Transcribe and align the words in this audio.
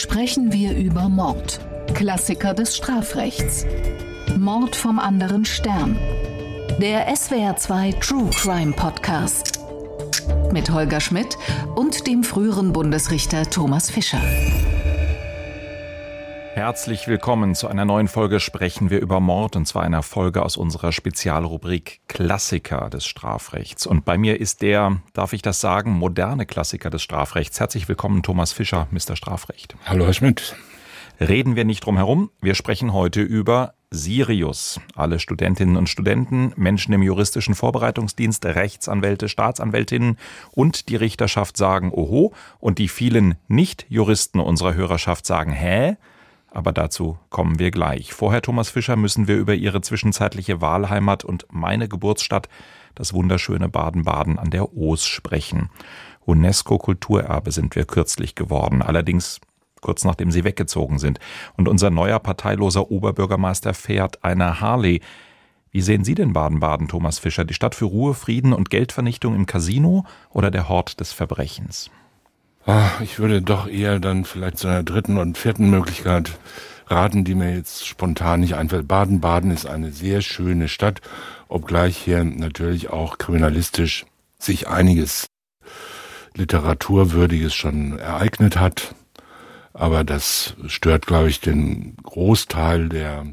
sprechen 0.00 0.52
wir 0.52 0.74
über 0.76 1.08
Mord. 1.08 1.60
Klassiker 1.94 2.54
des 2.54 2.74
Strafrechts. 2.76 3.66
Mord 4.38 4.74
vom 4.74 4.98
anderen 4.98 5.44
Stern. 5.44 5.98
Der 6.80 7.14
SWR2 7.14 8.00
True 8.00 8.30
Crime 8.30 8.72
Podcast. 8.72 9.60
Mit 10.52 10.70
Holger 10.70 11.00
Schmidt 11.00 11.36
und 11.74 12.06
dem 12.06 12.24
früheren 12.24 12.72
Bundesrichter 12.72 13.48
Thomas 13.50 13.90
Fischer. 13.90 14.22
Herzlich 16.54 17.06
willkommen 17.06 17.54
zu 17.54 17.68
einer 17.68 17.84
neuen 17.84 18.08
Folge 18.08 18.40
Sprechen 18.40 18.90
wir 18.90 19.00
über 19.00 19.20
Mord 19.20 19.54
und 19.54 19.66
zwar 19.66 19.84
einer 19.84 20.02
Folge 20.02 20.44
aus 20.44 20.56
unserer 20.56 20.90
Spezialrubrik 20.90 22.00
Klassiker 22.08 22.90
des 22.90 23.06
Strafrechts. 23.06 23.86
Und 23.86 24.04
bei 24.04 24.18
mir 24.18 24.40
ist 24.40 24.60
der, 24.60 25.00
darf 25.12 25.32
ich 25.32 25.42
das 25.42 25.60
sagen, 25.60 25.92
moderne 25.92 26.46
Klassiker 26.46 26.90
des 26.90 27.02
Strafrechts. 27.02 27.60
Herzlich 27.60 27.88
willkommen, 27.88 28.24
Thomas 28.24 28.52
Fischer, 28.52 28.88
Mr. 28.90 29.14
Strafrecht. 29.14 29.76
Hallo, 29.86 30.06
Herr 30.06 30.12
Schmidt. 30.12 30.56
Reden 31.20 31.54
wir 31.54 31.64
nicht 31.64 31.86
drum 31.86 31.96
herum. 31.96 32.30
Wir 32.40 32.56
sprechen 32.56 32.92
heute 32.92 33.20
über 33.22 33.74
Sirius. 33.90 34.80
Alle 34.96 35.20
Studentinnen 35.20 35.76
und 35.76 35.88
Studenten, 35.88 36.52
Menschen 36.56 36.92
im 36.94 37.02
juristischen 37.02 37.54
Vorbereitungsdienst, 37.54 38.44
Rechtsanwälte, 38.44 39.28
Staatsanwältinnen 39.28 40.16
und 40.50 40.88
die 40.88 40.96
Richterschaft 40.96 41.56
sagen 41.56 41.92
Oho 41.92 42.32
und 42.58 42.78
die 42.78 42.88
vielen 42.88 43.36
Nicht-Juristen 43.48 44.40
unserer 44.40 44.74
Hörerschaft 44.74 45.26
sagen 45.26 45.52
Hä? 45.52 45.96
Aber 46.50 46.72
dazu 46.72 47.18
kommen 47.28 47.58
wir 47.58 47.70
gleich. 47.70 48.12
Vorher, 48.12 48.42
Thomas 48.42 48.70
Fischer, 48.70 48.96
müssen 48.96 49.28
wir 49.28 49.36
über 49.36 49.54
Ihre 49.54 49.80
zwischenzeitliche 49.80 50.60
Wahlheimat 50.60 51.24
und 51.24 51.46
meine 51.50 51.88
Geburtsstadt, 51.88 52.48
das 52.96 53.14
wunderschöne 53.14 53.68
Baden-Baden 53.68 54.38
an 54.38 54.50
der 54.50 54.74
Oos, 54.74 55.06
sprechen. 55.06 55.70
UNESCO-Kulturerbe 56.26 57.52
sind 57.52 57.76
wir 57.76 57.84
kürzlich 57.84 58.34
geworden, 58.34 58.82
allerdings 58.82 59.40
kurz 59.80 60.04
nachdem 60.04 60.30
Sie 60.30 60.44
weggezogen 60.44 60.98
sind. 60.98 61.20
Und 61.56 61.68
unser 61.68 61.90
neuer 61.90 62.18
parteiloser 62.18 62.90
Oberbürgermeister 62.90 63.72
fährt 63.72 64.24
eine 64.24 64.60
Harley. 64.60 65.00
Wie 65.70 65.80
sehen 65.80 66.04
Sie 66.04 66.16
denn 66.16 66.32
Baden-Baden, 66.32 66.88
Thomas 66.88 67.20
Fischer? 67.20 67.44
Die 67.44 67.54
Stadt 67.54 67.76
für 67.76 67.84
Ruhe, 67.84 68.14
Frieden 68.14 68.52
und 68.52 68.70
Geldvernichtung 68.70 69.36
im 69.36 69.46
Casino 69.46 70.04
oder 70.30 70.50
der 70.50 70.68
Hort 70.68 70.98
des 70.98 71.12
Verbrechens? 71.12 71.90
Ach, 72.66 73.00
ich 73.00 73.18
würde 73.18 73.40
doch 73.40 73.66
eher 73.66 73.98
dann 74.00 74.24
vielleicht 74.24 74.58
zu 74.58 74.68
einer 74.68 74.82
dritten 74.82 75.16
und 75.16 75.38
vierten 75.38 75.70
Möglichkeit 75.70 76.38
raten, 76.86 77.24
die 77.24 77.34
mir 77.34 77.54
jetzt 77.54 77.86
spontan 77.86 78.40
nicht 78.40 78.54
einfällt. 78.54 78.86
Baden-Baden 78.86 79.50
ist 79.50 79.66
eine 79.66 79.92
sehr 79.92 80.20
schöne 80.20 80.68
Stadt, 80.68 81.00
obgleich 81.48 81.96
hier 81.96 82.22
natürlich 82.24 82.90
auch 82.90 83.18
kriminalistisch 83.18 84.04
sich 84.38 84.68
einiges 84.68 85.26
Literaturwürdiges 86.34 87.54
schon 87.54 87.98
ereignet 87.98 88.56
hat. 88.56 88.94
Aber 89.72 90.04
das 90.04 90.54
stört, 90.66 91.06
glaube 91.06 91.28
ich, 91.28 91.40
den 91.40 91.96
Großteil 92.02 92.88
der 92.88 93.24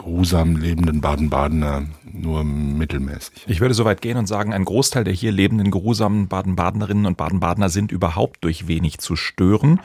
geruhsam 0.00 0.56
lebenden 0.56 1.00
Baden-Badener 1.00 1.84
nur 2.10 2.42
mittelmäßig. 2.42 3.44
Ich 3.46 3.60
würde 3.60 3.74
so 3.74 3.84
weit 3.84 4.00
gehen 4.00 4.16
und 4.16 4.26
sagen, 4.26 4.52
ein 4.52 4.64
Großteil 4.64 5.04
der 5.04 5.12
hier 5.12 5.30
lebenden 5.30 5.70
geruhsamen 5.70 6.28
Baden-Badenerinnen 6.28 7.06
und 7.06 7.16
Baden-Badener 7.16 7.68
sind 7.68 7.92
überhaupt 7.92 8.42
durch 8.42 8.66
wenig 8.66 8.98
zu 8.98 9.14
stören. 9.14 9.80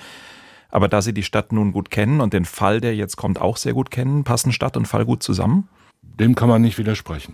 Aber 0.70 0.88
da 0.88 1.02
Sie 1.02 1.14
die 1.14 1.24
Stadt 1.24 1.52
nun 1.52 1.72
gut 1.74 1.90
kennen 1.92 2.22
und 2.22 2.34
den 2.34 2.46
Fall, 2.46 2.82
der 2.82 2.96
jetzt 2.96 3.18
kommt, 3.18 3.40
auch 3.42 3.58
sehr 3.58 3.74
gut 3.74 3.92
kennen, 3.92 4.24
passen 4.24 4.52
Stadt 4.52 4.78
und 4.78 4.88
Fall 4.88 5.06
gut 5.06 5.22
zusammen? 5.22 5.68
Dem 6.02 6.36
kann 6.36 6.50
man 6.50 6.62
nicht 6.62 6.78
widersprechen. 6.78 7.34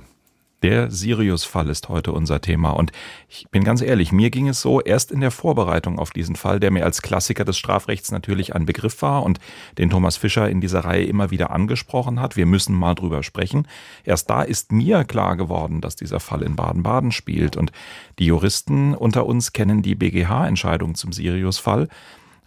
Der 0.62 0.92
Sirius-Fall 0.92 1.70
ist 1.70 1.90
heute 1.90 2.12
unser 2.12 2.40
Thema. 2.40 2.72
Und 2.72 2.92
ich 3.28 3.48
bin 3.50 3.64
ganz 3.64 3.82
ehrlich, 3.82 4.12
mir 4.12 4.30
ging 4.30 4.48
es 4.48 4.62
so, 4.62 4.80
erst 4.80 5.12
in 5.12 5.20
der 5.20 5.32
Vorbereitung 5.32 5.98
auf 5.98 6.12
diesen 6.12 6.36
Fall, 6.36 6.60
der 6.60 6.70
mir 6.70 6.86
als 6.86 7.02
Klassiker 7.02 7.46
des 7.46 7.58
Strafrechts 7.58 8.12
natürlich 8.12 8.54
ein 8.54 8.68
Begriff 8.68 9.02
war 9.02 9.24
und 9.24 9.40
den 9.80 9.90
Thomas 9.90 10.18
Fischer 10.18 10.50
in 10.50 10.62
dieser 10.62 10.82
Reihe 10.82 11.06
immer 11.06 11.32
wieder 11.32 11.50
angesprochen 11.50 12.20
hat. 12.20 12.38
Wir 12.38 12.46
müssen 12.46 12.76
mal 12.76 12.94
drüber 12.94 13.24
sprechen. 13.24 13.68
Erst 14.04 14.30
da 14.30 14.44
ist 14.44 14.72
mir 14.72 15.04
klar 15.04 15.36
geworden, 15.36 15.82
dass 15.82 15.96
dieser 15.96 16.20
Fall 16.20 16.44
in 16.44 16.56
Baden-Baden 16.56 17.12
spielt. 17.12 17.58
Und 17.58 17.72
die 18.20 18.28
Juristen 18.28 18.94
unter 18.94 19.26
uns 19.26 19.54
kennen 19.54 19.82
die 19.82 19.96
BGH-Entscheidung 19.96 20.94
zum 20.94 21.12
Sirius-Fall. 21.12 21.88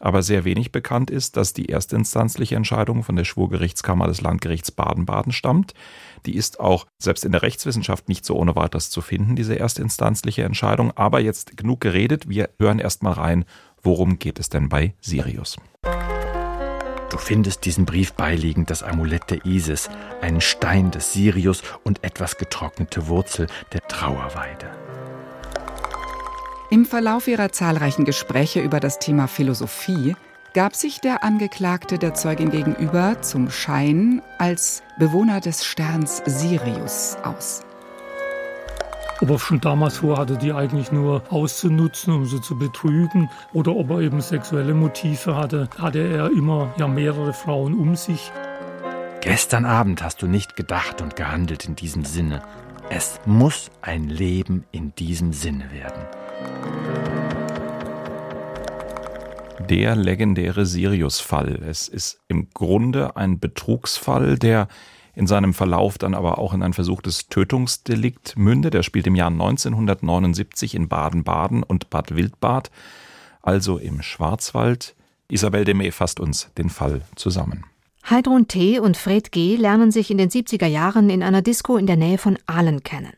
Aber 0.04 0.22
sehr 0.22 0.44
wenig 0.44 0.70
bekannt 0.70 1.10
ist, 1.10 1.38
dass 1.38 1.54
die 1.54 1.70
erstinstanzliche 1.70 2.56
Entscheidung 2.56 3.02
von 3.02 3.16
der 3.16 3.24
Schwurgerichtskammer 3.24 4.06
des 4.06 4.20
Landgerichts 4.20 4.70
Baden-Baden 4.70 5.32
stammt. 5.32 5.72
Die 6.26 6.36
ist 6.36 6.60
auch 6.60 6.84
selbst 6.98 7.24
in 7.24 7.32
der 7.32 7.40
Rechtswissenschaft 7.40 8.06
nicht 8.06 8.26
so 8.26 8.36
ohne 8.36 8.54
weiteres 8.54 8.90
zu 8.90 9.00
finden, 9.00 9.34
diese 9.34 9.58
erstinstanzliche 9.58 10.42
Entscheidung. 10.42 10.92
Aber 10.94 11.20
jetzt 11.20 11.56
genug 11.56 11.80
geredet. 11.80 12.28
Wir 12.28 12.50
hören 12.58 12.80
erst 12.80 13.02
mal 13.02 13.12
rein, 13.12 13.46
worum 13.82 14.18
geht 14.18 14.38
es 14.38 14.50
denn 14.50 14.68
bei 14.68 14.92
Sirius? 15.00 15.56
Du 17.08 17.16
findest 17.16 17.64
diesen 17.64 17.86
Brief 17.86 18.12
beiliegend 18.12 18.68
das 18.68 18.82
Amulett 18.82 19.30
der 19.30 19.46
Isis, 19.46 19.88
einen 20.20 20.42
Stein 20.42 20.90
des 20.90 21.14
Sirius 21.14 21.62
und 21.82 22.04
etwas 22.04 22.36
getrocknete 22.36 23.06
Wurzel 23.06 23.46
der 23.72 23.80
Trauerweide. 23.88 24.70
Im 26.70 26.86
Verlauf 26.86 27.28
ihrer 27.28 27.52
zahlreichen 27.52 28.04
Gespräche 28.04 28.60
über 28.60 28.80
das 28.80 28.98
Thema 28.98 29.28
Philosophie 29.28 30.16
gab 30.54 30.74
sich 30.74 31.00
der 31.00 31.22
Angeklagte 31.22 31.98
der 31.98 32.14
Zeugin 32.14 32.50
gegenüber 32.50 33.20
zum 33.20 33.50
Schein 33.50 34.22
als 34.38 34.82
Bewohner 34.98 35.40
des 35.40 35.64
Sterns 35.64 36.22
Sirius 36.24 37.16
aus. 37.22 37.62
Ob 39.20 39.30
er 39.30 39.38
schon 39.38 39.60
damals 39.60 39.98
vorhatte, 39.98 40.36
die 40.36 40.52
eigentlich 40.52 40.90
nur 40.90 41.22
auszunutzen, 41.30 42.14
um 42.14 42.26
sie 42.26 42.40
zu 42.40 42.58
betrügen, 42.58 43.30
oder 43.52 43.76
ob 43.76 43.90
er 43.90 44.00
eben 44.00 44.20
sexuelle 44.20 44.74
Motive 44.74 45.36
hatte, 45.36 45.68
hatte 45.78 46.00
er 46.00 46.30
immer 46.30 46.72
ja 46.78 46.88
mehrere 46.88 47.32
Frauen 47.32 47.74
um 47.74 47.94
sich. 47.94 48.32
Gestern 49.20 49.64
Abend 49.64 50.02
hast 50.02 50.22
du 50.22 50.26
nicht 50.26 50.56
gedacht 50.56 51.00
und 51.00 51.16
gehandelt 51.16 51.64
in 51.64 51.76
diesem 51.76 52.04
Sinne. 52.04 52.42
Es 52.90 53.20
muss 53.24 53.70
ein 53.82 54.08
Leben 54.08 54.64
in 54.72 54.94
diesem 54.94 55.32
Sinne 55.32 55.70
werden. 55.72 56.02
Der 59.68 59.96
legendäre 59.96 60.66
Sirius-Fall. 60.66 61.62
Es 61.66 61.88
ist 61.88 62.20
im 62.28 62.48
Grunde 62.52 63.16
ein 63.16 63.38
Betrugsfall, 63.38 64.38
der 64.38 64.68
in 65.14 65.26
seinem 65.26 65.54
Verlauf 65.54 65.96
dann 65.96 66.14
aber 66.14 66.38
auch 66.38 66.54
in 66.54 66.62
ein 66.62 66.72
versuchtes 66.72 67.28
Tötungsdelikt 67.28 68.36
mündet. 68.36 68.74
Der 68.74 68.82
spielt 68.82 69.06
im 69.06 69.14
Jahr 69.14 69.30
1979 69.30 70.74
in 70.74 70.88
Baden-Baden 70.88 71.62
und 71.62 71.88
Bad 71.88 72.14
Wildbad, 72.14 72.70
also 73.42 73.78
im 73.78 74.02
Schwarzwald. 74.02 74.94
Isabel 75.28 75.64
Demey 75.64 75.90
fasst 75.90 76.20
uns 76.20 76.50
den 76.58 76.68
Fall 76.68 77.02
zusammen. 77.14 77.64
Heidrun 78.08 78.48
T. 78.48 78.80
und 78.80 78.98
Fred 78.98 79.32
G. 79.32 79.56
lernen 79.56 79.90
sich 79.90 80.10
in 80.10 80.18
den 80.18 80.28
70er 80.28 80.66
Jahren 80.66 81.08
in 81.08 81.22
einer 81.22 81.40
Disco 81.40 81.78
in 81.78 81.86
der 81.86 81.96
Nähe 81.96 82.18
von 82.18 82.38
Aalen 82.46 82.82
kennen. 82.82 83.14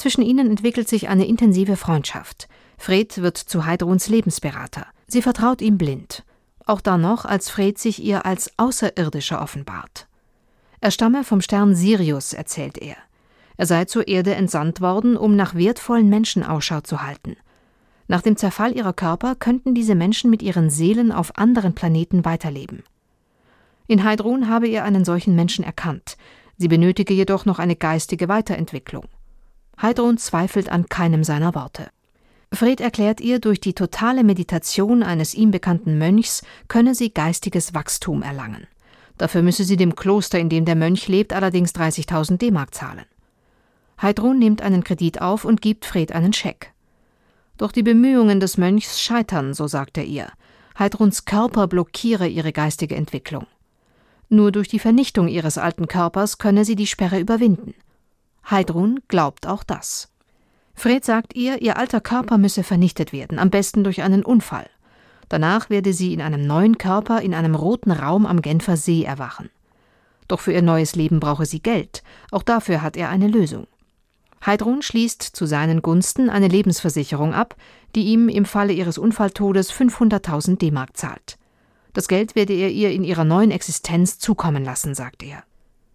Zwischen 0.00 0.22
ihnen 0.22 0.48
entwickelt 0.48 0.88
sich 0.88 1.10
eine 1.10 1.26
intensive 1.26 1.76
Freundschaft. 1.76 2.48
Fred 2.78 3.20
wird 3.20 3.36
zu 3.36 3.66
Heidruns 3.66 4.08
Lebensberater. 4.08 4.86
Sie 5.06 5.20
vertraut 5.20 5.60
ihm 5.60 5.76
blind. 5.76 6.24
Auch 6.64 6.80
dann 6.80 7.02
noch, 7.02 7.26
als 7.26 7.50
Fred 7.50 7.78
sich 7.78 8.02
ihr 8.02 8.24
als 8.24 8.50
Außerirdischer 8.56 9.42
offenbart. 9.42 10.08
Er 10.80 10.90
stamme 10.90 11.22
vom 11.22 11.42
Stern 11.42 11.74
Sirius, 11.74 12.32
erzählt 12.32 12.78
er. 12.78 12.96
Er 13.58 13.66
sei 13.66 13.84
zur 13.84 14.08
Erde 14.08 14.34
entsandt 14.34 14.80
worden, 14.80 15.18
um 15.18 15.36
nach 15.36 15.54
wertvollen 15.54 16.08
Menschen 16.08 16.44
Ausschau 16.44 16.80
zu 16.80 17.02
halten. 17.02 17.36
Nach 18.08 18.22
dem 18.22 18.38
Zerfall 18.38 18.74
ihrer 18.74 18.94
Körper 18.94 19.34
könnten 19.34 19.74
diese 19.74 19.94
Menschen 19.94 20.30
mit 20.30 20.40
ihren 20.40 20.70
Seelen 20.70 21.12
auf 21.12 21.36
anderen 21.36 21.74
Planeten 21.74 22.24
weiterleben. 22.24 22.84
In 23.86 24.02
Heidrun 24.02 24.48
habe 24.48 24.66
er 24.66 24.84
einen 24.84 25.04
solchen 25.04 25.36
Menschen 25.36 25.62
erkannt. 25.62 26.16
Sie 26.56 26.68
benötige 26.68 27.12
jedoch 27.12 27.44
noch 27.44 27.58
eine 27.58 27.76
geistige 27.76 28.30
Weiterentwicklung. 28.30 29.04
Heidrun 29.82 30.18
zweifelt 30.18 30.68
an 30.68 30.88
keinem 30.88 31.24
seiner 31.24 31.54
Worte. 31.54 31.88
Fred 32.52 32.80
erklärt 32.80 33.20
ihr, 33.20 33.38
durch 33.38 33.60
die 33.60 33.74
totale 33.74 34.24
Meditation 34.24 35.02
eines 35.02 35.34
ihm 35.34 35.50
bekannten 35.50 35.98
Mönchs 35.98 36.42
könne 36.68 36.94
sie 36.94 37.14
geistiges 37.14 37.74
Wachstum 37.74 38.22
erlangen. 38.22 38.66
Dafür 39.16 39.42
müsse 39.42 39.64
sie 39.64 39.76
dem 39.76 39.94
Kloster, 39.94 40.38
in 40.38 40.48
dem 40.48 40.64
der 40.64 40.74
Mönch 40.74 41.06
lebt, 41.08 41.32
allerdings 41.32 41.74
30.000 41.74 42.38
D-Mark 42.38 42.74
zahlen. 42.74 43.04
Heidrun 44.02 44.38
nimmt 44.38 44.62
einen 44.62 44.82
Kredit 44.82 45.20
auf 45.20 45.44
und 45.44 45.62
gibt 45.62 45.84
Fred 45.84 46.12
einen 46.12 46.32
Scheck. 46.32 46.72
Doch 47.56 47.70
die 47.70 47.82
Bemühungen 47.82 48.40
des 48.40 48.56
Mönchs 48.56 49.00
scheitern, 49.00 49.54
so 49.54 49.66
sagt 49.66 49.98
er 49.98 50.04
ihr. 50.04 50.28
Heidruns 50.78 51.26
Körper 51.26 51.68
blockiere 51.68 52.26
ihre 52.26 52.52
geistige 52.52 52.96
Entwicklung. 52.96 53.46
Nur 54.30 54.52
durch 54.52 54.68
die 54.68 54.78
Vernichtung 54.78 55.28
ihres 55.28 55.58
alten 55.58 55.86
Körpers 55.86 56.38
könne 56.38 56.64
sie 56.64 56.76
die 56.76 56.86
Sperre 56.86 57.20
überwinden. 57.20 57.74
Heidrun 58.50 59.00
glaubt 59.08 59.46
auch 59.46 59.62
das. 59.62 60.08
Fred 60.74 61.04
sagt 61.04 61.34
ihr, 61.34 61.60
ihr 61.62 61.76
alter 61.76 62.00
Körper 62.00 62.38
müsse 62.38 62.62
vernichtet 62.62 63.12
werden, 63.12 63.38
am 63.38 63.50
besten 63.50 63.84
durch 63.84 64.02
einen 64.02 64.24
Unfall. 64.24 64.68
Danach 65.28 65.70
werde 65.70 65.92
sie 65.92 66.12
in 66.12 66.20
einem 66.20 66.46
neuen 66.46 66.78
Körper 66.78 67.20
in 67.20 67.34
einem 67.34 67.54
roten 67.54 67.92
Raum 67.92 68.26
am 68.26 68.42
Genfer 68.42 68.76
See 68.76 69.04
erwachen. 69.04 69.50
Doch 70.26 70.40
für 70.40 70.52
ihr 70.52 70.62
neues 70.62 70.96
Leben 70.96 71.20
brauche 71.20 71.46
sie 71.46 71.60
Geld. 71.60 72.02
Auch 72.30 72.42
dafür 72.42 72.82
hat 72.82 72.96
er 72.96 73.08
eine 73.08 73.28
Lösung. 73.28 73.66
Heidrun 74.44 74.80
schließt 74.80 75.22
zu 75.22 75.44
seinen 75.46 75.82
Gunsten 75.82 76.30
eine 76.30 76.48
Lebensversicherung 76.48 77.34
ab, 77.34 77.56
die 77.94 78.04
ihm 78.04 78.28
im 78.28 78.46
Falle 78.46 78.72
ihres 78.72 78.96
Unfalltodes 78.96 79.72
500.000 79.72 80.56
D-Mark 80.58 80.96
zahlt. 80.96 81.36
Das 81.92 82.08
Geld 82.08 82.34
werde 82.36 82.54
er 82.54 82.70
ihr 82.70 82.90
in 82.90 83.04
ihrer 83.04 83.24
neuen 83.24 83.50
Existenz 83.50 84.18
zukommen 84.18 84.64
lassen, 84.64 84.94
sagt 84.94 85.22
er. 85.22 85.42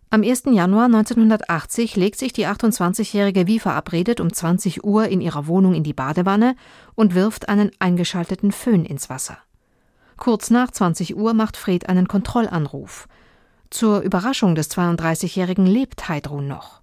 Am 0.09 0.23
1. 0.23 0.43
Januar 0.51 0.85
1980 0.85 1.95
legt 1.95 2.19
sich 2.19 2.31
die 2.31 2.47
28-Jährige 2.47 3.47
wie 3.47 3.59
verabredet 3.59 4.21
um 4.21 4.31
20 4.31 4.83
Uhr 4.83 5.07
in 5.07 5.19
ihrer 5.19 5.47
Wohnung 5.47 5.73
in 5.73 5.83
die 5.83 5.93
Badewanne 5.93 6.55
und 6.93 7.15
wirft 7.15 7.49
einen 7.49 7.71
eingeschalteten 7.79 8.51
Föhn 8.51 8.85
ins 8.85 9.09
Wasser. 9.09 9.37
Kurz 10.17 10.49
nach 10.49 10.71
20 10.71 11.17
Uhr 11.17 11.33
macht 11.33 11.57
Fred 11.57 11.89
einen 11.89 12.07
Kontrollanruf. 12.07 13.07
Zur 13.69 14.01
Überraschung 14.01 14.55
des 14.55 14.71
32-Jährigen 14.71 15.65
lebt 15.65 16.07
Heidrun 16.07 16.47
noch. 16.47 16.81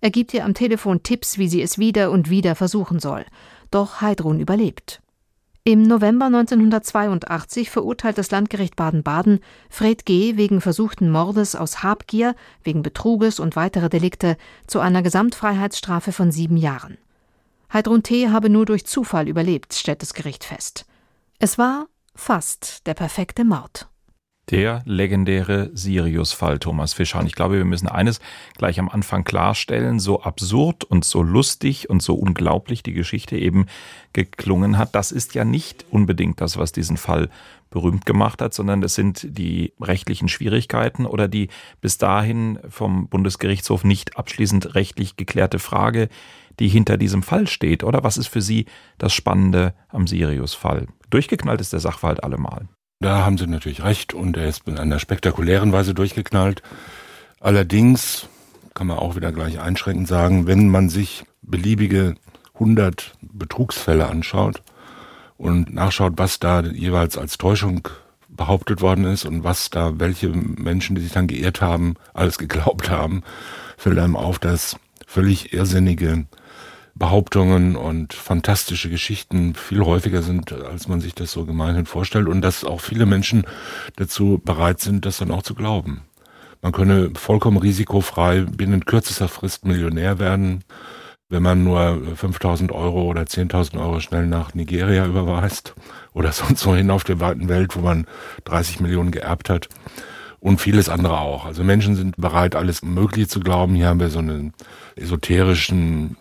Er 0.00 0.10
gibt 0.10 0.34
ihr 0.34 0.44
am 0.44 0.54
Telefon 0.54 1.02
Tipps, 1.02 1.38
wie 1.38 1.48
sie 1.48 1.62
es 1.62 1.78
wieder 1.78 2.10
und 2.10 2.28
wieder 2.28 2.54
versuchen 2.54 3.00
soll. 3.00 3.24
Doch 3.70 4.00
Heidrun 4.00 4.40
überlebt. 4.40 5.00
Im 5.64 5.82
November 5.82 6.26
1982 6.26 7.68
verurteilt 7.68 8.16
das 8.16 8.30
Landgericht 8.30 8.76
Baden-Baden 8.76 9.40
Fred 9.68 10.06
G. 10.06 10.36
wegen 10.36 10.60
versuchten 10.60 11.10
Mordes 11.10 11.54
aus 11.54 11.82
Habgier, 11.82 12.34
wegen 12.62 12.82
Betruges 12.82 13.38
und 13.38 13.54
weiterer 13.54 13.88
Delikte 13.88 14.36
zu 14.66 14.80
einer 14.80 15.02
Gesamtfreiheitsstrafe 15.02 16.12
von 16.12 16.30
sieben 16.30 16.56
Jahren. 16.56 16.96
Heidrun 17.72 18.02
T. 18.02 18.30
habe 18.30 18.48
nur 18.48 18.64
durch 18.64 18.86
Zufall 18.86 19.28
überlebt, 19.28 19.74
stellt 19.74 20.00
das 20.00 20.14
Gericht 20.14 20.44
fest. 20.44 20.86
Es 21.38 21.58
war 21.58 21.86
fast 22.14 22.86
der 22.86 22.94
perfekte 22.94 23.44
Mord. 23.44 23.88
Der 24.50 24.82
legendäre 24.86 25.70
Sirius-Fall, 25.74 26.58
Thomas 26.58 26.94
Fischer. 26.94 27.18
Und 27.18 27.26
ich 27.26 27.34
glaube, 27.34 27.58
wir 27.58 27.66
müssen 27.66 27.86
eines 27.86 28.18
gleich 28.56 28.80
am 28.80 28.88
Anfang 28.88 29.24
klarstellen. 29.24 29.98
So 29.98 30.22
absurd 30.22 30.84
und 30.84 31.04
so 31.04 31.22
lustig 31.22 31.90
und 31.90 32.02
so 32.02 32.14
unglaublich 32.14 32.82
die 32.82 32.94
Geschichte 32.94 33.36
eben 33.36 33.66
geklungen 34.14 34.78
hat, 34.78 34.94
das 34.94 35.12
ist 35.12 35.34
ja 35.34 35.44
nicht 35.44 35.84
unbedingt 35.90 36.40
das, 36.40 36.56
was 36.56 36.72
diesen 36.72 36.96
Fall 36.96 37.28
berühmt 37.70 38.06
gemacht 38.06 38.40
hat, 38.40 38.54
sondern 38.54 38.80
das 38.80 38.94
sind 38.94 39.26
die 39.36 39.74
rechtlichen 39.80 40.28
Schwierigkeiten 40.28 41.04
oder 41.04 41.28
die 41.28 41.48
bis 41.82 41.98
dahin 41.98 42.58
vom 42.70 43.08
Bundesgerichtshof 43.08 43.84
nicht 43.84 44.16
abschließend 44.16 44.74
rechtlich 44.74 45.16
geklärte 45.16 45.58
Frage, 45.58 46.08
die 46.58 46.68
hinter 46.68 46.96
diesem 46.96 47.22
Fall 47.22 47.46
steht. 47.46 47.84
Oder 47.84 48.02
was 48.02 48.16
ist 48.16 48.28
für 48.28 48.40
Sie 48.40 48.64
das 48.96 49.12
Spannende 49.12 49.74
am 49.88 50.06
Sirius-Fall? 50.06 50.86
Durchgeknallt 51.10 51.60
ist 51.60 51.74
der 51.74 51.80
Sachverhalt 51.80 52.24
allemal. 52.24 52.68
Da 53.00 53.24
haben 53.24 53.38
Sie 53.38 53.46
natürlich 53.46 53.84
recht 53.84 54.12
und 54.12 54.36
er 54.36 54.48
ist 54.48 54.66
in 54.66 54.76
einer 54.76 54.98
spektakulären 54.98 55.70
Weise 55.70 55.94
durchgeknallt. 55.94 56.62
Allerdings 57.38 58.28
kann 58.74 58.88
man 58.88 58.98
auch 58.98 59.14
wieder 59.14 59.30
gleich 59.30 59.60
einschränkend 59.60 60.08
sagen, 60.08 60.48
wenn 60.48 60.68
man 60.68 60.88
sich 60.88 61.24
beliebige 61.40 62.16
100 62.54 63.12
Betrugsfälle 63.20 64.08
anschaut 64.08 64.64
und 65.36 65.72
nachschaut, 65.72 66.14
was 66.16 66.40
da 66.40 66.62
jeweils 66.62 67.16
als 67.16 67.38
Täuschung 67.38 67.86
behauptet 68.28 68.80
worden 68.82 69.04
ist 69.04 69.24
und 69.24 69.44
was 69.44 69.70
da 69.70 70.00
welche 70.00 70.30
Menschen, 70.30 70.96
die 70.96 71.02
sich 71.02 71.12
dann 71.12 71.28
geehrt 71.28 71.60
haben, 71.60 71.94
alles 72.14 72.36
geglaubt 72.36 72.90
haben, 72.90 73.22
fällt 73.76 74.00
einem 74.00 74.16
auf, 74.16 74.40
dass 74.40 74.76
völlig 75.06 75.52
irrsinnige 75.52 76.26
Behauptungen 76.98 77.76
und 77.76 78.12
fantastische 78.12 78.90
Geschichten 78.90 79.54
viel 79.54 79.84
häufiger 79.84 80.22
sind, 80.22 80.52
als 80.52 80.88
man 80.88 81.00
sich 81.00 81.14
das 81.14 81.32
so 81.32 81.44
gemeinhin 81.44 81.86
vorstellt 81.86 82.28
und 82.28 82.42
dass 82.42 82.64
auch 82.64 82.80
viele 82.80 83.06
Menschen 83.06 83.44
dazu 83.96 84.40
bereit 84.44 84.80
sind, 84.80 85.06
das 85.06 85.18
dann 85.18 85.30
auch 85.30 85.42
zu 85.42 85.54
glauben. 85.54 86.02
Man 86.60 86.72
könne 86.72 87.12
vollkommen 87.14 87.56
risikofrei 87.58 88.40
binnen 88.40 88.84
kürzester 88.84 89.28
Frist 89.28 89.64
Millionär 89.64 90.18
werden, 90.18 90.64
wenn 91.28 91.42
man 91.42 91.62
nur 91.62 92.00
5000 92.16 92.72
Euro 92.72 93.04
oder 93.04 93.22
10.000 93.22 93.78
Euro 93.80 94.00
schnell 94.00 94.26
nach 94.26 94.54
Nigeria 94.54 95.06
überweist 95.06 95.74
oder 96.14 96.32
sonst 96.32 96.66
wohin 96.66 96.90
auf 96.90 97.04
der 97.04 97.20
weiten 97.20 97.48
Welt, 97.48 97.76
wo 97.76 97.80
man 97.80 98.06
30 98.44 98.80
Millionen 98.80 99.12
geerbt 99.12 99.50
hat 99.50 99.68
und 100.40 100.60
vieles 100.60 100.88
andere 100.88 101.18
auch. 101.20 101.44
Also 101.44 101.62
Menschen 101.64 101.96
sind 101.96 102.16
bereit, 102.16 102.54
alles 102.54 102.82
Mögliche 102.82 103.28
zu 103.28 103.40
glauben. 103.40 103.74
Hier 103.74 103.88
haben 103.88 104.00
wir 104.00 104.10
so 104.10 104.20
einen 104.20 104.52
esoterischen 104.96 106.16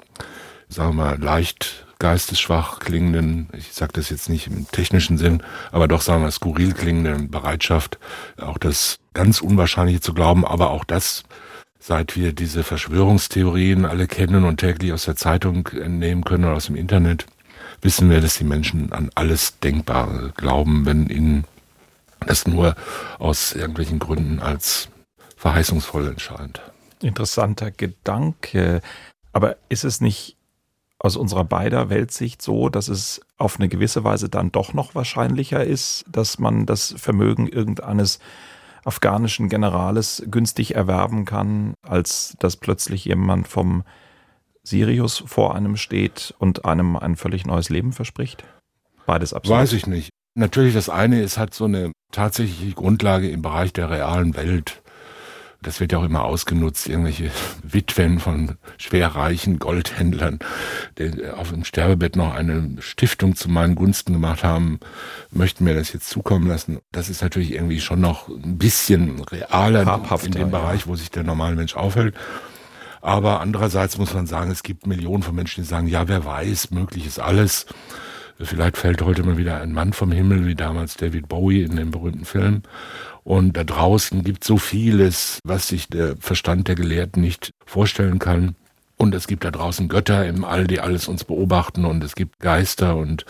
sagen 0.70 0.96
wir 0.96 1.04
mal, 1.04 1.20
leicht 1.20 1.86
geistesschwach 2.00 2.80
klingenden, 2.80 3.50
ich 3.54 3.74
sage 3.74 3.94
das 3.94 4.10
jetzt 4.10 4.30
nicht 4.30 4.48
im 4.48 4.68
technischen 4.72 5.18
Sinn, 5.18 5.42
aber 5.72 5.88
doch 5.88 6.02
sagen 6.02 6.24
wir 6.24 6.32
skurril 6.32 6.74
klingenden 6.74 7.32
Bereitschaft, 7.32 7.98
auch 8.40 8.58
das 8.58 9.00
ganz 9.14 9.42
Unwahrscheinliche 9.42 10.02
zu 10.02 10.14
glauben, 10.14 10.46
aber 10.46 10.70
auch 10.70 10.84
das, 10.84 11.24
seit 11.80 12.16
wir 12.16 12.34
diese 12.34 12.64
Verschwörungstheorien 12.64 13.86
alle 13.86 14.08
kennen 14.08 14.44
und 14.44 14.60
täglich 14.60 14.94
aus 14.94 15.06
der 15.06 15.16
Zeitung 15.16 15.68
entnehmen 15.68 16.24
können 16.24 16.46
oder 16.46 16.56
aus 16.56 16.68
dem 16.68 16.76
Internet, 16.76 17.26
wissen 17.82 18.10
wir, 18.10 18.22
dass 18.22 18.38
die 18.38 18.44
Menschen 18.44 18.92
an 18.92 19.10
alles 19.16 19.60
Denkbare 19.60 20.34
glauben, 20.38 20.86
wenn 20.86 21.08
ihnen 21.08 21.46
das 22.20 22.48
nur 22.48 22.76
aus 23.20 23.54
irgendwelchen 23.54 24.00
Gründen 24.00 24.40
als 24.40 24.90
verheißungsvoll 25.36 26.08
entscheidend. 26.08 26.62
Interessanter 27.02 27.72
Gedanke. 27.72 28.82
Aber 29.34 29.58
ist 29.70 29.84
es 29.84 30.02
nicht 30.02 30.37
aus 31.00 31.16
unserer 31.16 31.44
beider 31.44 31.90
Weltsicht 31.90 32.42
so, 32.42 32.70
dass 32.70 32.88
es 32.88 33.22
auf 33.38 33.60
eine 33.60 33.70
gewisse 33.70 34.04
Weise 34.04 34.30
dann 34.30 34.52
doch 34.52 34.74
noch 34.74 34.96
wahrscheinlicher 34.96 35.64
ist, 35.64 36.06
dass 36.10 36.40
man 36.40 36.66
das 36.66 36.96
Vermögen 36.98 37.48
irgendeines 37.48 38.20
afghanischen 38.84 39.50
Generales 39.50 40.24
günstig 40.32 40.76
erwerben 40.76 41.26
kann, 41.26 41.74
als 41.84 42.36
dass 42.40 42.56
plötzlich 42.56 43.06
jemand 43.06 43.48
vom 43.48 43.84
Sirius 44.64 45.24
vor 45.26 45.56
einem 45.56 45.78
steht 45.78 46.34
und 46.40 46.66
einem 46.66 46.96
ein 46.96 47.16
völlig 47.16 47.46
neues 47.46 47.70
Leben 47.70 47.92
verspricht? 47.92 48.44
Beides 49.06 49.34
absurd. 49.34 49.60
Weiß 49.60 49.74
ich 49.74 49.88
nicht. 49.88 50.10
Natürlich, 50.36 50.74
das 50.74 50.90
eine 50.90 51.22
ist, 51.22 51.38
hat 51.38 51.54
so 51.54 51.66
eine 51.66 51.92
tatsächliche 52.12 52.74
Grundlage 52.74 53.30
im 53.30 53.42
Bereich 53.42 53.74
der 53.74 53.90
realen 53.90 54.36
Welt 54.36 54.82
das 55.62 55.80
wird 55.80 55.92
ja 55.92 55.98
auch 55.98 56.04
immer 56.04 56.24
ausgenutzt, 56.24 56.88
irgendwelche 56.88 57.32
Witwen 57.64 58.20
von 58.20 58.58
schwerreichen 58.78 59.60
Goldhändlern, 59.60 60.40
die 60.98 61.28
auf 61.28 61.50
dem 61.50 61.64
Sterbebett 61.64 62.16
noch 62.16 62.34
eine 62.34 62.76
Stiftung 62.80 63.36
zu 63.36 63.50
meinen 63.50 63.76
Gunsten 63.76 64.14
gemacht 64.14 64.44
haben, 64.44 64.80
möchten 65.32 65.64
mir 65.64 65.76
das 65.76 65.94
jetzt 65.94 66.10
zukommen 66.10 66.48
lassen. 66.48 66.80
Das 66.92 67.10
ist 67.10 67.22
natürlich 67.22 67.54
irgendwie 67.54 67.82
schon 67.82 68.02
noch 68.02 68.30
ein 68.30 68.58
bisschen 68.58 69.22
realer 69.22 70.02
in 70.24 70.32
dem 70.32 70.52
Bereich, 70.52 70.88
wo 70.88 70.96
sich 70.96 71.12
der 71.12 71.24
normale 71.24 71.56
Mensch 71.56 71.76
aufhält. 71.76 72.16
Aber 73.02 73.42
andererseits 73.42 73.98
muss 73.98 74.14
man 74.14 74.28
sagen, 74.28 74.52
es 74.52 74.64
gibt 74.64 74.86
Millionen 74.86 75.24
von 75.24 75.36
Menschen, 75.36 75.64
die 75.64 75.70
sagen, 75.70 75.88
ja, 75.88 76.08
wer 76.08 76.26
weiß, 76.26 76.72
möglich 76.72 77.06
ist 77.06 77.20
alles. 77.20 77.66
Vielleicht 78.40 78.78
fällt 78.78 79.02
heute 79.02 79.24
mal 79.24 79.38
wieder 79.38 79.62
ein 79.62 79.74
Mann 79.74 79.94
vom 79.94 80.12
Himmel, 80.12 80.46
wie 80.46 80.56
damals 80.56 80.96
David 80.96 81.28
Bowie 81.28 81.64
in 81.64 81.76
dem 81.76 81.90
berühmten 81.90 82.26
Film. 82.26 82.62
Und 83.24 83.58
da 83.58 83.64
draußen 83.64 84.24
gibt 84.24 84.44
so 84.44 84.58
vieles, 84.58 85.40
was 85.44 85.68
sich 85.68 85.88
der 85.88 86.16
Verstand 86.18 86.68
der 86.68 86.76
Gelehrten 86.76 87.22
nicht 87.22 87.52
vorstellen 87.66 88.20
kann. 88.20 88.56
Und 88.98 89.14
es 89.14 89.28
gibt 89.28 89.44
da 89.44 89.52
draußen 89.52 89.90
Götter 89.90 90.26
im 90.26 90.44
All, 90.44 90.66
die 90.66 90.80
alles 90.80 91.08
uns 91.08 91.24
beobachten 91.24 91.86
und 91.86 92.04
es 92.04 92.16
gibt 92.16 92.40
Geister 92.40 92.96
und 92.96 93.26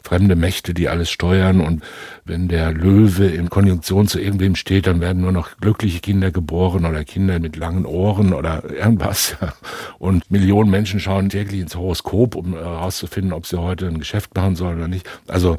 fremde 0.00 0.36
Mächte, 0.36 0.74
die 0.74 0.88
alles 0.88 1.10
steuern. 1.10 1.60
Und 1.60 1.82
wenn 2.24 2.46
der 2.46 2.70
Löwe 2.72 3.26
in 3.26 3.50
Konjunktion 3.50 4.06
zu 4.06 4.20
irgendwem 4.20 4.54
steht, 4.54 4.86
dann 4.86 5.00
werden 5.00 5.22
nur 5.22 5.32
noch 5.32 5.56
glückliche 5.56 5.98
Kinder 5.98 6.30
geboren 6.30 6.86
oder 6.86 7.04
Kinder 7.04 7.40
mit 7.40 7.56
langen 7.56 7.84
Ohren 7.84 8.32
oder 8.32 8.62
irgendwas. 8.70 9.36
Und 9.98 10.30
Millionen 10.30 10.70
Menschen 10.70 11.00
schauen 11.00 11.30
täglich 11.30 11.60
ins 11.60 11.74
Horoskop, 11.74 12.36
um 12.36 12.54
herauszufinden, 12.54 13.32
ob 13.32 13.44
sie 13.46 13.60
heute 13.60 13.88
ein 13.88 13.98
Geschäft 13.98 14.36
machen 14.36 14.54
sollen 14.54 14.78
oder 14.78 14.88
nicht. 14.88 15.08
Also 15.26 15.58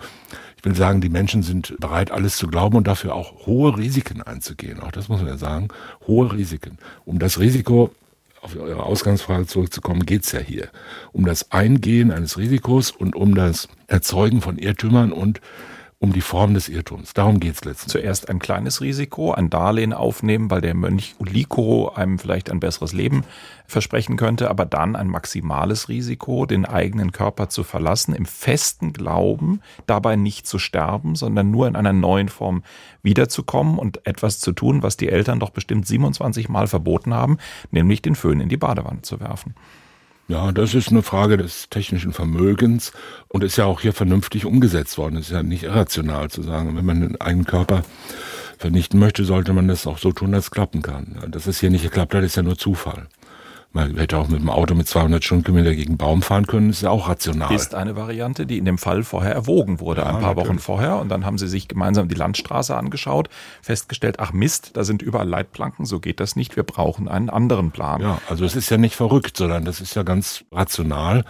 ich 0.59 0.65
will 0.65 0.75
sagen, 0.75 0.99
die 0.99 1.09
Menschen 1.09 1.41
sind 1.41 1.75
bereit, 1.79 2.11
alles 2.11 2.35
zu 2.35 2.47
glauben 2.47 2.75
und 2.75 2.87
dafür 2.87 3.15
auch 3.15 3.45
hohe 3.45 3.77
Risiken 3.77 4.21
einzugehen. 4.21 4.81
Auch 4.81 4.91
das 4.91 5.07
muss 5.07 5.19
man 5.19 5.27
ja 5.27 5.37
sagen. 5.37 5.69
Hohe 6.05 6.33
Risiken. 6.33 6.77
Um 7.05 7.17
das 7.17 7.39
Risiko, 7.39 7.91
auf 8.41 8.55
Ihre 8.55 8.83
Ausgangsfrage 8.83 9.47
zurückzukommen, 9.47 10.05
geht's 10.05 10.31
ja 10.31 10.39
hier. 10.39 10.69
Um 11.11 11.25
das 11.25 11.51
Eingehen 11.51 12.11
eines 12.11 12.37
Risikos 12.37 12.91
und 12.91 13.15
um 13.15 13.35
das 13.35 13.67
Erzeugen 13.87 14.41
von 14.41 14.57
Irrtümern 14.57 15.11
und 15.11 15.41
um 16.01 16.13
die 16.13 16.21
Form 16.21 16.53
des 16.53 16.69
Irrtums. 16.69 17.13
Darum 17.13 17.41
geht 17.41 17.55
es 17.55 17.65
letztendlich. 17.65 18.03
Zuerst 18.03 18.29
ein 18.29 18.39
kleines 18.39 18.79
Risiko, 18.79 19.33
ein 19.33 19.49
Darlehen 19.49 19.91
aufnehmen, 19.91 20.49
weil 20.49 20.61
der 20.61 20.73
Mönch 20.73 21.15
Uliko 21.19 21.89
einem 21.89 22.19
vielleicht 22.19 22.49
ein 22.49 22.61
besseres 22.61 22.93
Leben 22.93 23.25
versprechen 23.67 24.15
könnte, 24.15 24.49
aber 24.49 24.65
dann 24.65 24.95
ein 24.95 25.07
maximales 25.07 25.89
Risiko, 25.89 26.45
den 26.45 26.65
eigenen 26.65 27.11
Körper 27.11 27.49
zu 27.49 27.65
verlassen, 27.65 28.13
im 28.13 28.25
festen 28.25 28.93
Glauben, 28.93 29.59
dabei 29.87 30.15
nicht 30.15 30.47
zu 30.47 30.57
sterben, 30.57 31.15
sondern 31.15 31.51
nur 31.51 31.67
in 31.67 31.75
einer 31.75 31.93
neuen 31.93 32.29
Form 32.29 32.63
wiederzukommen 33.03 33.77
und 33.77 34.07
etwas 34.07 34.39
zu 34.39 34.53
tun, 34.53 34.81
was 34.81 34.95
die 34.95 35.09
Eltern 35.09 35.41
doch 35.41 35.49
bestimmt 35.49 35.85
27 35.85 36.47
Mal 36.47 36.67
verboten 36.67 37.13
haben, 37.13 37.37
nämlich 37.71 38.01
den 38.01 38.15
Föhn 38.15 38.39
in 38.39 38.47
die 38.47 38.57
Badewanne 38.57 39.01
zu 39.01 39.19
werfen. 39.19 39.53
Ja, 40.29 40.51
das 40.51 40.75
ist 40.75 40.89
eine 40.89 41.01
Frage 41.01 41.37
des 41.37 41.69
technischen 41.69 42.13
Vermögens 42.13 42.91
und 43.29 43.43
ist 43.43 43.57
ja 43.57 43.65
auch 43.65 43.81
hier 43.81 43.93
vernünftig 43.93 44.45
umgesetzt 44.45 44.99
worden. 44.99 45.17
Es 45.17 45.25
ist 45.25 45.31
ja 45.31 45.41
nicht 45.41 45.63
irrational 45.63 46.29
zu 46.29 46.43
sagen, 46.43 46.77
wenn 46.77 46.85
man 46.85 47.01
den 47.01 47.19
eigenen 47.19 47.47
Körper 47.47 47.81
vernichten 48.59 48.99
möchte, 48.99 49.25
sollte 49.25 49.53
man 49.53 49.67
das 49.67 49.87
auch 49.87 49.97
so 49.97 50.11
tun, 50.11 50.31
dass 50.31 50.43
es 50.43 50.51
klappen 50.51 50.83
kann. 50.83 51.17
Dass 51.29 51.47
es 51.47 51.59
hier 51.59 51.71
nicht 51.71 51.81
geklappt 51.81 52.13
hat, 52.13 52.23
ist 52.23 52.35
ja 52.35 52.43
nur 52.43 52.59
Zufall. 52.59 53.07
Man 53.71 53.97
hätte 53.97 54.17
auch 54.17 54.27
mit 54.27 54.39
dem 54.39 54.49
Auto 54.49 54.73
mit 54.73 54.87
200 54.87 55.23
Stundenkilometer 55.23 55.75
gegen 55.75 55.95
Baum 55.95 56.23
fahren 56.23 56.47
können, 56.47 56.71
ist 56.71 56.81
ja 56.81 56.89
auch 56.89 57.07
rational. 57.07 57.53
Ist 57.53 57.75
eine 57.75 57.95
Variante, 57.95 58.47
die 58.47 58.57
in 58.57 58.65
dem 58.65 58.79
Fall 58.79 59.03
vorher 59.03 59.31
erwogen 59.31 59.79
wurde, 59.79 60.01
ja, 60.01 60.07
ein 60.07 60.13
paar 60.13 60.33
natürlich. 60.33 60.47
Wochen 60.47 60.59
vorher. 60.59 60.97
Und 60.97 61.09
dann 61.09 61.23
haben 61.23 61.37
sie 61.37 61.47
sich 61.47 61.67
gemeinsam 61.67 62.07
die 62.07 62.15
Landstraße 62.15 62.75
angeschaut, 62.75 63.29
festgestellt, 63.61 64.19
ach 64.19 64.33
Mist, 64.33 64.71
da 64.73 64.83
sind 64.83 65.03
überall 65.03 65.29
Leitplanken, 65.29 65.85
so 65.85 65.99
geht 65.99 66.19
das 66.19 66.35
nicht, 66.35 66.55
wir 66.55 66.63
brauchen 66.63 67.07
einen 67.07 67.29
anderen 67.29 67.69
Plan. 67.69 68.01
Ja, 68.01 68.19
also 68.27 68.43
es 68.43 68.55
ist 68.55 68.71
ja 68.71 68.77
nicht 68.77 68.95
verrückt, 68.95 69.37
sondern 69.37 69.65
das 69.65 69.81
ist 69.81 69.95
ja 69.95 70.01
ganz 70.01 70.45
rational. 70.51 71.23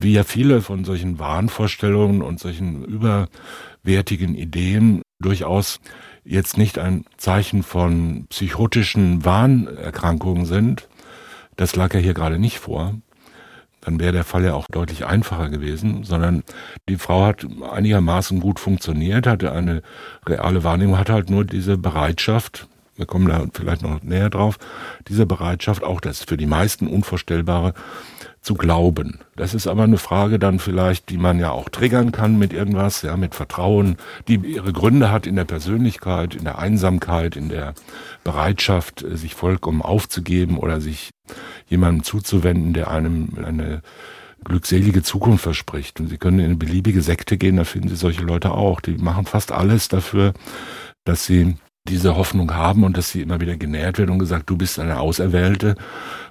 Wie 0.00 0.14
ja 0.14 0.24
viele 0.24 0.62
von 0.62 0.84
solchen 0.84 1.20
Wahnvorstellungen 1.20 2.22
und 2.22 2.40
solchen 2.40 2.84
überwertigen 2.84 4.34
Ideen 4.34 5.02
durchaus 5.20 5.78
jetzt 6.24 6.58
nicht 6.58 6.78
ein 6.78 7.04
Zeichen 7.16 7.62
von 7.62 8.26
psychotischen 8.28 9.24
Wahnerkrankungen 9.24 10.46
sind, 10.46 10.88
das 11.60 11.76
lag 11.76 11.92
ja 11.92 12.00
hier 12.00 12.14
gerade 12.14 12.38
nicht 12.38 12.58
vor. 12.58 12.94
Dann 13.82 14.00
wäre 14.00 14.12
der 14.12 14.24
Fall 14.24 14.44
ja 14.44 14.54
auch 14.54 14.66
deutlich 14.70 15.04
einfacher 15.04 15.50
gewesen, 15.50 16.04
sondern 16.04 16.42
die 16.88 16.96
Frau 16.96 17.26
hat 17.26 17.46
einigermaßen 17.70 18.40
gut 18.40 18.58
funktioniert, 18.58 19.26
hatte 19.26 19.52
eine 19.52 19.82
reale 20.26 20.64
Wahrnehmung, 20.64 20.96
hat 20.96 21.10
halt 21.10 21.28
nur 21.28 21.44
diese 21.44 21.76
Bereitschaft, 21.76 22.66
wir 22.96 23.04
kommen 23.04 23.28
da 23.28 23.44
vielleicht 23.52 23.82
noch 23.82 24.02
näher 24.02 24.30
drauf, 24.30 24.56
diese 25.08 25.26
Bereitschaft, 25.26 25.84
auch 25.84 26.00
das 26.00 26.24
für 26.24 26.38
die 26.38 26.46
meisten 26.46 26.86
Unvorstellbare, 26.86 27.74
zu 28.40 28.54
glauben. 28.54 29.20
Das 29.36 29.52
ist 29.54 29.66
aber 29.66 29.84
eine 29.84 29.98
Frage 29.98 30.38
dann 30.38 30.58
vielleicht, 30.58 31.10
die 31.10 31.18
man 31.18 31.38
ja 31.38 31.50
auch 31.50 31.68
triggern 31.68 32.10
kann 32.10 32.38
mit 32.38 32.52
irgendwas, 32.52 33.02
ja, 33.02 33.16
mit 33.16 33.34
Vertrauen, 33.34 33.96
die 34.28 34.36
ihre 34.36 34.72
Gründe 34.72 35.10
hat 35.10 35.26
in 35.26 35.36
der 35.36 35.44
Persönlichkeit, 35.44 36.34
in 36.34 36.44
der 36.44 36.58
Einsamkeit, 36.58 37.36
in 37.36 37.50
der 37.50 37.74
Bereitschaft, 38.24 39.04
sich 39.08 39.34
vollkommen 39.34 39.82
aufzugeben 39.82 40.56
oder 40.56 40.80
sich 40.80 41.10
jemandem 41.68 42.02
zuzuwenden, 42.02 42.72
der 42.72 42.90
einem 42.90 43.28
eine 43.44 43.82
glückselige 44.44 45.02
Zukunft 45.02 45.42
verspricht. 45.42 46.00
Und 46.00 46.08
Sie 46.08 46.16
können 46.16 46.38
in 46.38 46.46
eine 46.46 46.56
beliebige 46.56 47.02
Sekte 47.02 47.36
gehen, 47.36 47.56
da 47.56 47.64
finden 47.64 47.88
Sie 47.88 47.96
solche 47.96 48.22
Leute 48.22 48.52
auch. 48.52 48.80
Die 48.80 48.96
machen 48.96 49.26
fast 49.26 49.52
alles 49.52 49.88
dafür, 49.88 50.32
dass 51.04 51.24
sie 51.24 51.56
diese 51.88 52.16
Hoffnung 52.16 52.54
haben 52.54 52.84
und 52.84 52.96
dass 52.96 53.10
sie 53.10 53.22
immer 53.22 53.40
wieder 53.40 53.56
genährt 53.56 53.98
werden 53.98 54.10
und 54.10 54.18
gesagt, 54.18 54.50
du 54.50 54.56
bist 54.56 54.78
eine 54.78 55.00
Auserwählte. 55.00 55.76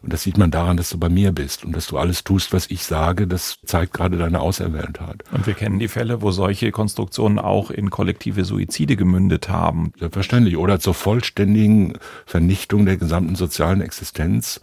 Und 0.02 0.14
das 0.14 0.22
sieht 0.22 0.38
man 0.38 0.52
daran, 0.52 0.78
dass 0.78 0.92
du 0.92 0.98
bei 0.98 1.10
mir 1.10 1.32
bist 1.32 1.66
und 1.66 1.76
dass 1.76 1.88
du 1.88 1.98
alles 1.98 2.24
tust, 2.24 2.54
was 2.54 2.70
ich 2.70 2.84
sage. 2.84 3.28
Das 3.28 3.58
zeigt 3.66 3.94
gerade 3.94 4.18
deine 4.18 4.42
Auserwähltheit. 4.42 5.24
Und 5.32 5.48
wir 5.48 5.56
kennen 5.56 5.80
die 5.80 5.88
Fälle, 5.88 6.22
wo 6.22 6.32
solche 6.32 6.72
Konstruktionen 6.72 7.40
auch 7.40 7.72
in 7.72 7.90
kollektive 7.90 8.46
Suizide 8.46 8.96
gemündet 8.96 9.50
haben. 9.50 9.92
Selbstverständlich. 10.00 10.56
Oder 10.56 10.80
zur 10.80 10.94
vollständigen 10.94 11.98
Vernichtung 12.26 12.86
der 12.86 12.98
gesamten 12.98 13.36
sozialen 13.36 13.82
Existenz 13.82 14.62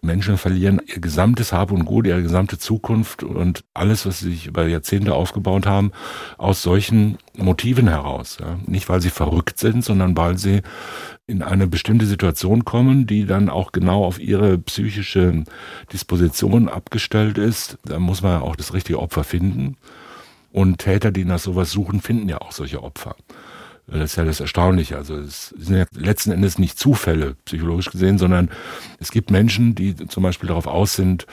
Menschen 0.00 0.38
verlieren 0.38 0.80
ihr 0.86 1.00
gesamtes 1.00 1.52
Hab 1.52 1.70
und 1.70 1.84
Gut, 1.84 2.06
ihre 2.06 2.22
gesamte 2.22 2.58
Zukunft 2.58 3.22
und 3.22 3.64
alles, 3.74 4.06
was 4.06 4.20
sie 4.20 4.30
sich 4.30 4.46
über 4.46 4.66
Jahrzehnte 4.66 5.14
aufgebaut 5.14 5.66
haben, 5.66 5.92
aus 6.36 6.62
solchen 6.62 7.18
Motiven 7.36 7.88
heraus. 7.88 8.38
Ja. 8.40 8.58
Nicht, 8.66 8.88
weil 8.88 9.00
sie 9.00 9.10
verrückt 9.10 9.58
sind, 9.58 9.84
sondern 9.84 10.16
weil 10.16 10.38
sie 10.38 10.62
in 11.26 11.42
eine 11.42 11.66
bestimmte 11.66 12.06
Situation 12.06 12.64
kommen, 12.64 13.06
die 13.06 13.26
dann 13.26 13.48
auch 13.48 13.72
genau 13.72 14.04
auf 14.04 14.18
ihre 14.18 14.58
psychische 14.58 15.44
Disposition 15.92 16.68
abgestellt 16.68 17.38
ist. 17.38 17.78
Da 17.84 17.98
muss 17.98 18.22
man 18.22 18.40
auch 18.40 18.56
das 18.56 18.72
richtige 18.72 19.00
Opfer 19.00 19.24
finden. 19.24 19.76
Und 20.50 20.78
Täter, 20.78 21.10
die 21.10 21.24
nach 21.24 21.38
sowas 21.38 21.70
suchen, 21.70 22.00
finden 22.00 22.28
ja 22.28 22.40
auch 22.40 22.52
solche 22.52 22.82
Opfer. 22.82 23.14
Das 23.90 24.10
ist 24.10 24.16
ja 24.16 24.24
das 24.24 24.40
Erstaunliche. 24.40 24.96
Also 24.96 25.16
es 25.16 25.54
sind 25.56 25.76
ja 25.76 25.86
letzten 25.94 26.30
Endes 26.30 26.58
nicht 26.58 26.78
Zufälle, 26.78 27.36
psychologisch 27.46 27.90
gesehen, 27.90 28.18
sondern 28.18 28.50
es 29.00 29.10
gibt 29.10 29.30
Menschen, 29.30 29.74
die 29.74 29.96
zum 29.96 30.22
Beispiel 30.22 30.48
darauf 30.48 30.66
aus 30.66 30.94
sind, 30.94 31.26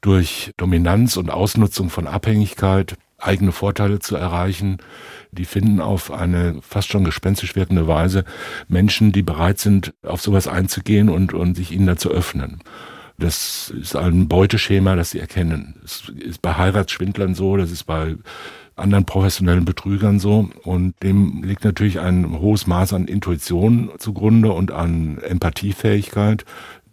durch 0.00 0.52
Dominanz 0.56 1.16
und 1.16 1.30
Ausnutzung 1.30 1.90
von 1.90 2.06
Abhängigkeit 2.06 2.96
eigene 3.18 3.52
Vorteile 3.52 3.98
zu 4.00 4.16
erreichen. 4.16 4.78
Die 5.30 5.44
finden 5.44 5.80
auf 5.80 6.10
eine 6.10 6.58
fast 6.62 6.88
schon 6.88 7.04
gespenstisch 7.04 7.54
wirkende 7.54 7.86
Weise 7.86 8.24
Menschen, 8.68 9.12
die 9.12 9.22
bereit 9.22 9.58
sind, 9.58 9.94
auf 10.02 10.20
sowas 10.20 10.48
einzugehen 10.48 11.08
und, 11.08 11.32
und 11.32 11.54
sich 11.54 11.72
ihnen 11.72 11.86
da 11.86 11.96
zu 11.96 12.10
öffnen. 12.10 12.60
Das 13.18 13.70
ist 13.70 13.94
ein 13.94 14.26
Beuteschema, 14.28 14.96
das 14.96 15.10
sie 15.10 15.20
erkennen. 15.20 15.76
Das 15.82 16.10
ist 16.18 16.42
bei 16.42 16.54
Heiratsschwindlern 16.54 17.34
so, 17.34 17.56
das 17.56 17.70
ist 17.70 17.84
bei 17.84 18.16
anderen 18.76 19.04
professionellen 19.04 19.64
Betrügern 19.64 20.18
so. 20.18 20.48
Und 20.64 20.94
dem 21.02 21.42
liegt 21.42 21.64
natürlich 21.64 22.00
ein 22.00 22.38
hohes 22.40 22.66
Maß 22.66 22.92
an 22.92 23.06
Intuition 23.06 23.90
zugrunde 23.98 24.52
und 24.52 24.72
an 24.72 25.18
Empathiefähigkeit, 25.18 26.44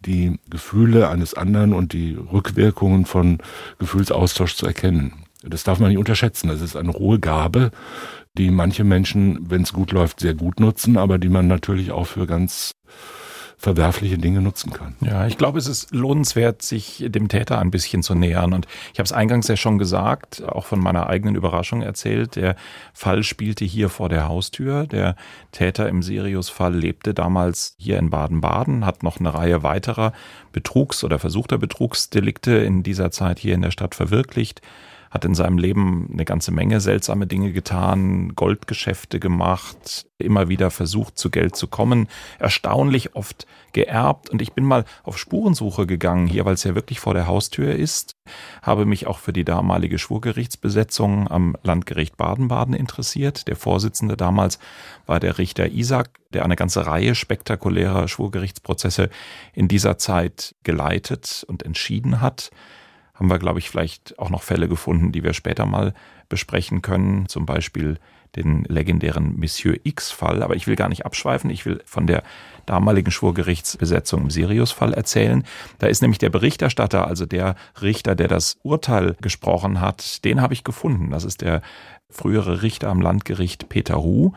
die 0.06 0.40
Gefühle 0.50 1.10
eines 1.10 1.34
anderen 1.34 1.74
und 1.74 1.94
die 1.94 2.16
Rückwirkungen 2.16 3.06
von 3.06 3.40
Gefühlsaustausch 3.80 4.56
zu 4.56 4.66
erkennen. 4.66 5.26
Das 5.44 5.64
darf 5.64 5.80
man 5.80 5.90
nicht 5.90 5.98
unterschätzen. 5.98 6.50
Das 6.50 6.62
ist 6.62 6.76
eine 6.76 6.94
hohe 6.94 7.20
Gabe, 7.20 7.72
die 8.38 8.52
manche 8.52 8.84
Menschen, 8.84 9.50
wenn 9.50 9.64
es 9.64 9.74
gut 9.74 9.92
läuft, 9.92 10.20
sehr 10.20 10.36
gut 10.36 10.60
nutzen, 10.60 10.98
aber 10.98 11.18
die 11.18 11.30
man 11.30 11.48
natürlich 11.48 11.92
auch 11.92 12.06
für 12.06 12.28
ganz 12.28 12.72
verwerfliche 13.62 14.18
Dinge 14.18 14.42
nutzen 14.42 14.74
kann. 14.74 14.96
Ja, 15.02 15.28
ich 15.28 15.38
glaube, 15.38 15.60
es 15.60 15.68
ist 15.68 15.94
lohnenswert, 15.94 16.64
sich 16.64 17.06
dem 17.08 17.28
Täter 17.28 17.60
ein 17.60 17.70
bisschen 17.70 18.02
zu 18.02 18.16
nähern. 18.16 18.54
Und 18.54 18.66
ich 18.92 18.98
habe 18.98 19.06
es 19.06 19.12
eingangs 19.12 19.48
ja 19.48 19.56
schon 19.56 19.78
gesagt, 19.78 20.42
auch 20.48 20.66
von 20.66 20.80
meiner 20.80 21.06
eigenen 21.06 21.36
Überraschung 21.36 21.84
erzählt. 21.84 22.36
Der 22.38 22.56
Fall 22.92 23.22
spielte 23.22 23.64
hier 23.64 23.90
vor 23.90 24.10
der 24.10 24.28
Haustür. 24.28 24.88
Der 24.88 25.16
Täter 25.52 25.88
im 25.90 26.02
Sirius-Fall 26.02 26.74
lebte 26.74 27.14
damals 27.14 27.76
hier 27.78 28.00
in 28.00 28.10
Baden-Baden, 28.10 28.84
hat 28.84 29.04
noch 29.04 29.20
eine 29.20 29.32
Reihe 29.32 29.62
weiterer 29.62 30.12
Betrugs- 30.54 31.04
oder 31.04 31.20
versuchter 31.20 31.60
Betrugsdelikte 31.60 32.54
in 32.54 32.82
dieser 32.82 33.12
Zeit 33.12 33.38
hier 33.38 33.54
in 33.54 33.62
der 33.62 33.72
Stadt 33.72 33.94
verwirklicht 33.94 34.62
hat 35.12 35.26
in 35.26 35.36
seinem 35.36 35.58
Leben 35.58 36.10
eine 36.12 36.24
ganze 36.24 36.52
Menge 36.52 36.80
seltsame 36.80 37.28
Dinge 37.28 37.52
getan, 37.52 38.34
Goldgeschäfte 38.34 39.20
gemacht, 39.20 40.08
immer 40.18 40.48
wieder 40.48 40.72
versucht, 40.72 41.18
zu 41.18 41.30
Geld 41.30 41.56
zu 41.56 41.68
kommen, 41.68 42.08
erstaunlich 42.40 43.14
oft 43.14 43.46
geerbt. 43.74 44.30
Und 44.30 44.42
ich 44.42 44.54
bin 44.54 44.64
mal 44.64 44.86
auf 45.04 45.18
Spurensuche 45.18 45.86
gegangen 45.86 46.28
hier, 46.28 46.46
weil 46.46 46.54
es 46.54 46.64
ja 46.64 46.76
wirklich 46.76 47.02
vor 47.02 47.14
der 47.14 47.28
Haustür 47.28 47.76
ist, 47.76 48.16
habe 48.62 48.86
mich 48.86 49.06
auch 49.06 49.20
für 49.20 49.34
die 49.34 49.44
damalige 49.44 50.00
Schwurgerichtsbesetzung 50.00 51.30
am 51.30 51.58
Landgericht 51.62 52.16
Baden-Baden 52.16 52.74
interessiert. 52.74 53.50
Der 53.50 53.58
Vorsitzende 53.58 54.16
damals 54.16 54.60
war 55.08 55.20
der 55.20 55.38
Richter 55.38 55.68
Isaac, 55.68 56.10
der 56.32 56.46
eine 56.46 56.56
ganze 56.56 56.88
Reihe 56.88 57.16
spektakulärer 57.16 58.08
Schwurgerichtsprozesse 58.08 59.10
in 59.54 59.68
dieser 59.68 59.98
Zeit 59.98 60.56
geleitet 60.64 61.46
und 61.50 61.64
entschieden 61.64 62.22
hat 62.22 62.52
haben 63.22 63.30
wir, 63.30 63.38
glaube 63.38 63.60
ich, 63.60 63.70
vielleicht 63.70 64.18
auch 64.18 64.32
noch 64.32 64.42
Fälle 64.42 64.68
gefunden, 64.68 65.12
die 65.12 65.24
wir 65.24 65.34
später 65.34 65.68
mal 65.68 65.94
besprechen 66.28 66.82
können. 66.82 67.28
Zum 67.28 67.46
Beispiel 67.46 68.00
den 68.36 68.64
legendären 68.64 69.40
Monsieur 69.40 69.76
X-Fall. 69.84 70.42
Aber 70.42 70.56
ich 70.56 70.66
will 70.66 70.76
gar 70.76 70.90
nicht 70.90 71.06
abschweifen. 71.06 71.52
Ich 71.52 71.64
will 71.68 71.84
von 71.86 72.08
der 72.08 72.24
damaligen 72.66 73.12
Schwurgerichtsbesetzung 73.12 74.24
im 74.24 74.30
Sirius-Fall 74.32 74.96
erzählen. 74.96 75.44
Da 75.78 75.86
ist 75.86 76.02
nämlich 76.02 76.18
der 76.18 76.32
Berichterstatter, 76.32 77.06
also 77.06 77.28
der 77.28 77.56
Richter, 77.80 78.16
der 78.16 78.28
das 78.28 78.58
Urteil 78.64 79.16
gesprochen 79.22 79.82
hat, 79.82 80.26
den 80.26 80.42
habe 80.42 80.56
ich 80.56 80.64
gefunden. 80.64 81.12
Das 81.12 81.24
ist 81.24 81.42
der 81.42 81.62
frühere 82.10 82.64
Richter 82.64 82.90
am 82.90 83.02
Landgericht 83.02 83.70
Peter 83.70 83.96
Ruh. 83.96 84.32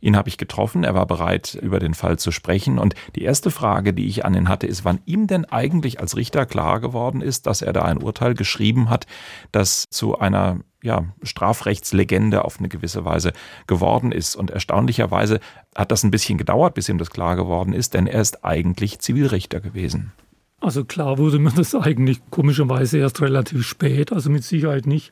Ihn 0.00 0.16
habe 0.16 0.28
ich 0.28 0.38
getroffen, 0.38 0.84
er 0.84 0.94
war 0.94 1.06
bereit, 1.06 1.58
über 1.60 1.78
den 1.78 1.94
Fall 1.94 2.18
zu 2.18 2.30
sprechen. 2.30 2.78
Und 2.78 2.94
die 3.14 3.22
erste 3.22 3.50
Frage, 3.50 3.92
die 3.92 4.06
ich 4.06 4.24
an 4.24 4.34
ihn 4.34 4.48
hatte, 4.48 4.66
ist, 4.66 4.84
wann 4.84 5.00
ihm 5.06 5.26
denn 5.26 5.44
eigentlich 5.44 6.00
als 6.00 6.16
Richter 6.16 6.46
klar 6.46 6.80
geworden 6.80 7.20
ist, 7.20 7.46
dass 7.46 7.62
er 7.62 7.72
da 7.72 7.82
ein 7.82 7.98
Urteil 7.98 8.34
geschrieben 8.34 8.90
hat, 8.90 9.06
das 9.52 9.84
zu 9.90 10.18
einer 10.18 10.60
ja, 10.82 11.04
Strafrechtslegende 11.22 12.44
auf 12.44 12.58
eine 12.58 12.68
gewisse 12.68 13.04
Weise 13.04 13.32
geworden 13.66 14.12
ist. 14.12 14.36
Und 14.36 14.50
erstaunlicherweise 14.50 15.40
hat 15.74 15.90
das 15.90 16.02
ein 16.02 16.10
bisschen 16.10 16.38
gedauert, 16.38 16.74
bis 16.74 16.88
ihm 16.88 16.98
das 16.98 17.10
klar 17.10 17.36
geworden 17.36 17.72
ist, 17.72 17.94
denn 17.94 18.06
er 18.06 18.20
ist 18.20 18.44
eigentlich 18.44 18.98
Zivilrichter 19.00 19.60
gewesen. 19.60 20.12
Also 20.60 20.84
klar 20.84 21.18
wurde 21.18 21.38
mir 21.38 21.52
das 21.52 21.74
eigentlich 21.74 22.20
komischerweise 22.30 22.98
erst 22.98 23.20
relativ 23.20 23.66
spät, 23.66 24.12
also 24.12 24.30
mit 24.30 24.44
Sicherheit 24.44 24.86
nicht 24.86 25.10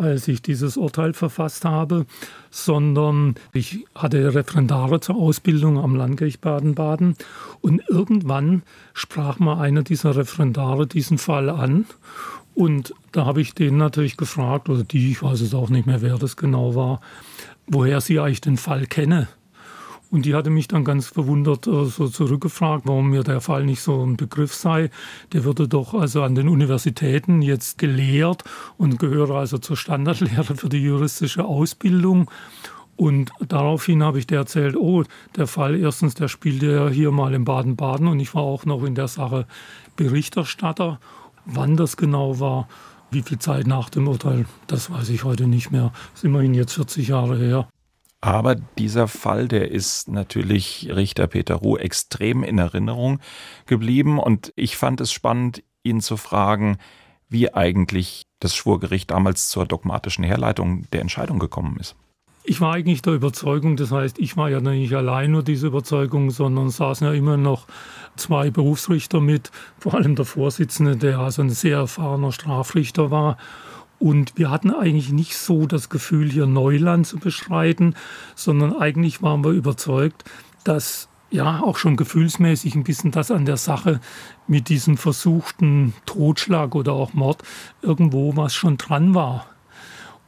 als 0.00 0.26
ich 0.28 0.42
dieses 0.42 0.76
Urteil 0.76 1.12
verfasst 1.12 1.64
habe, 1.64 2.06
sondern 2.50 3.34
ich 3.52 3.84
hatte 3.94 4.34
Referendare 4.34 5.00
zur 5.00 5.16
Ausbildung 5.16 5.78
am 5.78 5.94
Landgericht 5.94 6.40
Baden-Baden 6.40 7.16
und 7.60 7.82
irgendwann 7.88 8.62
sprach 8.94 9.38
mal 9.38 9.60
einer 9.60 9.82
dieser 9.82 10.16
Referendare 10.16 10.86
diesen 10.86 11.18
Fall 11.18 11.50
an 11.50 11.86
und 12.54 12.94
da 13.12 13.26
habe 13.26 13.40
ich 13.40 13.54
den 13.54 13.76
natürlich 13.76 14.16
gefragt, 14.16 14.68
oder 14.68 14.84
die, 14.84 15.12
ich 15.12 15.22
weiß 15.22 15.40
es 15.40 15.54
auch 15.54 15.70
nicht 15.70 15.86
mehr, 15.86 16.02
wer 16.02 16.18
das 16.18 16.36
genau 16.36 16.74
war, 16.74 17.00
woher 17.66 18.00
sie 18.00 18.18
eigentlich 18.18 18.40
den 18.40 18.56
Fall 18.56 18.86
kenne. 18.86 19.28
Und 20.10 20.26
die 20.26 20.34
hatte 20.34 20.50
mich 20.50 20.66
dann 20.66 20.84
ganz 20.84 21.06
verwundert 21.06 21.66
äh, 21.66 21.84
so 21.84 22.08
zurückgefragt, 22.08 22.82
warum 22.86 23.10
mir 23.10 23.22
der 23.22 23.40
Fall 23.40 23.64
nicht 23.64 23.80
so 23.80 24.04
ein 24.04 24.16
Begriff 24.16 24.52
sei. 24.54 24.90
Der 25.32 25.44
würde 25.44 25.68
doch 25.68 25.94
also 25.94 26.22
an 26.22 26.34
den 26.34 26.48
Universitäten 26.48 27.42
jetzt 27.42 27.78
gelehrt 27.78 28.42
und 28.76 28.98
gehöre 28.98 29.36
also 29.36 29.58
zur 29.58 29.76
Standardlehre 29.76 30.56
für 30.56 30.68
die 30.68 30.82
juristische 30.82 31.44
Ausbildung. 31.44 32.30
Und 32.96 33.30
daraufhin 33.40 34.02
habe 34.02 34.18
ich 34.18 34.26
dir 34.26 34.36
erzählt, 34.36 34.76
oh, 34.76 35.04
der 35.36 35.46
Fall 35.46 35.74
erstens, 35.74 36.14
der 36.14 36.28
spielte 36.28 36.66
ja 36.66 36.88
hier 36.88 37.12
mal 37.12 37.32
in 37.32 37.46
Baden-Baden 37.46 38.08
und 38.08 38.20
ich 38.20 38.34
war 38.34 38.42
auch 38.42 38.66
noch 38.66 38.84
in 38.84 38.94
der 38.94 39.08
Sache 39.08 39.46
Berichterstatter. 39.96 41.00
Wann 41.46 41.76
das 41.76 41.96
genau 41.96 42.40
war, 42.40 42.68
wie 43.10 43.22
viel 43.22 43.38
Zeit 43.38 43.66
nach 43.66 43.88
dem 43.88 44.06
Urteil, 44.06 44.44
das 44.66 44.90
weiß 44.90 45.08
ich 45.08 45.24
heute 45.24 45.46
nicht 45.46 45.70
mehr. 45.70 45.92
Das 46.12 46.20
ist 46.20 46.24
immerhin 46.24 46.52
jetzt 46.52 46.74
40 46.74 47.08
Jahre 47.08 47.38
her. 47.38 47.68
Aber 48.20 48.54
dieser 48.54 49.08
Fall, 49.08 49.48
der 49.48 49.70
ist 49.70 50.08
natürlich 50.08 50.88
Richter 50.90 51.26
Peter 51.26 51.54
Ruh 51.54 51.78
extrem 51.78 52.42
in 52.42 52.58
Erinnerung 52.58 53.18
geblieben. 53.66 54.18
Und 54.18 54.52
ich 54.56 54.76
fand 54.76 55.00
es 55.00 55.12
spannend, 55.12 55.62
ihn 55.82 56.00
zu 56.00 56.16
fragen, 56.18 56.76
wie 57.30 57.54
eigentlich 57.54 58.26
das 58.40 58.54
Schwurgericht 58.54 59.10
damals 59.10 59.48
zur 59.48 59.66
dogmatischen 59.66 60.24
Herleitung 60.24 60.84
der 60.92 61.00
Entscheidung 61.00 61.38
gekommen 61.38 61.78
ist. 61.78 61.96
Ich 62.42 62.60
war 62.60 62.72
eigentlich 62.72 63.02
der 63.02 63.12
Überzeugung, 63.12 63.76
das 63.76 63.92
heißt, 63.92 64.18
ich 64.18 64.36
war 64.36 64.48
ja 64.50 64.60
nicht 64.60 64.94
allein 64.94 65.30
nur 65.30 65.42
diese 65.42 65.66
Überzeugung, 65.66 66.30
sondern 66.30 66.70
saßen 66.70 67.06
ja 67.06 67.12
immer 67.12 67.36
noch 67.36 67.66
zwei 68.16 68.50
Berufsrichter 68.50 69.20
mit, 69.20 69.50
vor 69.78 69.94
allem 69.94 70.16
der 70.16 70.24
Vorsitzende, 70.24 70.96
der 70.96 71.18
also 71.18 71.42
ein 71.42 71.50
sehr 71.50 71.76
erfahrener 71.76 72.32
Strafrichter 72.32 73.10
war. 73.10 73.36
Und 74.00 74.38
wir 74.38 74.50
hatten 74.50 74.70
eigentlich 74.72 75.12
nicht 75.12 75.36
so 75.36 75.66
das 75.66 75.90
Gefühl, 75.90 76.30
hier 76.30 76.46
Neuland 76.46 77.06
zu 77.06 77.18
beschreiten, 77.18 77.94
sondern 78.34 78.74
eigentlich 78.74 79.22
waren 79.22 79.44
wir 79.44 79.50
überzeugt, 79.50 80.24
dass 80.64 81.08
ja 81.30 81.60
auch 81.62 81.76
schon 81.76 81.96
gefühlsmäßig 81.96 82.74
ein 82.74 82.82
bisschen 82.82 83.10
das 83.10 83.30
an 83.30 83.44
der 83.44 83.58
Sache 83.58 84.00
mit 84.48 84.70
diesem 84.70 84.96
versuchten 84.96 85.92
Totschlag 86.06 86.74
oder 86.74 86.94
auch 86.94 87.12
Mord 87.12 87.42
irgendwo 87.82 88.36
was 88.36 88.54
schon 88.54 88.78
dran 88.78 89.14
war. 89.14 89.46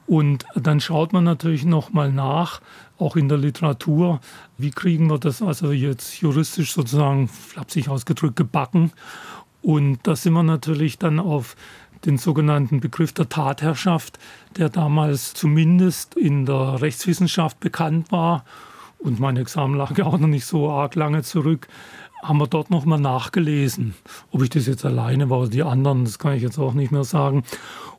Und 0.07 0.45
dann 0.55 0.81
schaut 0.81 1.14
man 1.14 1.25
natürlich 1.25 1.64
nochmal 1.64 2.12
nach, 2.12 2.61
auch 2.99 3.17
in 3.17 3.31
der 3.31 3.38
Literatur, 3.38 4.21
wie 4.59 4.71
kriegen 4.71 5.09
wir 5.09 5.19
das 5.19 5.41
also 5.41 5.73
jetzt 5.73 6.21
juristisch 6.21 6.75
sozusagen, 6.75 7.29
flapsig 7.29 7.88
ausgedrückt, 7.88 8.37
gebacken. 8.37 8.93
Und 9.62 10.00
da 10.02 10.14
sind 10.14 10.35
wir 10.35 10.43
natürlich 10.43 10.99
dann 10.99 11.19
auf 11.19 11.57
den 12.04 12.18
sogenannten 12.18 12.80
Begriff 12.80 13.12
der 13.12 13.28
Tatherrschaft, 13.28 14.18
der 14.56 14.68
damals 14.68 15.35
zumindest 15.35 16.14
in 16.14 16.47
der 16.47 16.80
Rechtswissenschaft 16.80 17.61
bekannt 17.61 18.11
war 18.11 18.44
und 19.02 19.18
mein 19.18 19.37
Examen 19.37 19.76
lag 19.76 20.00
auch 20.00 20.18
noch 20.18 20.28
nicht 20.28 20.47
so 20.47 20.71
arg 20.71 20.94
lange 20.94 21.23
zurück, 21.23 21.68
haben 22.23 22.38
wir 22.38 22.47
dort 22.47 22.71
nochmal 22.71 23.00
nachgelesen. 23.00 23.94
Ob 24.30 24.42
ich 24.42 24.50
das 24.50 24.66
jetzt 24.66 24.85
alleine 24.85 25.28
war 25.28 25.40
oder 25.40 25.50
die 25.50 25.64
anderen, 25.64 26.04
das 26.04 26.21
kann 26.21 26.35
ich 26.35 26.42
jetzt 26.42 26.59
auch 26.59 26.73
nicht 26.73 26.92
mehr 26.92 27.02
sagen. 27.02 27.42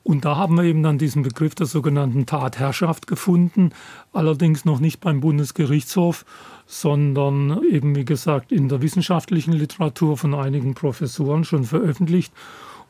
Und 0.02 0.24
da 0.24 0.38
haben 0.38 0.56
wir 0.56 0.64
eben 0.64 0.82
dann 0.82 0.98
diesen 0.98 1.24
Begriff 1.24 1.56
der 1.56 1.66
sogenannten 1.66 2.26
Tatherrschaft 2.26 3.06
gefunden, 3.06 3.72
allerdings 4.14 4.64
noch 4.64 4.80
nicht 4.80 5.02
beim 5.02 5.20
Bundesgerichtshof, 5.20 6.26
sondern 6.66 7.62
eben, 7.70 7.96
wie 7.96 8.06
gesagt, 8.06 8.54
in 8.54 8.70
der 8.70 8.82
wissenschaftlichen 8.82 9.52
Literatur 9.52 10.18
von 10.18 10.34
einigen 10.34 10.74
Professoren 10.74 11.44
schon 11.44 11.66
veröffentlicht 11.66 12.34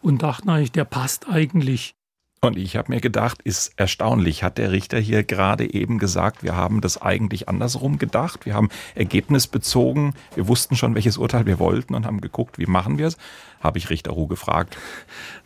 und 0.04 0.22
dachten 0.22 0.50
eigentlich, 0.50 0.72
der 0.72 0.86
passt 0.86 1.28
eigentlich. 1.28 1.96
Und 2.42 2.58
ich 2.58 2.76
habe 2.76 2.92
mir 2.92 3.00
gedacht, 3.00 3.42
ist 3.42 3.72
erstaunlich, 3.78 4.44
hat 4.44 4.58
der 4.58 4.74
Richter 4.74 5.00
hier 5.00 5.24
gerade 5.24 5.74
eben 5.74 5.98
gesagt, 5.98 6.44
wir 6.44 6.58
haben 6.58 6.82
das 6.82 7.02
eigentlich 7.02 7.48
andersrum 7.48 7.98
gedacht. 8.00 8.46
Wir 8.46 8.54
haben 8.54 8.68
ergebnisbezogen, 8.96 10.14
wir 10.36 10.46
wussten 10.50 10.76
schon, 10.76 10.94
welches 10.94 11.18
Urteil 11.18 11.46
wir 11.46 11.58
wollten 11.58 11.96
und 11.96 12.06
haben 12.06 12.20
geguckt, 12.20 12.60
wie 12.60 12.66
machen 12.66 12.98
wir 12.98 13.08
es. 13.08 13.18
Habe 13.62 13.78
ich 13.78 13.90
Richter 13.90 14.12
Ruh 14.12 14.28
gefragt. 14.28 14.78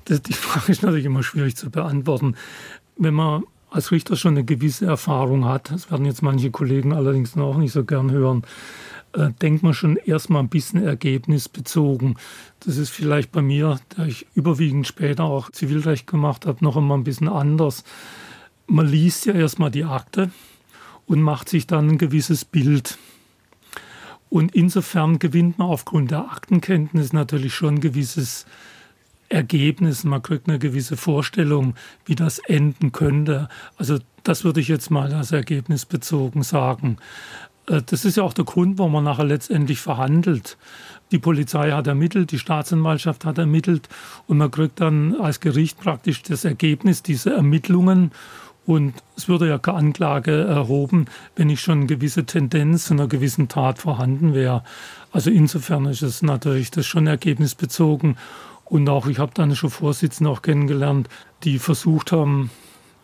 Das, 0.05 0.23
die 0.23 0.33
Frage 0.33 0.71
ist 0.71 0.81
natürlich 0.81 1.05
immer 1.05 1.21
schwierig 1.21 1.55
zu 1.55 1.69
beantworten. 1.69 2.35
Wenn 2.97 3.13
man 3.13 3.43
als 3.69 3.91
Richter 3.91 4.15
schon 4.15 4.31
eine 4.31 4.43
gewisse 4.43 4.87
Erfahrung 4.87 5.45
hat, 5.45 5.69
das 5.69 5.91
werden 5.91 6.05
jetzt 6.07 6.23
manche 6.23 6.49
Kollegen 6.49 6.93
allerdings 6.93 7.35
noch 7.35 7.57
nicht 7.57 7.73
so 7.73 7.85
gern 7.85 8.09
hören, 8.09 8.41
äh, 9.13 9.31
denkt 9.41 9.63
man 9.63 9.73
schon 9.73 9.97
erstmal 9.97 10.43
ein 10.43 10.49
bisschen 10.49 10.83
ergebnisbezogen. 10.83 12.17
Das 12.59 12.77
ist 12.77 12.89
vielleicht 12.89 13.31
bei 13.31 13.41
mir, 13.41 13.79
da 13.95 14.05
ich 14.05 14.27
überwiegend 14.33 14.87
später 14.87 15.23
auch 15.23 15.51
Zivilrecht 15.51 16.07
gemacht 16.07 16.45
habe, 16.45 16.63
noch 16.63 16.77
einmal 16.77 16.97
ein 16.97 17.03
bisschen 17.03 17.29
anders. 17.29 17.83
Man 18.67 18.87
liest 18.87 19.25
ja 19.25 19.33
erstmal 19.33 19.71
die 19.71 19.85
Akte 19.85 20.31
und 21.05 21.21
macht 21.21 21.49
sich 21.49 21.67
dann 21.67 21.87
ein 21.87 21.97
gewisses 21.97 22.45
Bild. 22.45 22.97
Und 24.29 24.53
insofern 24.53 25.19
gewinnt 25.19 25.58
man 25.58 25.69
aufgrund 25.69 26.12
der 26.12 26.29
Aktenkenntnis 26.32 27.13
natürlich 27.13 27.53
schon 27.53 27.75
ein 27.75 27.79
gewisses 27.79 28.45
Ergebnis. 29.29 30.03
Man 30.03 30.21
kriegt 30.21 30.47
eine 30.47 30.60
gewisse 30.60 30.97
Vorstellung, 30.97 31.75
wie 32.05 32.15
das 32.15 32.39
enden 32.39 32.91
könnte. 32.91 33.49
Also 33.77 33.99
das 34.23 34.43
würde 34.43 34.60
ich 34.60 34.67
jetzt 34.67 34.91
mal 34.91 35.13
als 35.13 35.32
ergebnisbezogen 35.32 36.43
sagen. 36.43 36.97
Äh, 37.67 37.82
das 37.86 38.06
ist 38.06 38.17
ja 38.17 38.23
auch 38.23 38.34
der 38.34 38.45
Grund, 38.45 38.77
warum 38.77 38.93
man 38.93 39.03
nachher 39.03 39.25
letztendlich 39.25 39.80
verhandelt. 39.80 40.58
Die 41.12 41.19
Polizei 41.19 41.71
hat 41.71 41.88
ermittelt, 41.88 42.32
die 42.32 42.39
Staatsanwaltschaft 42.39 43.23
hat 43.23 43.38
ermittelt 43.38 43.88
und 44.27 44.38
man 44.38 44.51
kriegt 44.51 44.82
dann 44.82 45.15
als 45.15 45.39
Gericht 45.39 45.80
praktisch 45.80 46.21
das 46.23 46.43
Ergebnis 46.43 47.01
dieser 47.01 47.36
Ermittlungen. 47.36 48.12
Und 48.65 48.95
es 49.15 49.30
würde 49.30 49.47
ja 49.47 49.58
keine 49.58 49.77
Anklage 49.77 50.43
erhoben, 50.43 51.06
wenn 51.38 51.47
nicht 51.47 51.62
schon 51.62 51.77
eine 51.77 51.88
gewisse 51.88 52.25
Tendenz 52.25 52.86
zu 52.88 52.93
einer 52.93 53.08
gewissen 53.08 53.47
Tat 53.47 53.80
vorhanden 53.80 54.34
wäre. 54.34 54.63
Also 55.13 55.30
insofern 55.30 55.86
ist 55.86 56.01
es 56.01 56.21
natürlich 56.21 56.69
das 56.71 56.86
schon 56.86 57.08
ergebnisbezogen. 57.08 58.17
Und 58.65 58.89
auch 58.89 59.08
ich 59.08 59.19
habe 59.19 59.32
dann 59.34 59.56
schon 59.56 59.69
Vorsitzende 59.69 60.30
auch 60.30 60.41
kennengelernt, 60.41 61.08
die 61.45 61.60
versucht 61.60 62.12
haben, 62.12 62.49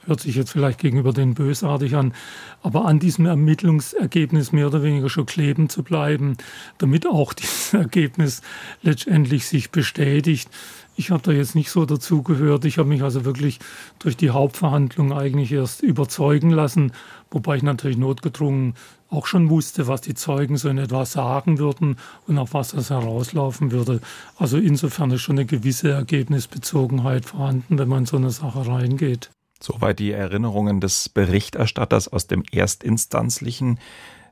hört 0.06 0.20
sich 0.20 0.36
jetzt 0.36 0.52
vielleicht 0.52 0.80
gegenüber 0.80 1.14
den 1.14 1.34
bösartig 1.34 1.96
an, 1.96 2.14
aber 2.62 2.86
an 2.86 3.00
diesem 3.00 3.26
Ermittlungsergebnis 3.26 4.52
mehr 4.52 4.68
oder 4.68 4.84
weniger 4.84 5.10
schon 5.10 5.26
kleben 5.26 5.70
zu 5.70 5.84
bleiben, 5.84 6.38
damit 6.78 7.08
auch 7.08 7.34
dieses 7.34 7.74
Ergebnis 7.74 8.42
letztendlich 8.82 9.48
sich 9.48 9.72
bestätigt. 9.72 10.50
Ich 10.96 11.10
habe 11.10 11.24
da 11.24 11.32
jetzt 11.32 11.56
nicht 11.56 11.72
so 11.72 11.86
dazugehört. 11.86 12.66
Ich 12.66 12.78
habe 12.78 12.88
mich 12.88 13.02
also 13.02 13.26
wirklich 13.26 13.60
durch 13.98 14.16
die 14.16 14.30
Hauptverhandlung 14.30 15.12
eigentlich 15.12 15.52
erst 15.52 15.82
überzeugen 15.82 16.52
lassen, 16.52 16.92
wobei 17.32 17.56
ich 17.58 17.64
natürlich 17.64 17.98
notgedrungen 17.98 18.76
auch 19.10 19.26
schon 19.26 19.50
wusste, 19.50 19.88
was 19.88 20.02
die 20.02 20.14
Zeugen 20.14 20.58
so 20.58 20.70
in 20.70 20.78
etwa 20.78 21.06
sagen 21.06 21.58
würden 21.58 21.98
und 22.28 22.38
auf 22.38 22.54
was 22.54 22.70
das 22.70 22.90
herauslaufen 22.90 23.72
würde. 23.72 24.02
Also 24.38 24.58
insofern 24.58 25.12
ist 25.12 25.22
schon 25.22 25.38
eine 25.38 25.46
gewisse 25.46 25.92
Ergebnisbezogenheit 25.92 27.26
vorhanden, 27.26 27.78
wenn 27.80 27.88
man 27.88 28.00
in 28.00 28.06
so 28.06 28.18
eine 28.18 28.32
Sache 28.32 28.68
reingeht. 28.68 29.32
Soweit 29.64 30.00
die 30.00 30.12
Erinnerungen 30.12 30.82
des 30.82 31.08
Berichterstatters 31.08 32.10
aus 32.10 32.28
dem 32.28 32.44
erstinstanzlichen 32.52 33.80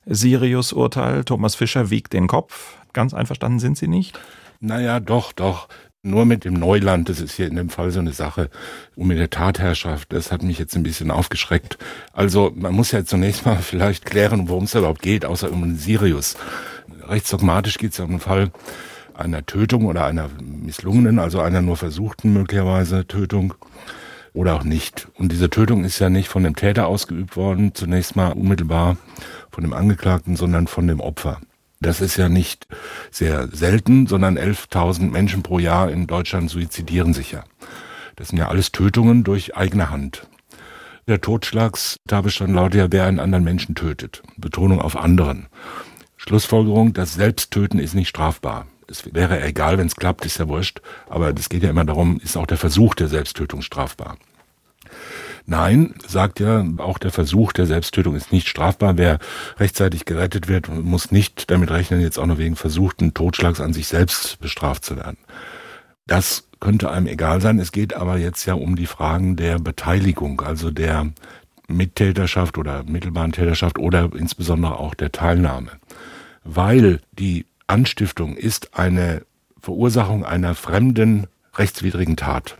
Sirius-Urteil. 0.06 1.24
Thomas 1.24 1.56
Fischer 1.56 1.90
wiegt 1.90 2.12
den 2.12 2.28
Kopf. 2.28 2.76
Ganz 2.92 3.14
einverstanden 3.14 3.60
sind 3.60 3.78
Sie 3.78 3.88
nicht? 3.88 4.20
Naja, 4.60 5.00
doch, 5.00 5.32
doch. 5.32 5.70
Nur 6.04 6.26
mit 6.26 6.44
dem 6.44 6.56
Neuland, 6.56 7.08
das 7.08 7.22
ist 7.22 7.36
hier 7.36 7.48
in 7.48 7.56
dem 7.56 7.70
Fall 7.70 7.92
so 7.92 8.02
eine 8.02 8.12
Sache, 8.12 8.50
und 8.98 9.08
mit 9.08 9.20
der 9.20 9.30
Tatherrschaft, 9.30 10.12
das 10.12 10.34
hat 10.34 10.44
mich 10.44 10.60
jetzt 10.60 10.76
ein 10.76 10.84
bisschen 10.84 11.12
aufgeschreckt. 11.12 11.78
Also 12.12 12.52
man 12.54 12.74
muss 12.74 12.92
ja 12.92 13.06
zunächst 13.06 13.46
mal 13.46 13.56
vielleicht 13.62 14.06
klären, 14.06 14.50
worum 14.50 14.66
es 14.66 14.76
überhaupt 14.76 15.02
geht, 15.02 15.24
außer 15.24 15.50
um 15.50 15.62
den 15.62 15.78
Sirius. 15.78 16.36
Rechtsdogmatisch 17.08 17.78
geht 17.78 17.94
es 17.94 18.00
ja 18.00 18.04
um 18.04 18.12
den 18.12 18.20
Fall 18.20 18.52
einer 19.14 19.46
Tötung 19.46 19.86
oder 19.86 20.04
einer 20.04 20.30
misslungenen, 20.42 21.20
also 21.20 21.40
einer 21.40 21.62
nur 21.62 21.78
versuchten 21.78 22.34
möglicherweise 22.34 23.08
Tötung 23.08 23.54
oder 24.34 24.56
auch 24.56 24.64
nicht. 24.64 25.08
Und 25.16 25.32
diese 25.32 25.50
Tötung 25.50 25.84
ist 25.84 26.00
ja 26.00 26.10
nicht 26.10 26.30
von 26.30 26.44
dem 26.44 26.56
Täter 26.56 26.88
ausgeübt 26.88 27.36
worden, 27.36 27.76
zunächst 27.76 28.16
mal 28.16 28.32
unmittelbar 28.32 28.98
von 29.52 29.64
dem 29.64 29.74
Angeklagten, 29.74 30.36
sondern 30.36 30.68
von 30.68 30.88
dem 30.88 31.00
Opfer. 31.00 31.42
Das 31.82 32.00
ist 32.00 32.16
ja 32.16 32.30
nicht 32.30 32.68
sehr 33.10 33.48
selten, 33.48 34.08
sondern 34.08 34.38
11.000 34.38 35.10
Menschen 35.10 35.42
pro 35.42 35.60
Jahr 35.60 35.90
in 35.90 36.08
Deutschland 36.08 36.50
suizidieren 36.50 37.14
sich 37.14 37.32
ja. 37.32 37.44
Das 38.16 38.30
sind 38.30 38.38
ja 38.38 38.50
alles 38.50 38.72
Tötungen 38.72 39.24
durch 39.24 39.58
eigene 39.58 39.90
Hand. 39.90 40.28
Der 41.08 41.22
Totschlagstatbestand 41.22 42.54
lautet 42.54 42.80
ja, 42.80 42.92
wer 42.92 43.06
einen 43.06 43.20
anderen 43.20 43.44
Menschen 43.44 43.74
tötet. 43.74 44.22
Betonung 44.38 44.80
auf 44.80 44.96
anderen. 44.96 45.48
Schlussfolgerung, 46.18 46.94
das 46.94 47.16
Selbsttöten 47.16 47.80
ist 47.80 47.96
nicht 47.96 48.10
strafbar 48.10 48.68
es 48.92 49.14
wäre 49.14 49.42
egal, 49.42 49.78
wenn 49.78 49.88
es 49.88 49.96
klappt, 49.96 50.26
ist 50.26 50.38
ja 50.38 50.48
wurscht. 50.48 50.82
Aber 51.10 51.34
es 51.36 51.50
geht 51.50 51.64
ja 51.64 51.70
immer 51.70 51.86
darum, 51.86 52.20
ist 52.24 52.38
auch 52.38 52.46
der 52.46 52.58
Versuch 52.58 52.94
der 52.94 53.08
Selbsttötung 53.08 53.62
strafbar. 53.62 54.18
Nein, 55.46 55.96
sagt 56.08 56.40
ja, 56.40 56.64
auch 56.78 56.98
der 56.98 57.12
Versuch 57.12 57.52
der 57.52 57.66
Selbsttötung 57.66 58.16
ist 58.16 58.32
nicht 58.32 58.48
strafbar. 58.48 58.98
Wer 58.98 59.20
rechtzeitig 59.58 60.06
gerettet 60.06 60.48
wird, 60.48 60.70
muss 60.70 61.12
nicht 61.12 61.50
damit 61.50 61.72
rechnen, 61.72 62.02
jetzt 62.02 62.20
auch 62.20 62.28
nur 62.28 62.38
wegen 62.38 62.56
versuchten 62.56 63.14
Totschlags 63.14 63.60
an 63.60 63.74
sich 63.74 63.88
selbst 63.88 64.40
bestraft 64.40 64.86
zu 64.86 64.98
werden. 64.98 65.18
Das 66.06 66.48
könnte 66.60 66.92
einem 66.92 67.08
egal 67.08 67.42
sein. 67.42 67.60
Es 67.60 67.72
geht 67.72 67.96
aber 67.96 68.18
jetzt 68.18 68.46
ja 68.46 68.54
um 68.54 68.76
die 68.76 68.86
Fragen 68.86 69.36
der 69.36 69.58
Beteiligung, 69.58 70.42
also 70.42 70.70
der 70.70 71.12
Mittäterschaft 71.68 72.58
oder 72.58 72.84
mittelbaren 72.84 73.32
Täterschaft 73.32 73.80
oder 73.80 74.10
insbesondere 74.16 74.78
auch 74.78 74.94
der 74.94 75.12
Teilnahme. 75.12 75.72
Weil 76.44 77.02
die 77.14 77.46
Anstiftung 77.72 78.36
ist 78.36 78.78
eine 78.78 79.24
Verursachung 79.60 80.26
einer 80.26 80.56
fremden 80.56 81.28
rechtswidrigen 81.56 82.18
Tat. 82.18 82.58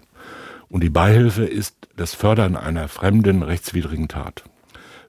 Und 0.70 0.82
die 0.82 0.90
Beihilfe 0.90 1.44
ist 1.44 1.76
das 1.98 2.16
Fördern 2.16 2.56
einer 2.56 2.88
fremden 2.88 3.44
rechtswidrigen 3.44 4.08
Tat. 4.08 4.44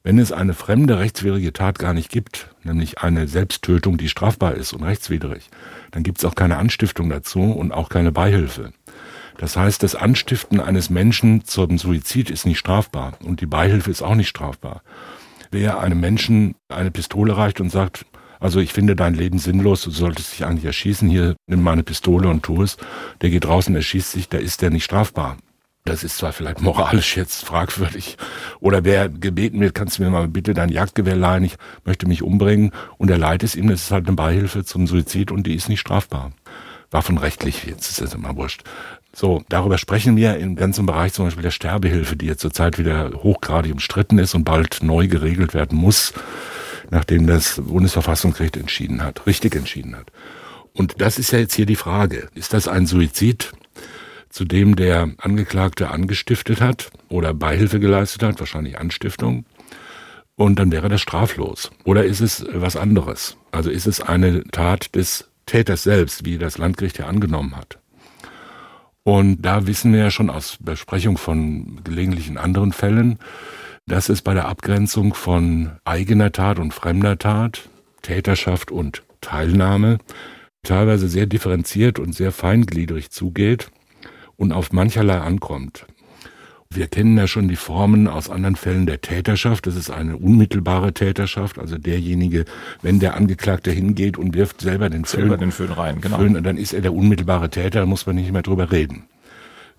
Wenn 0.02 0.18
es 0.18 0.32
eine 0.32 0.54
fremde 0.54 0.98
rechtswidrige 0.98 1.52
Tat 1.52 1.78
gar 1.78 1.94
nicht 1.94 2.10
gibt, 2.10 2.48
nämlich 2.64 2.98
eine 2.98 3.28
Selbsttötung, 3.28 3.96
die 3.96 4.08
strafbar 4.08 4.54
ist 4.54 4.72
und 4.72 4.82
rechtswidrig, 4.82 5.48
dann 5.92 6.02
gibt 6.02 6.18
es 6.18 6.24
auch 6.24 6.34
keine 6.34 6.56
Anstiftung 6.56 7.08
dazu 7.08 7.40
und 7.40 7.70
auch 7.70 7.88
keine 7.88 8.10
Beihilfe. 8.10 8.72
Das 9.38 9.56
heißt, 9.56 9.84
das 9.84 9.94
Anstiften 9.94 10.58
eines 10.58 10.90
Menschen 10.90 11.44
zum 11.44 11.78
Suizid 11.78 12.28
ist 12.28 12.44
nicht 12.44 12.58
strafbar 12.58 13.12
und 13.22 13.40
die 13.40 13.46
Beihilfe 13.46 13.92
ist 13.92 14.02
auch 14.02 14.16
nicht 14.16 14.28
strafbar. 14.28 14.82
Wer 15.52 15.78
einem 15.78 16.00
Menschen 16.00 16.56
eine 16.68 16.90
Pistole 16.90 17.36
reicht 17.36 17.60
und 17.60 17.70
sagt, 17.70 18.04
also 18.42 18.60
ich 18.60 18.72
finde 18.72 18.96
dein 18.96 19.14
Leben 19.14 19.38
sinnlos, 19.38 19.82
du 19.82 19.90
solltest 19.90 20.32
dich 20.32 20.44
eigentlich 20.44 20.64
erschießen, 20.64 21.08
hier 21.08 21.36
nimm 21.46 21.62
mal 21.62 21.72
eine 21.72 21.84
Pistole 21.84 22.28
und 22.28 22.42
tu 22.42 22.62
es, 22.62 22.76
der 23.20 23.30
geht 23.30 23.44
draußen, 23.44 23.74
erschießt 23.74 24.10
sich, 24.10 24.28
da 24.28 24.38
ist 24.38 24.62
der 24.62 24.70
nicht 24.70 24.84
strafbar. 24.84 25.36
Das 25.84 26.04
ist 26.04 26.16
zwar 26.16 26.32
vielleicht 26.32 26.60
moralisch 26.60 27.16
jetzt 27.16 27.44
fragwürdig. 27.44 28.16
Oder 28.60 28.84
wer 28.84 29.08
gebeten 29.08 29.60
wird, 29.60 29.74
kannst 29.74 29.98
du 29.98 30.02
mir 30.04 30.10
mal 30.10 30.28
bitte 30.28 30.54
dein 30.54 30.68
Jagdgewehr 30.68 31.16
leihen, 31.16 31.44
ich 31.44 31.56
möchte 31.84 32.06
mich 32.06 32.22
umbringen. 32.22 32.70
Und 32.98 33.10
er 33.10 33.18
leiht 33.18 33.42
es 33.42 33.56
ihm, 33.56 33.68
das 33.68 33.82
ist 33.82 33.90
halt 33.90 34.06
eine 34.06 34.14
Beihilfe 34.14 34.64
zum 34.64 34.86
Suizid 34.86 35.32
und 35.32 35.46
die 35.46 35.54
ist 35.54 35.68
nicht 35.68 35.80
strafbar. 35.80 36.32
Waffenrechtlich, 36.92 37.64
jetzt 37.64 37.90
ist 37.90 38.00
das 38.00 38.14
immer 38.14 38.36
wurscht. 38.36 38.62
So, 39.14 39.42
darüber 39.48 39.76
sprechen 39.76 40.16
wir 40.16 40.36
im 40.36 40.56
ganzen 40.56 40.86
Bereich 40.86 41.12
zum 41.14 41.24
Beispiel 41.24 41.42
der 41.42 41.50
Sterbehilfe, 41.50 42.16
die 42.16 42.26
jetzt 42.26 42.40
zurzeit 42.40 42.78
wieder 42.78 43.10
hochgradig 43.22 43.72
umstritten 43.72 44.18
ist 44.18 44.34
und 44.34 44.44
bald 44.44 44.82
neu 44.82 45.08
geregelt 45.08 45.52
werden 45.52 45.76
muss, 45.76 46.12
nachdem 46.92 47.26
das 47.26 47.60
Bundesverfassungsgericht 47.60 48.56
entschieden 48.56 49.02
hat, 49.02 49.26
richtig 49.26 49.56
entschieden 49.56 49.96
hat. 49.96 50.12
Und 50.72 51.00
das 51.00 51.18
ist 51.18 51.32
ja 51.32 51.40
jetzt 51.40 51.54
hier 51.54 51.66
die 51.66 51.76
Frage. 51.76 52.28
Ist 52.34 52.52
das 52.52 52.68
ein 52.68 52.86
Suizid? 52.86 53.52
zu 54.32 54.46
dem 54.46 54.76
der 54.76 55.10
Angeklagte 55.18 55.90
angestiftet 55.90 56.60
hat 56.60 56.90
oder 57.08 57.34
Beihilfe 57.34 57.78
geleistet 57.78 58.22
hat, 58.22 58.40
wahrscheinlich 58.40 58.78
Anstiftung. 58.78 59.44
Und 60.36 60.58
dann 60.58 60.72
wäre 60.72 60.88
das 60.88 61.02
straflos. 61.02 61.70
Oder 61.84 62.04
ist 62.04 62.20
es 62.20 62.44
was 62.52 62.74
anderes? 62.74 63.36
Also 63.50 63.70
ist 63.70 63.86
es 63.86 64.00
eine 64.00 64.42
Tat 64.44 64.94
des 64.94 65.28
Täters 65.44 65.82
selbst, 65.82 66.24
wie 66.24 66.38
das 66.38 66.56
Landgericht 66.56 66.98
ja 66.98 67.06
angenommen 67.06 67.54
hat. 67.56 67.78
Und 69.04 69.42
da 69.42 69.66
wissen 69.66 69.92
wir 69.92 70.00
ja 70.00 70.10
schon 70.10 70.30
aus 70.30 70.56
Besprechung 70.60 71.18
von 71.18 71.80
gelegentlichen 71.84 72.38
anderen 72.38 72.72
Fällen, 72.72 73.18
dass 73.86 74.08
es 74.08 74.22
bei 74.22 74.34
der 74.34 74.46
Abgrenzung 74.46 75.14
von 75.14 75.72
eigener 75.84 76.32
Tat 76.32 76.58
und 76.58 76.72
fremder 76.72 77.18
Tat, 77.18 77.68
Täterschaft 78.02 78.70
und 78.70 79.02
Teilnahme 79.20 79.98
teilweise 80.62 81.08
sehr 81.08 81.26
differenziert 81.26 81.98
und 81.98 82.14
sehr 82.14 82.32
feingliedrig 82.32 83.10
zugeht 83.10 83.70
und 84.36 84.52
auf 84.52 84.72
mancherlei 84.72 85.18
ankommt. 85.18 85.86
Wir 86.70 86.86
kennen 86.86 87.18
ja 87.18 87.26
schon 87.26 87.48
die 87.48 87.56
Formen 87.56 88.08
aus 88.08 88.30
anderen 88.30 88.56
Fällen 88.56 88.86
der 88.86 89.02
Täterschaft. 89.02 89.66
Das 89.66 89.76
ist 89.76 89.90
eine 89.90 90.16
unmittelbare 90.16 90.94
Täterschaft, 90.94 91.58
also 91.58 91.76
derjenige, 91.76 92.46
wenn 92.80 92.98
der 92.98 93.14
Angeklagte 93.14 93.70
hingeht 93.70 94.16
und 94.16 94.34
wirft 94.34 94.62
selber 94.62 94.88
den 94.88 95.04
Föhn, 95.04 95.20
selber 95.20 95.36
den 95.36 95.52
Föhn 95.52 95.70
rein, 95.70 96.00
genau. 96.00 96.18
Föhn, 96.18 96.42
dann 96.42 96.56
ist 96.56 96.72
er 96.72 96.80
der 96.80 96.94
unmittelbare 96.94 97.50
Täter, 97.50 97.80
da 97.80 97.86
muss 97.86 98.06
man 98.06 98.16
nicht 98.16 98.32
mehr 98.32 98.42
drüber 98.42 98.72
reden. 98.72 99.04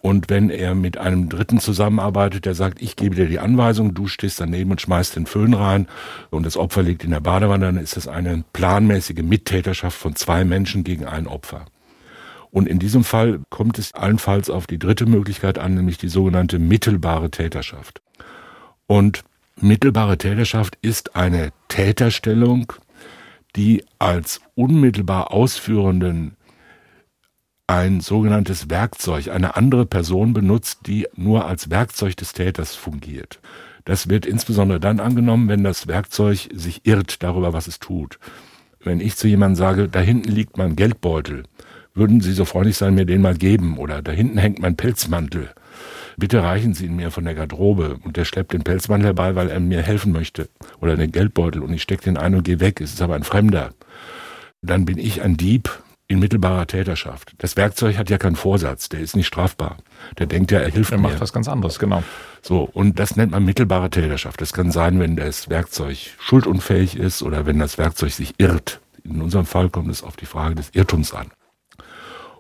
Und 0.05 0.29
wenn 0.29 0.49
er 0.49 0.75
mit 0.75 0.97
einem 0.97 1.29
Dritten 1.29 1.61
zusammenarbeitet, 1.61 2.45
der 2.45 2.55
sagt, 2.55 2.81
ich 2.81 2.97
gebe 2.97 3.15
dir 3.15 3.25
die 3.25 3.39
Anweisung, 3.39 3.93
du 3.93 4.07
stehst 4.07 4.37
daneben 4.41 4.71
und 4.71 4.81
schmeißt 4.81 5.15
den 5.15 5.25
Föhn 5.25 5.53
rein 5.53 5.87
und 6.29 6.45
das 6.45 6.57
Opfer 6.57 6.83
liegt 6.83 7.05
in 7.05 7.11
der 7.11 7.21
Badewanne, 7.21 7.67
dann 7.67 7.77
ist 7.77 7.95
das 7.95 8.09
eine 8.09 8.43
planmäßige 8.51 9.23
Mittäterschaft 9.23 9.97
von 9.97 10.17
zwei 10.17 10.43
Menschen 10.43 10.83
gegen 10.83 11.05
ein 11.05 11.25
Opfer. 11.25 11.67
Und 12.51 12.67
in 12.67 12.79
diesem 12.79 13.05
Fall 13.05 13.39
kommt 13.49 13.79
es 13.79 13.93
allenfalls 13.93 14.49
auf 14.49 14.67
die 14.67 14.77
dritte 14.77 15.05
Möglichkeit 15.05 15.57
an, 15.57 15.75
nämlich 15.75 15.99
die 15.99 16.09
sogenannte 16.09 16.59
mittelbare 16.59 17.31
Täterschaft. 17.31 18.01
Und 18.87 19.23
mittelbare 19.55 20.17
Täterschaft 20.17 20.77
ist 20.81 21.15
eine 21.15 21.53
Täterstellung, 21.69 22.73
die 23.55 23.85
als 23.99 24.41
unmittelbar 24.53 25.31
Ausführenden 25.31 26.35
ein 27.67 28.01
sogenanntes 28.01 28.69
Werkzeug, 28.69 29.29
eine 29.29 29.55
andere 29.55 29.85
Person 29.85 30.33
benutzt, 30.33 30.81
die 30.85 31.07
nur 31.15 31.45
als 31.45 31.69
Werkzeug 31.69 32.17
des 32.17 32.33
Täters 32.33 32.75
fungiert. 32.75 33.39
Das 33.85 34.09
wird 34.09 34.25
insbesondere 34.25 34.79
dann 34.79 34.99
angenommen, 34.99 35.47
wenn 35.49 35.63
das 35.63 35.87
Werkzeug 35.87 36.49
sich 36.53 36.85
irrt 36.85 37.23
darüber, 37.23 37.53
was 37.53 37.67
es 37.67 37.79
tut. 37.79 38.19
Wenn 38.81 38.99
ich 38.99 39.15
zu 39.15 39.27
jemandem 39.27 39.55
sage, 39.55 39.89
da 39.89 39.99
hinten 39.99 40.31
liegt 40.31 40.57
mein 40.57 40.75
Geldbeutel, 40.75 41.43
würden 41.95 42.21
Sie 42.21 42.33
so 42.33 42.45
freundlich 42.45 42.77
sein, 42.77 42.95
mir 42.95 43.05
den 43.05 43.21
mal 43.21 43.35
geben? 43.35 43.77
Oder 43.77 44.01
da 44.01 44.11
hinten 44.11 44.39
hängt 44.39 44.59
mein 44.59 44.75
Pelzmantel. 44.75 45.49
Bitte 46.17 46.41
reichen 46.41 46.73
Sie 46.73 46.87
ihn 46.87 46.95
mir 46.95 47.11
von 47.11 47.23
der 47.23 47.35
Garderobe. 47.35 47.99
Und 48.03 48.17
der 48.17 48.25
schleppt 48.25 48.53
den 48.53 48.63
Pelzmantel 48.63 49.07
herbei, 49.07 49.35
weil 49.35 49.49
er 49.49 49.59
mir 49.59 49.83
helfen 49.83 50.11
möchte. 50.11 50.49
Oder 50.81 50.95
den 50.95 51.11
Geldbeutel. 51.11 51.61
Und 51.61 51.71
ich 51.71 51.83
stecke 51.83 52.05
den 52.05 52.17
ein 52.17 52.33
und 52.33 52.43
gehe 52.43 52.59
weg. 52.59 52.81
Es 52.81 52.93
ist 52.93 53.01
aber 53.01 53.13
ein 53.13 53.23
Fremder. 53.23 53.73
Dann 54.63 54.85
bin 54.85 54.97
ich 54.97 55.21
ein 55.21 55.37
Dieb 55.37 55.82
in 56.07 56.19
mittelbarer 56.19 56.67
Täterschaft. 56.67 57.33
Das 57.37 57.55
Werkzeug 57.55 57.97
hat 57.97 58.09
ja 58.09 58.17
keinen 58.17 58.35
Vorsatz. 58.35 58.89
Der 58.89 58.99
ist 58.99 59.15
nicht 59.15 59.27
strafbar. 59.27 59.77
Der 60.17 60.27
denkt 60.27 60.51
ja, 60.51 60.59
er 60.59 60.69
hilft 60.69 60.91
er 60.91 60.97
mir. 60.97 61.07
Er 61.07 61.11
macht 61.11 61.21
was 61.21 61.33
ganz 61.33 61.47
anderes, 61.47 61.79
genau. 61.79 62.03
So, 62.41 62.63
und 62.63 62.99
das 62.99 63.15
nennt 63.15 63.31
man 63.31 63.45
mittelbare 63.45 63.89
Täterschaft. 63.89 64.41
Das 64.41 64.53
kann 64.53 64.71
sein, 64.71 64.99
wenn 64.99 65.15
das 65.15 65.49
Werkzeug 65.49 65.97
schuldunfähig 66.19 66.97
ist 66.97 67.23
oder 67.23 67.45
wenn 67.45 67.59
das 67.59 67.77
Werkzeug 67.77 68.11
sich 68.11 68.35
irrt. 68.37 68.81
In 69.03 69.21
unserem 69.21 69.45
Fall 69.45 69.69
kommt 69.69 69.89
es 69.89 70.03
auf 70.03 70.15
die 70.15 70.25
Frage 70.25 70.55
des 70.55 70.69
Irrtums 70.73 71.13
an. 71.13 71.31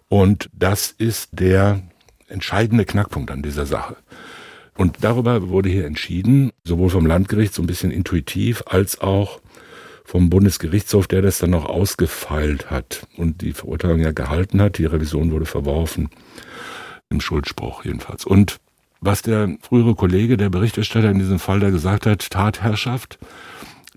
Und 0.07 0.49
das 0.53 0.91
ist 0.91 1.29
der 1.31 1.81
entscheidende 2.27 2.85
Knackpunkt 2.85 3.31
an 3.31 3.41
dieser 3.41 3.65
Sache. 3.65 3.95
Und 4.75 4.97
darüber 5.01 5.49
wurde 5.49 5.69
hier 5.69 5.85
entschieden, 5.85 6.51
sowohl 6.63 6.89
vom 6.89 7.05
Landgericht 7.05 7.53
so 7.53 7.61
ein 7.61 7.67
bisschen 7.67 7.91
intuitiv, 7.91 8.63
als 8.65 8.99
auch 9.01 9.39
vom 10.03 10.29
Bundesgerichtshof, 10.29 11.07
der 11.07 11.21
das 11.21 11.39
dann 11.39 11.51
noch 11.51 11.65
ausgefeilt 11.65 12.69
hat 12.69 13.07
und 13.17 13.41
die 13.41 13.53
Verurteilung 13.53 13.99
ja 13.99 14.11
gehalten 14.11 14.61
hat. 14.61 14.77
Die 14.77 14.85
Revision 14.85 15.31
wurde 15.31 15.45
verworfen, 15.45 16.09
im 17.09 17.21
Schuldspruch 17.21 17.85
jedenfalls. 17.85 18.25
Und 18.25 18.57
was 18.99 19.21
der 19.21 19.57
frühere 19.61 19.95
Kollege, 19.95 20.37
der 20.37 20.49
Berichterstatter 20.49 21.09
in 21.09 21.19
diesem 21.19 21.39
Fall 21.39 21.59
da 21.59 21.69
gesagt 21.69 22.05
hat, 22.05 22.29
Tatherrschaft, 22.29 23.19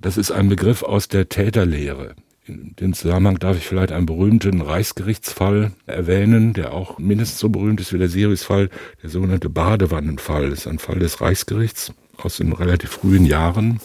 das 0.00 0.16
ist 0.16 0.30
ein 0.30 0.48
Begriff 0.48 0.82
aus 0.82 1.08
der 1.08 1.28
Täterlehre. 1.28 2.14
In 2.46 2.76
dem 2.76 2.92
Zusammenhang 2.92 3.38
darf 3.38 3.56
ich 3.56 3.66
vielleicht 3.66 3.90
einen 3.90 4.06
berühmten 4.06 4.60
Reichsgerichtsfall 4.60 5.72
erwähnen, 5.86 6.52
der 6.52 6.72
auch 6.72 6.98
mindestens 6.98 7.40
so 7.40 7.48
berühmt 7.48 7.80
ist 7.80 7.92
wie 7.92 7.98
der 7.98 8.08
Sirius-Fall, 8.08 8.70
der 9.02 9.10
sogenannte 9.10 9.50
Badewannenfall. 9.50 10.50
Das 10.50 10.60
ist 10.60 10.66
ein 10.68 10.78
Fall 10.78 11.00
des 11.00 11.20
Reichsgerichts 11.20 11.92
aus 12.16 12.36
den 12.36 12.52
relativ 12.52 12.90
frühen 12.90 13.26
Jahren 13.26 13.80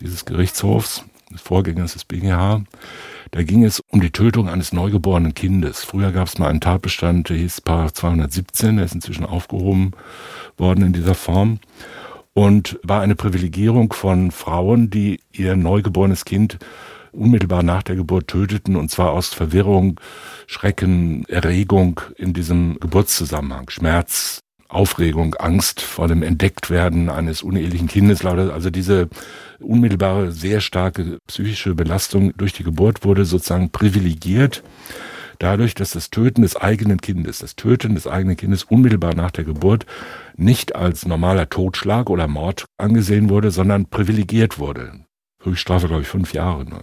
dieses 0.00 0.24
Gerichtshofs, 0.24 1.04
Vorgängers 1.38 1.94
des 1.94 2.04
BGH. 2.04 2.62
Da 3.30 3.42
ging 3.42 3.64
es 3.64 3.80
um 3.88 4.00
die 4.00 4.10
Tötung 4.10 4.48
eines 4.48 4.72
neugeborenen 4.72 5.34
Kindes. 5.34 5.84
Früher 5.84 6.12
gab 6.12 6.28
es 6.28 6.38
mal 6.38 6.48
einen 6.48 6.60
Tatbestand, 6.60 7.28
der 7.28 7.36
hieß 7.36 7.60
Paar 7.62 7.92
217, 7.92 8.76
der 8.76 8.84
ist 8.84 8.94
inzwischen 8.94 9.24
aufgehoben 9.24 9.92
worden 10.56 10.86
in 10.86 10.92
dieser 10.92 11.14
Form 11.14 11.58
und 12.34 12.78
war 12.82 13.00
eine 13.00 13.14
Privilegierung 13.14 13.92
von 13.92 14.30
Frauen, 14.30 14.90
die 14.90 15.20
ihr 15.32 15.56
neugeborenes 15.56 16.24
Kind 16.24 16.58
unmittelbar 17.12 17.62
nach 17.62 17.82
der 17.82 17.96
Geburt 17.96 18.28
töteten, 18.28 18.76
und 18.76 18.90
zwar 18.90 19.10
aus 19.10 19.34
Verwirrung, 19.34 20.00
Schrecken, 20.46 21.24
Erregung 21.26 22.00
in 22.16 22.32
diesem 22.32 22.78
Geburtszusammenhang, 22.80 23.68
Schmerz, 23.68 24.40
Aufregung, 24.72 25.34
Angst 25.34 25.80
vor 25.80 26.08
dem 26.08 26.22
Entdecktwerden 26.22 27.08
eines 27.08 27.42
unehelichen 27.42 27.88
Kindes. 27.88 28.24
Also 28.24 28.70
diese 28.70 29.08
unmittelbare, 29.60 30.32
sehr 30.32 30.60
starke 30.60 31.18
psychische 31.28 31.74
Belastung 31.74 32.32
durch 32.36 32.52
die 32.52 32.64
Geburt 32.64 33.04
wurde 33.04 33.24
sozusagen 33.24 33.70
privilegiert 33.70 34.62
dadurch, 35.38 35.74
dass 35.74 35.90
das 35.90 36.10
Töten 36.10 36.42
des 36.42 36.56
eigenen 36.56 37.00
Kindes, 37.00 37.40
das 37.40 37.56
Töten 37.56 37.94
des 37.94 38.06
eigenen 38.06 38.36
Kindes 38.36 38.62
unmittelbar 38.64 39.14
nach 39.14 39.32
der 39.32 39.44
Geburt 39.44 39.86
nicht 40.36 40.76
als 40.76 41.04
normaler 41.04 41.48
Totschlag 41.48 42.10
oder 42.10 42.28
Mord 42.28 42.64
angesehen 42.78 43.28
wurde, 43.28 43.50
sondern 43.50 43.86
privilegiert 43.86 44.58
wurde. 44.58 45.00
Höchststrafe, 45.42 45.88
glaube 45.88 46.02
ich, 46.02 46.08
fünf 46.08 46.32
Jahre. 46.32 46.64
Ne? 46.64 46.82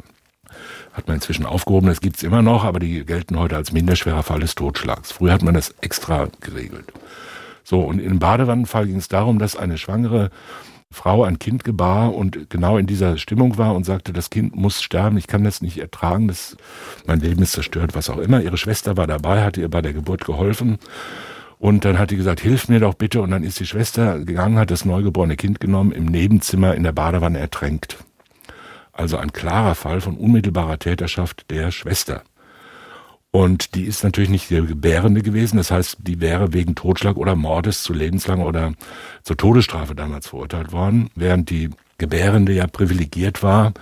hat 0.93 1.07
man 1.07 1.15
inzwischen 1.15 1.45
aufgehoben, 1.45 1.87
das 1.87 2.01
gibt's 2.01 2.23
immer 2.23 2.41
noch, 2.41 2.63
aber 2.63 2.79
die 2.79 3.05
gelten 3.05 3.37
heute 3.37 3.55
als 3.55 3.71
minderschwerer 3.71 4.23
Fall 4.23 4.39
des 4.39 4.55
Totschlags. 4.55 5.11
Früher 5.11 5.33
hat 5.33 5.43
man 5.43 5.53
das 5.53 5.73
extra 5.81 6.27
geregelt. 6.41 6.91
So, 7.69 7.81
und 7.81 7.99
im 7.99 8.17
Badewannenfall 8.17 8.87
ging 8.87 8.95
es 8.95 9.09
darum, 9.09 9.37
dass 9.37 9.55
eine 9.55 9.77
schwangere 9.77 10.31
Frau 10.89 11.23
ein 11.23 11.37
Kind 11.37 11.63
gebar 11.63 12.15
und 12.15 12.49
genau 12.49 12.79
in 12.79 12.87
dieser 12.87 13.19
Stimmung 13.19 13.59
war 13.59 13.75
und 13.75 13.85
sagte, 13.85 14.11
das 14.11 14.31
Kind 14.31 14.55
muss 14.55 14.81
sterben, 14.81 15.19
ich 15.19 15.27
kann 15.27 15.43
das 15.43 15.61
nicht 15.61 15.77
ertragen, 15.77 16.27
das, 16.27 16.57
mein 17.05 17.19
Leben 17.19 17.43
ist 17.43 17.51
zerstört, 17.51 17.93
was 17.93 18.09
auch 18.09 18.17
immer. 18.17 18.41
Ihre 18.41 18.57
Schwester 18.57 18.97
war 18.97 19.05
dabei, 19.05 19.43
hatte 19.43 19.61
ihr 19.61 19.69
bei 19.69 19.83
der 19.83 19.93
Geburt 19.93 20.25
geholfen. 20.25 20.79
Und 21.59 21.85
dann 21.85 21.99
hat 21.99 22.09
die 22.09 22.15
gesagt, 22.15 22.39
hilf 22.39 22.69
mir 22.69 22.79
doch 22.79 22.95
bitte. 22.95 23.21
Und 23.21 23.29
dann 23.29 23.43
ist 23.43 23.59
die 23.59 23.67
Schwester 23.67 24.17
gegangen, 24.17 24.57
hat 24.57 24.71
das 24.71 24.83
neugeborene 24.83 25.35
Kind 25.35 25.59
genommen, 25.59 25.91
im 25.91 26.05
Nebenzimmer 26.05 26.73
in 26.73 26.81
der 26.81 26.93
Badewanne 26.93 27.37
ertränkt. 27.37 27.97
Also 28.93 29.17
ein 29.17 29.31
klarer 29.31 29.75
Fall 29.75 30.01
von 30.01 30.17
unmittelbarer 30.17 30.79
Täterschaft 30.79 31.51
der 31.51 31.69
Schwester. 31.69 32.23
Und 33.31 33.75
die 33.75 33.83
ist 33.83 34.03
natürlich 34.03 34.31
nicht 34.31 34.49
der 34.49 34.63
Gebärende 34.63 35.21
gewesen. 35.21 35.57
Das 35.57 35.69
heißt, 35.69 35.97
die 35.99 36.19
wäre 36.19 36.53
wegen 36.53 36.73
Totschlag 36.75 37.15
oder 37.15 37.35
Mordes 37.35 37.83
zu 37.83 37.93
lebenslanger 37.93 38.45
oder 38.45 38.73
zur 39.23 39.37
Todesstrafe 39.37 39.93
damals 39.93 40.27
verurteilt 40.27 40.71
worden, 40.71 41.11
während 41.15 41.49
die 41.51 41.69
Gebärende 41.99 42.53
ja 42.53 42.65
privilegiert 42.65 43.43
war 43.43 43.73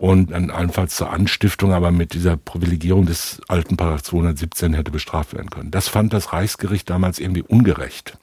und 0.00 0.32
dann 0.32 0.50
allenfalls 0.50 0.96
zur 0.96 1.10
Anstiftung, 1.10 1.72
aber 1.72 1.90
mit 1.90 2.12
dieser 2.14 2.36
Privilegierung 2.36 3.06
des 3.06 3.40
alten 3.48 3.76
Paragraph 3.76 4.02
217 4.02 4.74
hätte 4.74 4.90
bestraft 4.90 5.34
werden 5.34 5.50
können. 5.50 5.70
Das 5.70 5.88
fand 5.88 6.12
das 6.12 6.32
Reichsgericht 6.32 6.88
damals 6.90 7.18
irgendwie 7.18 7.42
ungerecht, 7.42 8.18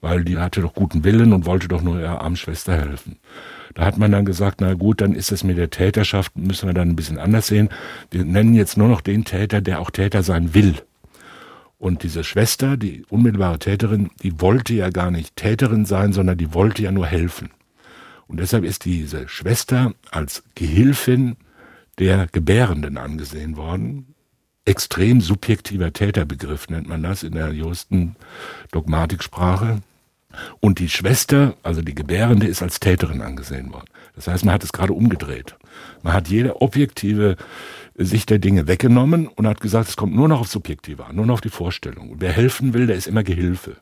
weil 0.00 0.24
die 0.24 0.38
hatte 0.38 0.62
doch 0.62 0.74
guten 0.74 1.04
Willen 1.04 1.32
und 1.32 1.46
wollte 1.46 1.68
doch 1.68 1.82
nur 1.82 2.00
ihrer 2.00 2.22
armen 2.22 2.36
Schwester 2.36 2.72
helfen. 2.72 3.18
Da 3.74 3.84
hat 3.84 3.98
man 3.98 4.12
dann 4.12 4.24
gesagt, 4.24 4.60
na 4.60 4.74
gut, 4.74 5.00
dann 5.00 5.14
ist 5.14 5.32
es 5.32 5.44
mit 5.44 5.58
der 5.58 5.70
Täterschaft, 5.70 6.36
müssen 6.36 6.68
wir 6.68 6.74
dann 6.74 6.90
ein 6.90 6.96
bisschen 6.96 7.18
anders 7.18 7.46
sehen. 7.46 7.68
Wir 8.10 8.24
nennen 8.24 8.54
jetzt 8.54 8.76
nur 8.76 8.88
noch 8.88 9.00
den 9.00 9.24
Täter, 9.24 9.60
der 9.60 9.80
auch 9.80 9.90
Täter 9.90 10.22
sein 10.22 10.54
will. 10.54 10.76
Und 11.78 12.02
diese 12.02 12.24
Schwester, 12.24 12.76
die 12.76 13.04
unmittelbare 13.08 13.58
Täterin, 13.58 14.10
die 14.22 14.40
wollte 14.40 14.74
ja 14.74 14.90
gar 14.90 15.10
nicht 15.10 15.36
Täterin 15.36 15.84
sein, 15.84 16.12
sondern 16.12 16.36
die 16.36 16.52
wollte 16.52 16.82
ja 16.82 16.90
nur 16.90 17.06
helfen. 17.06 17.50
Und 18.26 18.40
deshalb 18.40 18.64
ist 18.64 18.84
diese 18.84 19.28
Schwester 19.28 19.94
als 20.10 20.42
Gehilfin 20.54 21.36
der 21.98 22.26
Gebärenden 22.30 22.98
angesehen 22.98 23.56
worden. 23.56 24.14
Extrem 24.64 25.20
subjektiver 25.20 25.92
Täterbegriff 25.92 26.68
nennt 26.68 26.88
man 26.88 27.02
das 27.02 27.22
in 27.22 27.32
der 27.32 27.52
juristen 27.52 28.16
Dogmatiksprache. 28.70 29.80
Und 30.60 30.78
die 30.78 30.88
Schwester, 30.88 31.54
also 31.62 31.82
die 31.82 31.94
Gebärende, 31.94 32.46
ist 32.46 32.62
als 32.62 32.80
Täterin 32.80 33.22
angesehen 33.22 33.72
worden. 33.72 33.88
Das 34.14 34.26
heißt, 34.26 34.44
man 34.44 34.54
hat 34.54 34.64
es 34.64 34.72
gerade 34.72 34.92
umgedreht. 34.92 35.56
Man 36.02 36.12
hat 36.12 36.28
jede 36.28 36.60
objektive 36.60 37.36
Sicht 37.94 38.30
der 38.30 38.38
Dinge 38.38 38.66
weggenommen 38.66 39.26
und 39.28 39.46
hat 39.46 39.60
gesagt, 39.60 39.88
es 39.88 39.96
kommt 39.96 40.14
nur 40.14 40.28
noch 40.28 40.40
auf 40.40 40.48
Subjektive 40.48 41.06
an, 41.06 41.16
nur 41.16 41.26
noch 41.26 41.34
auf 41.34 41.40
die 41.40 41.48
Vorstellung. 41.48 42.10
Und 42.10 42.20
wer 42.20 42.32
helfen 42.32 42.74
will, 42.74 42.86
der 42.86 42.96
ist 42.96 43.06
immer 43.06 43.22
Gehilfe. 43.22 43.76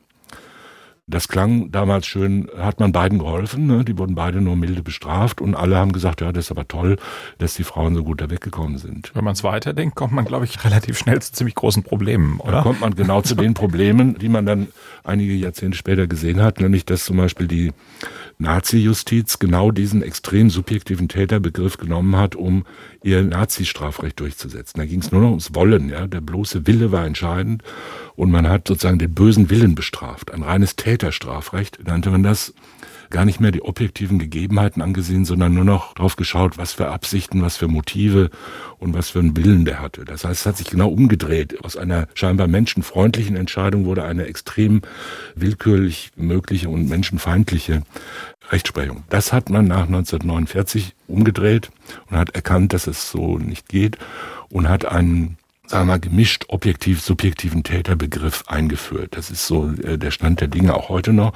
Das 1.09 1.29
klang 1.29 1.71
damals 1.71 2.05
schön, 2.05 2.49
hat 2.57 2.81
man 2.81 2.91
beiden 2.91 3.19
geholfen, 3.19 3.65
ne? 3.65 3.85
die 3.85 3.97
wurden 3.97 4.13
beide 4.13 4.41
nur 4.41 4.57
milde 4.57 4.83
bestraft 4.83 5.39
und 5.39 5.55
alle 5.55 5.77
haben 5.77 5.93
gesagt, 5.93 6.19
ja, 6.19 6.33
das 6.33 6.45
ist 6.45 6.51
aber 6.51 6.67
toll, 6.67 6.97
dass 7.37 7.55
die 7.55 7.63
Frauen 7.63 7.95
so 7.95 8.03
gut 8.03 8.19
da 8.19 8.29
weggekommen 8.29 8.77
sind. 8.77 9.15
Wenn 9.15 9.23
man 9.23 9.31
es 9.31 9.41
weiterdenkt, 9.41 9.95
kommt 9.95 10.11
man, 10.11 10.25
glaube 10.25 10.43
ich, 10.43 10.61
relativ 10.65 10.97
schnell 10.97 11.21
zu 11.21 11.31
ziemlich 11.31 11.55
großen 11.55 11.81
Problemen, 11.83 12.41
oder? 12.41 12.51
Da 12.51 12.61
kommt 12.61 12.81
man 12.81 12.93
genau 12.93 13.21
zu 13.21 13.35
den 13.35 13.53
Problemen, 13.55 14.17
die 14.17 14.27
man 14.27 14.45
dann 14.45 14.67
einige 15.05 15.31
Jahrzehnte 15.33 15.77
später 15.77 16.07
gesehen 16.07 16.41
hat, 16.41 16.59
nämlich 16.59 16.83
dass 16.83 17.05
zum 17.05 17.15
Beispiel 17.15 17.47
die 17.47 17.71
Nazi-Justiz 18.39 19.39
genau 19.39 19.71
diesen 19.71 20.03
extrem 20.03 20.49
subjektiven 20.49 21.07
Täterbegriff 21.07 21.77
genommen 21.77 22.15
hat, 22.15 22.35
um 22.35 22.65
ihr 23.03 23.23
Nazi-Strafrecht 23.23 24.19
durchzusetzen. 24.19 24.79
Da 24.79 24.85
ging 24.85 25.01
es 25.01 25.11
nur 25.11 25.21
noch 25.21 25.29
ums 25.29 25.55
Wollen, 25.55 25.89
ja. 25.89 26.05
Der 26.05 26.21
bloße 26.21 26.67
Wille 26.67 26.91
war 26.91 27.05
entscheidend 27.05 27.63
und 28.15 28.29
man 28.29 28.47
hat 28.47 28.67
sozusagen 28.67 28.99
den 28.99 29.13
bösen 29.13 29.49
Willen 29.49 29.73
bestraft. 29.73 30.31
Ein 30.31 30.43
reines 30.43 30.75
Täterstrafrecht 30.75 31.79
nannte 31.85 32.11
man 32.11 32.23
das 32.23 32.53
gar 33.09 33.25
nicht 33.25 33.39
mehr 33.39 33.51
die 33.51 33.61
objektiven 33.61 34.19
Gegebenheiten 34.19 34.81
angesehen, 34.81 35.25
sondern 35.25 35.53
nur 35.53 35.63
noch 35.63 35.93
drauf 35.93 36.15
geschaut, 36.15 36.57
was 36.57 36.73
für 36.73 36.87
Absichten, 36.87 37.41
was 37.41 37.57
für 37.57 37.67
Motive 37.67 38.29
und 38.79 38.93
was 38.93 39.09
für 39.09 39.19
einen 39.19 39.35
Willen 39.37 39.65
der 39.65 39.81
hatte. 39.81 40.05
Das 40.05 40.23
heißt, 40.23 40.41
es 40.41 40.45
hat 40.45 40.57
sich 40.57 40.69
genau 40.69 40.89
umgedreht. 40.89 41.63
Aus 41.63 41.77
einer 41.77 42.07
scheinbar 42.13 42.47
menschenfreundlichen 42.47 43.35
Entscheidung 43.35 43.85
wurde 43.85 44.03
eine 44.03 44.25
extrem 44.25 44.81
willkürlich 45.35 46.11
mögliche 46.15 46.69
und 46.69 46.89
menschenfeindliche 46.89 47.83
Rechtsprechung. 48.49 49.03
Das 49.09 49.33
hat 49.33 49.49
man 49.49 49.67
nach 49.67 49.87
1949 49.87 50.95
umgedreht 51.07 51.71
und 52.09 52.17
hat 52.17 52.29
erkannt, 52.31 52.73
dass 52.73 52.87
es 52.87 53.09
so 53.11 53.37
nicht 53.37 53.67
geht 53.69 53.97
und 54.49 54.69
hat 54.69 54.85
einen 54.85 55.37
sagen 55.67 55.87
wir 55.87 55.93
mal, 55.93 55.99
gemischt 55.99 56.45
objektiv-subjektiven 56.47 57.63
Täterbegriff 57.63 58.45
eingeführt. 58.47 59.17
Das 59.17 59.29
ist 59.29 59.45
so 59.45 59.69
äh, 59.83 59.97
der 59.97 60.11
Stand 60.11 60.39
der 60.39 60.47
Dinge 60.47 60.73
auch 60.73 60.89
heute 60.89 61.13
noch. 61.13 61.33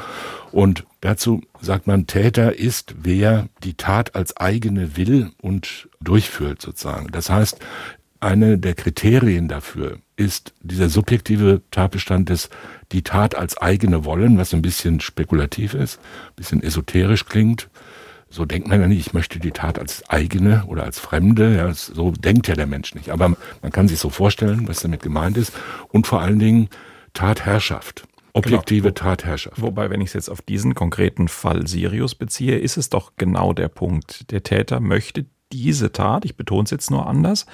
Und 0.51 0.85
dazu 1.01 1.41
sagt 1.61 1.87
man, 1.87 2.07
Täter 2.07 2.57
ist, 2.57 2.95
wer 3.01 3.49
die 3.63 3.73
Tat 3.73 4.15
als 4.15 4.37
eigene 4.37 4.95
will 4.95 5.31
und 5.41 5.89
durchführt 5.99 6.61
sozusagen. 6.61 7.07
Das 7.11 7.29
heißt, 7.29 7.59
eine 8.19 8.57
der 8.57 8.75
Kriterien 8.75 9.47
dafür 9.47 9.97
ist 10.15 10.53
dieser 10.61 10.89
subjektive 10.89 11.61
Tatbestand 11.71 12.29
des 12.29 12.49
die 12.91 13.01
Tat 13.01 13.35
als 13.35 13.57
eigene 13.57 14.05
wollen, 14.05 14.37
was 14.37 14.53
ein 14.53 14.61
bisschen 14.61 14.99
spekulativ 15.01 15.73
ist, 15.73 15.99
ein 15.99 16.35
bisschen 16.35 16.63
esoterisch 16.63 17.25
klingt. 17.25 17.69
So 18.29 18.45
denkt 18.45 18.67
man 18.67 18.79
ja 18.79 18.87
nicht, 18.87 18.99
ich 18.99 19.13
möchte 19.13 19.39
die 19.39 19.51
Tat 19.51 19.79
als 19.79 20.07
eigene 20.09 20.63
oder 20.67 20.83
als 20.83 20.99
Fremde. 20.99 21.55
Ja, 21.55 21.73
so 21.73 22.11
denkt 22.11 22.47
ja 22.47 22.55
der 22.55 22.67
Mensch 22.67 22.95
nicht. 22.95 23.09
Aber 23.09 23.35
man 23.61 23.71
kann 23.71 23.87
sich 23.87 23.99
so 23.99 24.09
vorstellen, 24.09 24.67
was 24.67 24.81
damit 24.81 25.01
gemeint 25.01 25.35
ist. 25.35 25.51
Und 25.89 26.07
vor 26.07 26.21
allen 26.21 26.39
Dingen 26.39 26.69
Tatherrschaft. 27.13 28.07
Objektive 28.33 28.93
genau. 28.93 28.93
Tatherrschaft. 28.93 29.61
Wobei, 29.61 29.89
wenn 29.89 30.01
ich 30.01 30.09
es 30.09 30.13
jetzt 30.13 30.29
auf 30.29 30.41
diesen 30.41 30.75
konkreten 30.75 31.27
Fall 31.27 31.67
Sirius 31.67 32.15
beziehe, 32.15 32.57
ist 32.57 32.77
es 32.77 32.89
doch 32.89 33.13
genau 33.17 33.53
der 33.53 33.67
Punkt. 33.67 34.31
Der 34.31 34.43
Täter 34.43 34.79
möchte 34.79 35.25
diese 35.51 35.91
Tat, 35.91 36.23
ich 36.23 36.37
betone 36.37 36.63
es 36.63 36.71
jetzt 36.71 36.91
nur 36.91 37.07
anders, 37.07 37.45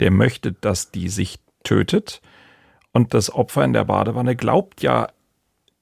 der 0.00 0.10
möchte, 0.10 0.52
dass 0.52 0.90
die 0.90 1.08
sich 1.08 1.38
tötet. 1.62 2.20
Und 2.92 3.14
das 3.14 3.32
Opfer 3.32 3.64
in 3.64 3.72
der 3.72 3.84
Badewanne 3.84 4.36
glaubt 4.36 4.82
ja, 4.82 5.08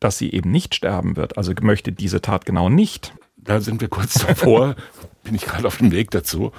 dass 0.01 0.19
sie 0.19 0.33
eben 0.33 0.51
nicht 0.51 0.75
sterben 0.75 1.17
wird. 1.17 1.39
Also 1.39 1.53
möchte 1.61 1.93
diese 1.93 2.21
Tat 2.21 2.45
genau 2.45 2.69
nicht 2.69 3.15
da 3.43 3.61
sind 3.61 3.81
wir 3.81 3.89
kurz 3.89 4.15
davor, 4.15 4.77
bin 5.25 5.35
ich 5.35 5.45
gerade 5.45 5.67
auf 5.67 5.79
dem 5.79 5.91
Weg 5.91 6.11
dazu. 6.11 6.53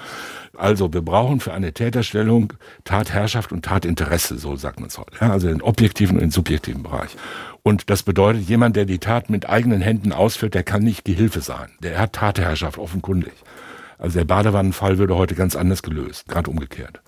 Also 0.55 0.93
wir 0.93 1.01
brauchen 1.01 1.39
für 1.39 1.53
eine 1.53 1.73
Täterstellung 1.73 2.53
Tatherrschaft 2.83 3.51
und 3.51 3.65
Tatinteresse, 3.65 4.37
so 4.37 4.55
sagt 4.55 4.79
man 4.79 4.89
es 4.89 4.97
heute. 4.97 5.17
Ja, 5.19 5.31
also 5.31 5.47
den 5.47 5.61
objektiven 5.61 6.17
und 6.17 6.21
den 6.21 6.31
subjektiven 6.31 6.83
Bereich. 6.83 7.15
Und 7.63 7.89
das 7.89 8.03
bedeutet, 8.03 8.49
jemand, 8.49 8.75
der 8.75 8.85
die 8.85 8.99
Tat 8.99 9.29
mit 9.29 9.49
eigenen 9.49 9.81
Händen 9.81 10.11
ausführt, 10.11 10.53
der 10.53 10.63
kann 10.63 10.83
nicht 10.83 11.05
Gehilfe 11.05 11.39
sein. 11.39 11.69
Der 11.81 11.97
hat 11.97 12.13
Tatherrschaft 12.13 12.77
offenkundig. 12.77 13.33
Also 13.97 14.19
der 14.19 14.25
Badewannenfall 14.25 14.97
würde 14.97 15.15
heute 15.15 15.33
ganz 15.33 15.55
anders 15.55 15.81
gelöst, 15.81 16.27
gerade 16.27 16.51
umgekehrt. 16.51 17.01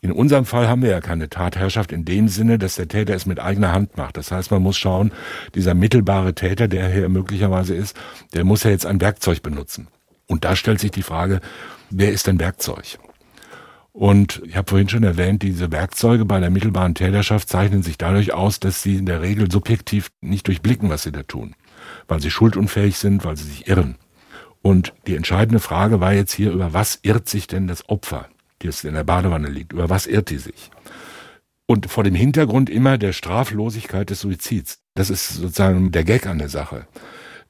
In 0.00 0.12
unserem 0.12 0.44
Fall 0.44 0.68
haben 0.68 0.82
wir 0.82 0.90
ja 0.90 1.00
keine 1.00 1.28
Tatherrschaft 1.28 1.92
in 1.92 2.04
dem 2.04 2.28
Sinne, 2.28 2.58
dass 2.58 2.76
der 2.76 2.88
Täter 2.88 3.14
es 3.14 3.26
mit 3.26 3.40
eigener 3.40 3.72
Hand 3.72 3.96
macht. 3.96 4.16
Das 4.16 4.30
heißt, 4.30 4.50
man 4.50 4.62
muss 4.62 4.76
schauen, 4.76 5.12
dieser 5.54 5.74
mittelbare 5.74 6.34
Täter, 6.34 6.68
der 6.68 6.88
hier 6.88 7.08
möglicherweise 7.08 7.74
ist, 7.74 7.96
der 8.34 8.44
muss 8.44 8.64
ja 8.64 8.70
jetzt 8.70 8.86
ein 8.86 9.00
Werkzeug 9.00 9.42
benutzen. 9.42 9.88
Und 10.26 10.44
da 10.44 10.56
stellt 10.56 10.80
sich 10.80 10.90
die 10.90 11.02
Frage, 11.02 11.40
wer 11.90 12.12
ist 12.12 12.26
denn 12.26 12.38
Werkzeug? 12.38 12.98
Und 13.94 14.42
ich 14.44 14.56
habe 14.56 14.68
vorhin 14.68 14.88
schon 14.88 15.04
erwähnt, 15.04 15.42
diese 15.42 15.70
Werkzeuge 15.70 16.24
bei 16.24 16.40
der 16.40 16.50
mittelbaren 16.50 16.94
Täterschaft 16.94 17.48
zeichnen 17.48 17.82
sich 17.82 17.96
dadurch 17.96 18.34
aus, 18.34 18.58
dass 18.58 18.82
sie 18.82 18.96
in 18.96 19.06
der 19.06 19.22
Regel 19.22 19.50
subjektiv 19.50 20.10
nicht 20.20 20.48
durchblicken, 20.48 20.90
was 20.90 21.04
sie 21.04 21.12
da 21.12 21.22
tun. 21.22 21.54
Weil 22.08 22.20
sie 22.20 22.30
schuldunfähig 22.30 22.98
sind, 22.98 23.24
weil 23.24 23.36
sie 23.36 23.44
sich 23.44 23.68
irren. 23.68 23.94
Und 24.62 24.92
die 25.06 25.14
entscheidende 25.14 25.60
Frage 25.60 26.00
war 26.00 26.12
jetzt 26.12 26.32
hier, 26.32 26.50
über 26.50 26.72
was 26.72 26.98
irrt 27.02 27.28
sich 27.28 27.46
denn 27.46 27.68
das 27.68 27.88
Opfer? 27.88 28.28
die 28.62 28.66
jetzt 28.68 28.84
in 28.84 28.94
der 28.94 29.04
Badewanne 29.04 29.48
liegt. 29.48 29.72
Über 29.72 29.90
was 29.90 30.06
irrt 30.06 30.30
die 30.30 30.38
sich? 30.38 30.70
Und 31.66 31.90
vor 31.90 32.04
dem 32.04 32.14
Hintergrund 32.14 32.70
immer 32.70 32.98
der 32.98 33.12
Straflosigkeit 33.12 34.10
des 34.10 34.20
Suizids. 34.20 34.80
Das 34.94 35.10
ist 35.10 35.28
sozusagen 35.28 35.92
der 35.92 36.04
Gag 36.04 36.26
an 36.26 36.38
der 36.38 36.48
Sache. 36.48 36.86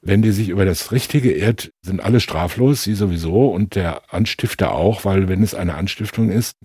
Wenn 0.01 0.21
die 0.21 0.31
sich 0.31 0.49
über 0.49 0.65
das 0.65 0.91
Richtige 0.91 1.31
irrt, 1.31 1.71
sind 1.81 2.01
alle 2.01 2.19
straflos, 2.19 2.83
sie 2.83 2.93
sowieso 2.93 3.47
und 3.47 3.75
der 3.75 4.13
Anstifter 4.13 4.71
auch, 4.73 5.03
weil 5.03 5.27
wenn 5.27 5.41
es 5.41 5.55
eine 5.55 5.75
Anstiftung 5.75 6.29
ist, 6.29 6.55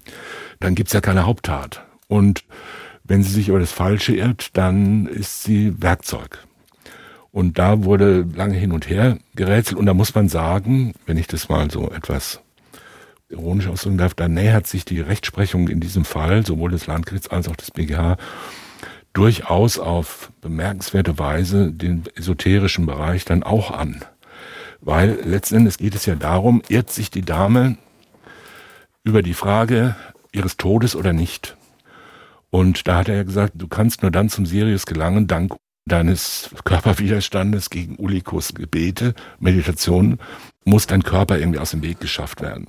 dann 0.59 0.75
gibt's 0.75 0.93
ja 0.93 1.01
keine 1.01 1.27
Haupttat. 1.27 1.87
Und 2.07 2.45
wenn 3.05 3.23
sie 3.23 3.33
sich 3.33 3.49
über 3.49 3.61
das 3.61 3.73
Falsche 3.73 4.15
irrt, 4.15 4.57
dann 4.57 5.07
ist 5.07 5.43
sie 5.43 5.81
Werkzeug. 5.83 6.47
Und 7.33 7.59
da 7.59 7.85
wurde 7.85 8.27
lange 8.35 8.57
hin 8.57 8.73
und 8.73 8.89
her 8.89 9.19
gerätselt 9.37 9.79
und 9.79 9.87
da 9.87 9.95
muss 9.95 10.15
man 10.15 10.29
sagen, 10.29 10.95
wenn 11.07 11.17
ich 11.17 11.29
das 11.29 11.49
mal 11.49 11.71
so 11.71 11.91
etwas 11.91 12.41
ironisch 13.29 13.69
ausdrücken 13.69 13.99
darf, 13.99 14.15
da 14.15 14.29
nähert 14.29 14.67
sich 14.67 14.85
die 14.85 15.01
Rechtsprechung 15.01 15.69
in 15.69 15.81
diesem 15.81 16.05
Fall, 16.05 16.45
sowohl 16.45 16.73
des 16.73 16.87
Landgerichts 16.87 17.29
als 17.29 17.49
auch 17.49 17.57
des 17.57 17.71
BGH, 17.71 18.17
durchaus 19.13 19.79
auf 19.79 20.33
bemerkenswerte 20.41 21.19
Weise 21.19 21.73
den 21.73 22.05
esoterischen 22.15 22.87
Bereich 22.87 23.25
dann 23.25 23.43
auch 23.43 23.71
an. 23.71 24.05
Weil 24.81 25.19
letzten 25.25 25.57
Endes 25.57 25.79
geht 25.79 25.95
es 25.95 26.07
ja 26.07 26.15
darum, 26.15 26.63
irrt 26.69 26.91
sich 26.91 27.11
die 27.11 27.23
Dame 27.25 27.77
über 29.05 29.23
die 29.23 29.35
Frage 29.35 29.97
ihres 30.33 30.57
Todes 30.57 30.97
oder 30.97 31.13
nicht. 31.13 31.57
Und 32.51 32.89
da 32.89 32.97
hat 32.97 33.09
er 33.09 33.17
ja 33.17 33.23
gesagt, 33.23 33.55
du 33.57 33.69
kannst 33.69 34.03
nur 34.03 34.11
dann 34.11 34.29
zum 34.29 34.47
Sirius 34.47 34.87
gelangen, 34.87 35.27
dank 35.27 35.55
deines 35.87 36.51
Körperwiderstandes 36.65 37.71
gegen 37.71 37.97
Ulikus 37.99 38.55
Gebete, 38.55 39.15
Meditationen, 39.39 40.19
muss 40.65 40.87
dein 40.87 41.03
Körper 41.03 41.39
irgendwie 41.39 41.59
aus 41.59 41.71
dem 41.71 41.83
Weg 41.83 42.01
geschafft 42.01 42.41
werden. 42.41 42.67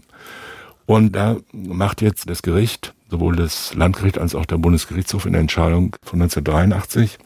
Und 0.91 1.13
da 1.15 1.37
macht 1.53 2.01
jetzt 2.01 2.29
das 2.29 2.41
Gericht, 2.41 2.93
sowohl 3.09 3.37
das 3.37 3.73
Landgericht 3.73 4.17
als 4.17 4.35
auch 4.35 4.45
der 4.45 4.57
Bundesgerichtshof 4.57 5.25
in 5.25 5.31
der 5.31 5.39
Entscheidung 5.39 5.95
von 6.03 6.21
1983, 6.21 7.17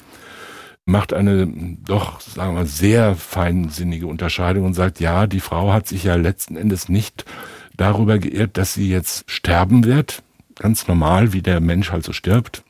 macht 0.86 1.13
eine 1.13 1.47
doch, 1.84 2.21
sagen 2.21 2.51
wir 2.54 2.60
mal, 2.60 2.67
sehr 2.67 3.15
feinsinnige 3.15 4.06
Unterscheidung 4.06 4.65
und 4.65 4.75
sagt, 4.75 4.99
ja, 4.99 5.25
die 5.25 5.39
Frau 5.39 5.73
hat 5.73 5.88
sich 5.88 6.04
ja 6.04 6.13
letzten 6.13 6.58
Endes 6.58 6.89
nicht 6.89 7.25
darüber 7.75 8.19
geirrt, 8.19 8.56
dass 8.56 8.75
sie 8.75 8.88
jetzt 8.88 9.32
sterben 9.32 9.84
wird, 9.84 10.21
ganz 10.54 10.88
normal, 10.88 11.34
wie 11.34 11.41
der 11.41 11.60
Mensch 11.60 11.91
halt 11.91 12.06
so 12.06 12.13
stirbt, 12.13 12.63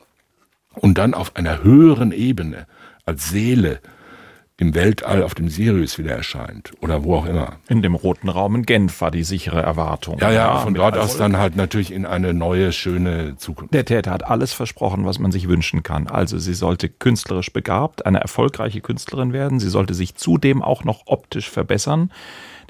und 0.72 0.96
dann 0.96 1.12
auf 1.12 1.36
einer 1.36 1.62
höheren 1.62 2.10
Ebene 2.10 2.66
als 3.04 3.28
Seele 3.28 3.80
im 4.58 4.74
Weltall 4.74 5.22
auf 5.22 5.34
dem 5.34 5.50
Sirius 5.50 5.98
wieder 5.98 6.12
erscheint 6.12 6.72
oder 6.80 7.04
wo 7.04 7.16
auch 7.16 7.26
immer. 7.26 7.56
In 7.68 7.82
dem 7.82 7.94
roten 7.94 8.30
Raum 8.30 8.54
in 8.54 8.62
Genf 8.62 9.02
war 9.02 9.10
die 9.10 9.22
sichere 9.22 9.60
Erwartung. 9.60 10.18
Ja, 10.18 10.30
ja, 10.30 10.56
von 10.58 10.72
dort 10.72 10.96
aus 10.96 11.18
dann 11.18 11.36
halt 11.36 11.56
natürlich 11.56 11.92
in 11.92 12.06
eine 12.06 12.32
neue, 12.32 12.72
schöne 12.72 13.36
Zukunft. 13.36 13.74
Der 13.74 13.84
Täter 13.84 14.10
hat 14.10 14.24
alles 14.24 14.54
versprochen, 14.54 15.04
was 15.04 15.18
man 15.18 15.30
sich 15.30 15.48
wünschen 15.48 15.82
kann. 15.82 16.06
Also 16.06 16.38
sie 16.38 16.54
sollte 16.54 16.88
künstlerisch 16.88 17.52
begabt, 17.52 18.06
eine 18.06 18.20
erfolgreiche 18.20 18.80
Künstlerin 18.80 19.34
werden. 19.34 19.60
Sie 19.60 19.68
sollte 19.68 19.92
sich 19.92 20.14
zudem 20.14 20.62
auch 20.62 20.84
noch 20.84 21.02
optisch 21.04 21.50
verbessern. 21.50 22.10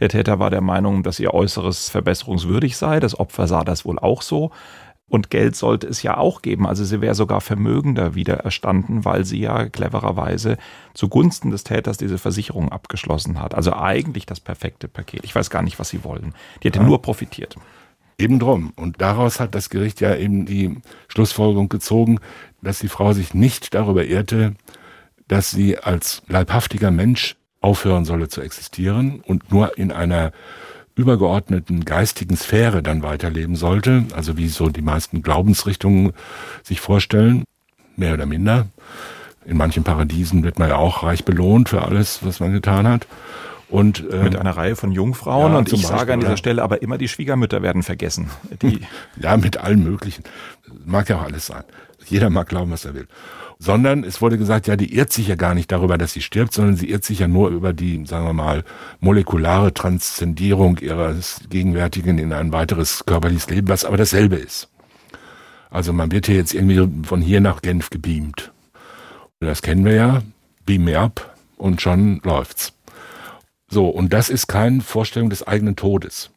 Der 0.01 0.09
Täter 0.09 0.41
war 0.41 0.51
der 0.51 0.61
Meinung, 0.61 1.05
dass 1.05 1.21
ihr 1.21 1.33
Äußeres 1.33 1.89
verbesserungswürdig 1.89 2.77
sei. 2.77 2.99
Das 2.99 3.19
Opfer 3.19 3.47
sah 3.47 3.63
das 3.63 3.85
wohl 3.85 3.99
auch 3.99 4.23
so. 4.23 4.51
Und 5.09 5.31
Geld 5.31 5.55
sollte 5.55 5.87
es 5.87 6.03
ja 6.03 6.17
auch 6.17 6.43
geben. 6.43 6.67
Also 6.67 6.85
sie 6.85 7.01
wäre 7.01 7.15
sogar 7.15 7.41
vermögender 7.41 8.17
wieder 8.17 8.39
erstanden, 8.39 9.05
weil 9.05 9.25
sie 9.25 9.39
ja 9.39 9.69
clevererweise 9.69 10.59
zugunsten 10.95 11.51
des 11.51 11.63
Täters 11.63 11.97
diese 11.97 12.19
Versicherung 12.19 12.73
abgeschlossen 12.73 13.41
hat. 13.41 13.55
Also 13.55 13.73
eigentlich 13.73 14.27
das 14.27 14.41
perfekte 14.41 14.89
Paket. 14.89 15.21
Ich 15.23 15.35
weiß 15.35 15.49
gar 15.49 15.63
nicht, 15.63 15.79
was 15.79 15.91
sie 15.91 16.03
wollen. 16.03 16.35
Die 16.63 16.69
hätte 16.69 16.81
ja. 16.81 16.85
nur 16.85 17.03
profitiert. 17.03 17.57
Eben 18.19 18.41
drum. 18.41 18.73
Und 18.75 19.01
daraus 19.01 19.39
hat 19.39 19.55
das 19.55 19.71
Gericht 19.71 20.01
ja 20.01 20.17
eben 20.17 20.45
die 20.47 20.79
Schlussfolgerung 21.07 21.69
gezogen, 21.69 22.19
dass 22.63 22.81
die 22.81 22.89
Frau 22.89 23.13
sich 23.13 23.33
nicht 23.33 23.75
darüber 23.75 24.05
irrte, 24.05 24.55
dass 25.29 25.51
sie 25.51 25.79
als 25.79 26.23
leibhaftiger 26.27 26.91
Mensch 26.91 27.37
aufhören 27.61 28.05
solle 28.05 28.29
zu 28.29 28.41
existieren 28.41 29.21
und 29.27 29.53
nur 29.53 29.77
in 29.79 29.93
einer 29.93 30.33
übergeordneten 30.97 31.85
geistigen 31.85 32.37
Sphäre 32.37 32.83
dann 32.83 33.03
weiterleben 33.03 33.55
sollte, 33.55 34.07
also 34.15 34.37
wie 34.37 34.49
so 34.49 34.71
die 34.71 34.83
meisten 34.83 35.23
Glaubensrichtungen 35.23 36.13
sich 36.63 36.81
vorstellen, 36.81 37.45
mehr 37.97 38.15
oder 38.15 38.27
minder. 38.27 38.67
In 39.45 39.59
manchen 39.59 39.85
Paradiesen 39.85 40.43
wird 40.43 40.59
man 40.59 40.71
ja 40.71 40.77
auch 40.77 41.03
reich 41.03 41.25
belohnt 41.25 41.69
für 41.69 41.83
alles, 41.83 42.25
was 42.25 42.41
man 42.41 42.53
getan 42.53 42.89
hat. 42.89 43.07
Und, 43.69 44.05
ähm, 44.11 44.25
Mit 44.25 44.37
einer 44.37 44.57
Reihe 44.57 44.77
von 44.77 44.91
Jungfrauen 44.91 45.53
ja, 45.53 45.59
und 45.59 45.73
ich 45.73 45.83
Beispiel, 45.83 45.99
sage 45.99 46.13
an 46.13 46.21
dieser 46.21 46.37
Stelle 46.37 46.63
aber 46.63 46.83
immer, 46.83 46.99
die 46.99 47.09
Schwiegermütter 47.09 47.63
werden 47.63 47.83
vergessen. 47.83 48.31
Die 48.63 48.81
ja, 49.21 49.37
mit 49.37 49.59
allen 49.59 49.83
möglichen. 49.83 50.25
Mag 50.85 51.09
ja 51.09 51.19
auch 51.19 51.25
alles 51.25 51.47
sein. 51.47 51.65
Jeder 52.07 52.31
mag 52.31 52.49
glauben, 52.49 52.71
was 52.71 52.85
er 52.85 52.95
will 52.95 53.09
sondern 53.59 54.05
es 54.05 54.21
wurde 54.21 54.39
gesagt, 54.39 54.67
ja, 54.67 54.77
die 54.77 54.95
irrt 54.95 55.13
sich 55.13 55.29
ja 55.29 55.35
gar 55.35 55.55
nicht 55.55 55.73
darüber, 55.73 55.97
dass 55.99 56.13
sie 56.13 56.21
stirbt, 56.21 56.53
sondern 56.53 56.77
sie 56.77 56.91
irrt 56.91 57.05
sich 57.05 57.21
ja 57.21 57.29
nur 57.29 57.49
über 57.49 57.73
die, 57.73 58.05
sagen 58.07 58.27
wir 58.27 58.33
mal, 58.33 58.65
molekulare 59.01 59.73
Transzendierung 59.73 60.79
ihres 60.79 61.41
Gegenwärtigen 61.49 62.19
in 62.19 62.33
ein 62.33 62.53
weiteres 62.53 63.05
körperliches 63.07 63.49
Leben, 63.49 63.69
was 63.69 63.85
aber 63.85 63.97
dasselbe 63.97 64.37
ist. 64.37 64.69
Also 65.71 65.93
man 65.93 66.13
wird 66.13 66.27
hier 66.27 66.37
jetzt 66.37 66.55
irgendwie 66.55 67.07
von 67.07 67.21
hier 67.21 67.41
nach 67.41 67.63
Genf 67.63 67.91
gebeamt. 67.91 68.53
Das 69.41 69.63
kennen 69.63 69.85
wir 69.85 69.95
ja. 69.95 70.23
Beam 70.65 70.85
me 70.85 70.99
up 70.99 71.35
und 71.57 71.81
schon 71.81 72.21
läuft's. 72.25 72.73
So, 73.69 73.89
und 73.89 74.13
das 74.13 74.29
ist 74.29 74.47
keine 74.47 74.81
Vorstellung 74.81 75.31
des 75.31 75.47
eigenen 75.47 75.77
Todes. 75.77 76.31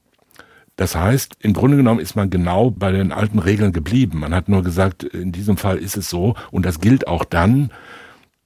Das 0.80 0.96
heißt, 0.96 1.36
im 1.42 1.52
Grunde 1.52 1.76
genommen 1.76 2.00
ist 2.00 2.15
man 2.15 2.30
genau 2.30 2.72
bei 2.72 2.94
den 2.94 3.12
alten 3.12 3.39
Regeln 3.39 3.74
geblieben. 3.74 4.22
Man 4.22 4.34
hat 4.34 4.48
nur 4.48 4.63
gesagt, 4.63 5.04
in 5.04 5.34
diesem 5.34 5.58
Fall 5.58 5.78
ist 5.78 5.98
es 5.98 6.10
so 6.10 6.36
und 6.52 6.65
das 6.65 6.80
gilt 6.80 7.06
auch 7.06 7.26
dann, 7.26 7.70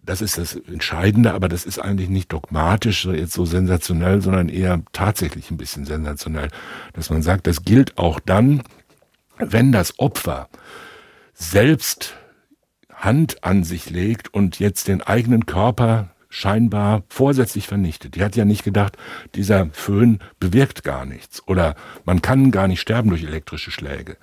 das 0.01 0.19
ist 0.19 0.39
das 0.39 0.55
Entscheidende, 0.55 1.35
aber 1.35 1.47
das 1.47 1.63
ist 1.63 1.77
eigentlich 1.77 2.09
nicht 2.09 2.33
dogmatisch, 2.33 3.05
jetzt 3.05 3.33
so 3.33 3.45
sensationell, 3.45 4.19
sondern 4.23 4.49
eher 4.49 4.81
tatsächlich 4.93 5.51
ein 5.51 5.57
bisschen 5.57 5.85
sensationell, 5.85 6.47
dass 6.93 7.11
man 7.11 7.21
sagt, 7.21 7.45
das 7.45 7.65
gilt 7.65 7.99
auch 7.99 8.19
dann, 8.19 8.63
wenn 9.37 9.71
das 9.71 9.99
Opfer 9.99 10.49
selbst 11.35 12.15
Hand 12.95 13.43
an 13.43 13.63
sich 13.63 13.91
legt 13.91 14.33
und 14.33 14.57
jetzt 14.57 14.87
den 14.87 15.03
eigenen 15.03 15.45
Körper 15.45 16.09
scheinbar 16.33 17.03
vorsätzlich 17.09 17.67
vernichtet. 17.67 18.15
Die 18.15 18.23
hat 18.23 18.35
ja 18.35 18.43
nicht 18.43 18.63
gedacht, 18.63 18.97
dieser 19.35 19.67
Föhn 19.71 20.19
bewirkt 20.39 20.83
gar 20.83 21.05
nichts 21.05 21.47
oder 21.47 21.75
man 22.05 22.23
kann 22.23 22.49
gar 22.49 22.67
nicht 22.67 22.81
sterben 22.81 23.09
durch 23.09 23.23
elektrische 23.23 23.69
Schläge, 23.69 24.17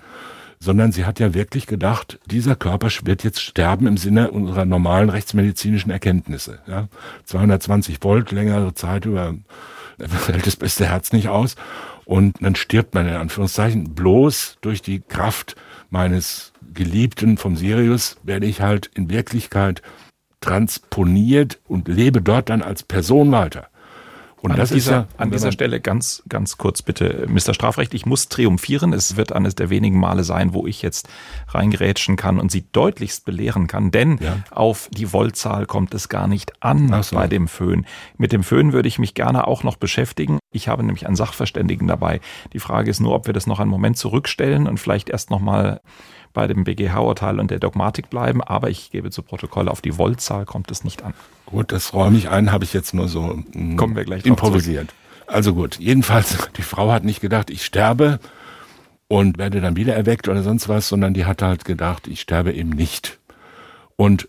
sondern 0.59 0.90
sie 0.90 1.05
hat 1.05 1.20
ja 1.20 1.35
wirklich 1.35 1.68
gedacht, 1.68 2.18
dieser 2.27 2.57
Körper 2.57 2.88
wird 3.05 3.23
jetzt 3.23 3.40
sterben 3.40 3.87
im 3.87 3.96
Sinne 3.96 4.33
unserer 4.33 4.64
normalen 4.64 5.09
rechtsmedizinischen 5.09 5.92
Erkenntnisse. 5.92 6.59
Ja? 6.66 6.88
220 7.27 8.03
Volt, 8.03 8.33
längere 8.33 8.75
Zeit 8.75 9.07
über 9.07 9.35
fällt 9.99 10.46
das 10.49 10.57
beste 10.57 10.87
Herz 10.87 11.12
nicht 11.12 11.29
aus 11.29 11.55
und 12.07 12.38
dann 12.40 12.57
stirbt 12.57 12.92
man 12.92 13.07
in 13.07 13.14
Anführungszeichen 13.14 13.94
bloß 13.94 14.59
durch 14.62 14.83
die 14.83 15.01
Kraft 15.01 15.55
meines 15.90 16.53
Geliebten 16.75 17.37
vom 17.37 17.57
Sirius 17.57 18.16
werde 18.25 18.46
ich 18.46 18.61
halt 18.61 18.90
in 18.94 19.11
Wirklichkeit 19.11 19.83
transponiert 20.40 21.59
und 21.68 21.88
lebe 21.88 22.22
dort 22.22 22.48
dann 22.48 22.62
als 22.62 22.83
Person 22.83 23.33
weiter. 23.33 23.70
Und 24.42 24.53
an 24.53 24.57
das 24.57 24.70
dieser, 24.70 25.00
ist 25.03 25.09
ja, 25.11 25.22
an 25.22 25.31
dieser 25.31 25.53
Stelle 25.53 25.81
ganz, 25.81 26.22
ganz 26.29 26.57
kurz 26.57 26.81
bitte, 26.81 27.26
Mr. 27.29 27.53
Strafrecht, 27.53 27.92
ich 27.92 28.07
muss 28.07 28.29
triumphieren. 28.29 28.92
Es 28.92 29.16
wird 29.16 29.33
eines 29.33 29.55
der 29.55 29.68
wenigen 29.68 29.98
Male 29.98 30.24
sein, 30.24 30.55
wo 30.55 30.66
ich 30.66 30.81
jetzt 30.81 31.09
reingerätschen 31.48 32.16
kann 32.16 32.38
und 32.38 32.50
Sie 32.50 32.64
deutlichst 32.72 33.24
belehren 33.24 33.66
kann, 33.66 33.90
denn 33.90 34.18
ja. 34.18 34.38
auf 34.50 34.88
die 34.92 35.12
Voltzahl 35.12 35.66
kommt 35.66 35.92
es 35.92 36.09
gar 36.09 36.26
nicht 36.26 36.62
an 36.62 37.03
so. 37.03 37.16
bei 37.16 37.26
dem 37.26 37.48
Föhn. 37.48 37.87
Mit 38.16 38.33
dem 38.33 38.42
Föhn 38.42 38.72
würde 38.72 38.88
ich 38.88 38.98
mich 38.98 39.14
gerne 39.14 39.46
auch 39.46 39.62
noch 39.62 39.76
beschäftigen. 39.76 40.38
Ich 40.53 40.68
habe 40.68 40.83
nämlich 40.83 41.07
einen 41.07 41.16
Sachverständigen 41.16 41.87
dabei. 41.87 42.20
Die 42.55 42.61
Frage 42.61 42.90
ist 42.90 43.00
nur, 43.00 43.14
ob 43.14 43.26
wir 43.26 43.35
das 43.35 43.46
noch 43.46 43.61
einen 43.61 43.70
Moment 43.70 43.98
zurückstellen 43.98 44.66
und 44.66 44.81
vielleicht 44.81 45.11
erst 45.11 45.31
noch 45.31 45.40
mal 45.40 45.81
bei 46.32 46.46
dem 46.46 46.64
BGH-Urteil 46.64 47.40
und 47.40 47.50
der 47.50 47.58
Dogmatik 47.58 48.10
bleiben, 48.10 48.42
aber 48.42 48.70
ich 48.70 48.90
gebe 48.90 49.10
zu 49.10 49.22
Protokoll, 49.22 49.68
auf 49.68 49.80
die 49.80 49.92
Voltzahl 49.92 50.44
kommt 50.44 50.70
es 50.70 50.84
nicht 50.84 51.02
an. 51.02 51.14
Gut, 51.46 51.72
das 51.72 51.92
räume 51.92 52.18
ich 52.18 52.28
ein, 52.28 52.52
habe 52.52 52.64
ich 52.64 52.72
jetzt 52.72 52.94
nur 52.94 53.08
so 53.08 53.22
mh, 53.22 53.44
hm, 53.52 53.76
Kommen 53.76 53.96
wir 53.96 54.04
gleich 54.04 54.24
improvisiert. 54.24 54.94
Also 55.26 55.54
gut, 55.54 55.78
jedenfalls, 55.78 56.36
die 56.56 56.62
Frau 56.62 56.90
hat 56.92 57.04
nicht 57.04 57.20
gedacht, 57.20 57.50
ich 57.50 57.64
sterbe 57.64 58.20
und 59.08 59.38
werde 59.38 59.60
dann 59.60 59.76
wieder 59.76 59.94
erweckt 59.94 60.28
oder 60.28 60.42
sonst 60.42 60.68
was, 60.68 60.88
sondern 60.88 61.14
die 61.14 61.24
hat 61.24 61.42
halt 61.42 61.64
gedacht, 61.64 62.06
ich 62.06 62.20
sterbe 62.20 62.52
eben 62.52 62.70
nicht. 62.70 63.18
Und 63.96 64.28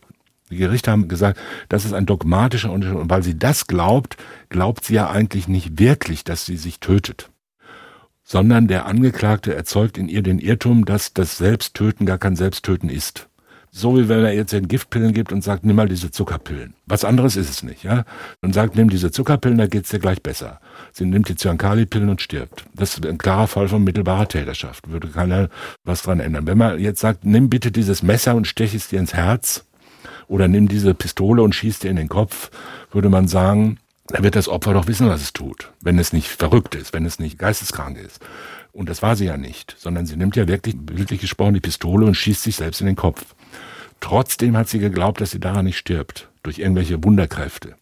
die 0.50 0.58
Gerichte 0.58 0.92
haben 0.92 1.08
gesagt, 1.08 1.40
das 1.70 1.86
ist 1.86 1.94
ein 1.94 2.06
dogmatischer 2.06 2.72
Unterschied. 2.72 2.98
Und 2.98 3.10
weil 3.10 3.24
sie 3.24 3.38
das 3.38 3.68
glaubt, 3.68 4.18
glaubt 4.50 4.84
sie 4.84 4.96
ja 4.96 5.10
eigentlich 5.10 5.48
nicht 5.48 5.80
wirklich, 5.80 6.24
dass 6.24 6.46
sie 6.46 6.58
sich 6.58 6.80
tötet 6.80 7.30
sondern 8.24 8.68
der 8.68 8.86
Angeklagte 8.86 9.56
erzeugt 9.56 9.98
in 9.98 10.08
ihr 10.08 10.22
den 10.22 10.40
Irrtum, 10.40 10.86
dass 10.86 11.14
das 11.14 11.38
Selbsttöten 11.38 12.06
gar 12.06 12.18
kein 12.18 12.36
Selbsttöten 12.36 12.90
ist. 12.90 13.28
So 13.74 13.98
wie 13.98 14.10
wenn 14.10 14.26
er 14.26 14.34
jetzt 14.34 14.52
den 14.52 14.68
Giftpillen 14.68 15.14
gibt 15.14 15.32
und 15.32 15.46
sagt, 15.46 15.64
nimm 15.64 15.78
mal 15.78 15.88
diese 15.88 16.12
Zuckerpillen. 16.12 16.74
Was 16.88 17.06
anderes 17.06 17.38
ist 17.38 17.50
es 17.50 17.64
nicht, 17.64 17.84
ja? 17.84 18.04
Und 18.42 18.54
sagt, 18.54 18.76
nimm 18.76 18.90
diese 18.90 19.12
Zuckerpillen, 19.12 19.58
da 19.58 19.68
geht's 19.68 19.90
dir 19.90 20.00
gleich 20.00 20.22
besser. 20.22 20.60
Sie 20.92 21.06
nimmt 21.06 21.30
die 21.30 21.38
Zyankali-Pillen 21.38 22.10
und 22.10 22.22
stirbt. 22.22 22.66
Das 22.76 22.96
ist 22.96 23.06
ein 23.06 23.18
klarer 23.18 23.48
Fall 23.48 23.70
von 23.70 23.82
mittelbarer 23.82 24.28
Täterschaft. 24.28 24.92
Würde 24.92 25.08
keiner 25.08 25.48
was 25.86 26.02
dran 26.02 26.20
ändern. 26.20 26.48
Wenn 26.48 26.58
man 26.58 26.80
jetzt 26.80 27.00
sagt, 27.00 27.24
nimm 27.24 27.50
bitte 27.50 27.72
dieses 27.72 28.04
Messer 28.04 28.36
und 28.36 28.46
stech 28.46 28.74
es 28.74 28.90
dir 28.90 29.00
ins 29.00 29.14
Herz, 29.14 29.64
oder 30.32 30.48
nimm 30.48 30.70
diese 30.70 30.94
Pistole 30.94 31.44
und 31.44 31.54
schieß 31.54 31.80
dir 31.80 31.90
in 31.90 31.98
den 31.98 32.08
Kopf, 32.08 32.52
würde 32.92 33.10
man 33.10 33.28
sagen, 33.28 33.78
da 34.12 34.24
wird 34.24 34.36
das 34.36 34.50
Opfer 34.50 34.74
doch 34.74 34.88
wissen, 34.88 35.08
was 35.08 35.22
es 35.22 35.34
tut, 35.34 35.72
wenn 35.82 36.00
es 36.00 36.14
nicht 36.14 36.28
verrückt 36.28 36.76
ist, 36.76 36.94
wenn 36.94 37.06
es 37.06 37.20
nicht 37.20 37.38
geisteskrank 37.38 37.98
ist. 37.98 38.20
Und 38.72 38.90
das 38.90 39.02
war 39.02 39.16
sie 39.16 39.26
ja 39.26 39.38
nicht, 39.38 39.76
sondern 39.78 40.06
sie 40.06 40.16
nimmt 40.16 40.36
ja 40.36 40.48
wirklich, 40.48 40.76
wirklich 40.80 41.22
gesprochen, 41.22 41.54
die 41.54 41.60
Pistole 41.60 42.06
und 42.06 42.16
schießt 42.16 42.44
sich 42.44 42.56
selbst 42.56 42.82
in 42.82 42.88
den 42.88 42.96
Kopf. 42.96 43.26
Trotzdem 44.00 44.58
hat 44.58 44.70
sie 44.70 44.80
geglaubt, 44.80 45.22
dass 45.22 45.32
sie 45.32 45.40
daran 45.40 45.66
nicht 45.66 45.78
stirbt, 45.78 46.30
durch 46.44 46.60
irgendwelche 46.60 47.04
Wunderkräfte 47.04 47.76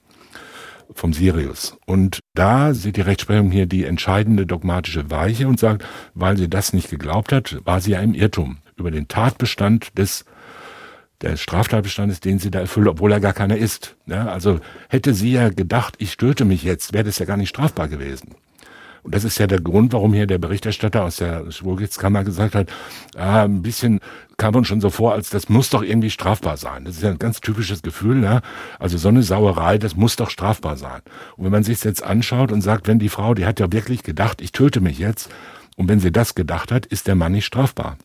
vom 0.93 1.13
Sirius. 1.13 1.77
Und 1.85 2.19
da 2.33 2.73
sieht 2.73 2.97
die 2.97 3.01
Rechtsprechung 3.01 3.51
hier 3.51 3.67
die 3.67 3.85
entscheidende 3.85 4.45
dogmatische 4.45 5.11
Weiche 5.11 5.47
und 5.47 5.59
sagt, 5.59 5.85
weil 6.13 6.37
sie 6.37 6.49
das 6.49 6.73
nicht 6.73 6.89
geglaubt 6.89 7.31
hat, 7.31 7.57
war 7.63 7.79
sie 7.79 7.91
ja 7.91 7.99
im 7.99 8.13
Irrtum 8.13 8.57
über 8.75 8.91
den 8.91 9.07
Tatbestand 9.07 9.97
des 9.97 10.25
der 11.21 11.37
Straftatbestand 11.37 12.11
ist, 12.11 12.25
den 12.25 12.39
sie 12.39 12.51
da 12.51 12.59
erfüllt, 12.59 12.87
obwohl 12.87 13.11
er 13.11 13.19
gar 13.19 13.33
keiner 13.33 13.57
ist. 13.57 13.95
Ja, 14.05 14.27
also 14.27 14.59
hätte 14.87 15.13
sie 15.13 15.33
ja 15.33 15.49
gedacht, 15.49 15.95
ich 15.97 16.17
töte 16.17 16.45
mich 16.45 16.63
jetzt, 16.63 16.93
wäre 16.93 17.03
das 17.03 17.19
ja 17.19 17.25
gar 17.25 17.37
nicht 17.37 17.49
strafbar 17.49 17.87
gewesen. 17.87 18.35
Und 19.03 19.15
das 19.15 19.23
ist 19.23 19.37
ja 19.37 19.47
der 19.47 19.61
Grund, 19.61 19.93
warum 19.93 20.13
hier 20.13 20.27
der 20.27 20.37
Berichterstatter 20.37 21.03
aus 21.03 21.17
der 21.17 21.49
Schwurgerichtskammer 21.51 22.23
gesagt 22.23 22.53
hat, 22.55 22.69
ah, 23.15 23.43
ein 23.43 23.61
bisschen 23.61 24.01
kam 24.37 24.55
uns 24.55 24.67
schon 24.67 24.81
so 24.81 24.89
vor, 24.89 25.13
als 25.13 25.29
das 25.29 25.49
muss 25.49 25.69
doch 25.69 25.83
irgendwie 25.83 26.09
strafbar 26.09 26.57
sein. 26.57 26.85
Das 26.85 26.95
ist 26.95 27.03
ja 27.03 27.09
ein 27.09 27.19
ganz 27.19 27.41
typisches 27.41 27.81
Gefühl. 27.81 28.23
Ja? 28.23 28.41
Also 28.77 28.97
so 28.97 29.09
eine 29.09 29.23
Sauerei, 29.23 29.77
das 29.77 29.95
muss 29.95 30.15
doch 30.15 30.29
strafbar 30.29 30.77
sein. 30.77 31.01
Und 31.37 31.45
wenn 31.45 31.51
man 31.51 31.63
sich 31.63 31.83
jetzt 31.83 32.03
anschaut 32.03 32.51
und 32.51 32.61
sagt, 32.61 32.87
wenn 32.87 32.99
die 32.99 33.09
Frau, 33.09 33.33
die 33.33 33.45
hat 33.45 33.59
ja 33.59 33.71
wirklich 33.71 34.03
gedacht, 34.03 34.41
ich 34.41 34.51
töte 34.51 34.81
mich 34.81 34.99
jetzt, 34.99 35.29
und 35.75 35.87
wenn 35.87 36.01
sie 36.01 36.11
das 36.11 36.35
gedacht 36.35 36.73
hat, 36.73 36.85
ist 36.85 37.07
der 37.07 37.15
Mann 37.15 37.31
nicht 37.31 37.45
strafbar. 37.45 37.97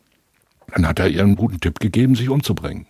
Dann 0.72 0.86
hat 0.86 0.98
er 0.98 1.08
ihr 1.08 1.22
einen 1.22 1.36
guten 1.36 1.60
Tipp 1.60 1.80
gegeben, 1.80 2.14
sich 2.14 2.28
umzubringen. 2.28 2.86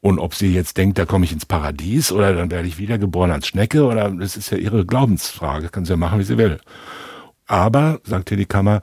Und 0.00 0.18
ob 0.18 0.34
sie 0.34 0.52
jetzt 0.54 0.78
denkt, 0.78 0.98
da 0.98 1.04
komme 1.04 1.26
ich 1.26 1.32
ins 1.32 1.44
Paradies 1.44 2.10
oder 2.10 2.34
dann 2.34 2.50
werde 2.50 2.66
ich 2.66 2.78
wiedergeboren 2.78 3.30
als 3.30 3.46
Schnecke 3.46 3.84
oder 3.84 4.10
das 4.10 4.36
ist 4.36 4.50
ja 4.50 4.56
ihre 4.56 4.86
Glaubensfrage, 4.86 5.68
kann 5.68 5.84
sie 5.84 5.92
ja 5.92 5.96
machen, 5.96 6.18
wie 6.18 6.24
sie 6.24 6.38
will. 6.38 6.58
Aber, 7.46 8.00
sagte 8.04 8.36
die 8.36 8.46
Kammer, 8.46 8.80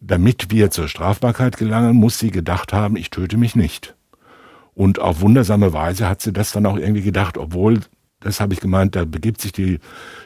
damit 0.00 0.50
wir 0.50 0.70
zur 0.70 0.88
Strafbarkeit 0.88 1.56
gelangen, 1.56 1.96
muss 1.96 2.18
sie 2.18 2.30
gedacht 2.30 2.72
haben, 2.72 2.96
ich 2.96 3.10
töte 3.10 3.36
mich 3.36 3.56
nicht. 3.56 3.96
Und 4.74 4.98
auf 4.98 5.20
wundersame 5.20 5.72
Weise 5.72 6.08
hat 6.08 6.20
sie 6.20 6.32
das 6.32 6.52
dann 6.52 6.66
auch 6.66 6.76
irgendwie 6.76 7.02
gedacht, 7.02 7.38
obwohl 7.38 7.80
das 8.24 8.40
habe 8.40 8.54
ich 8.54 8.60
gemeint, 8.60 8.96
da 8.96 9.04
begibt 9.04 9.40
sich 9.40 9.52
die, 9.52 9.78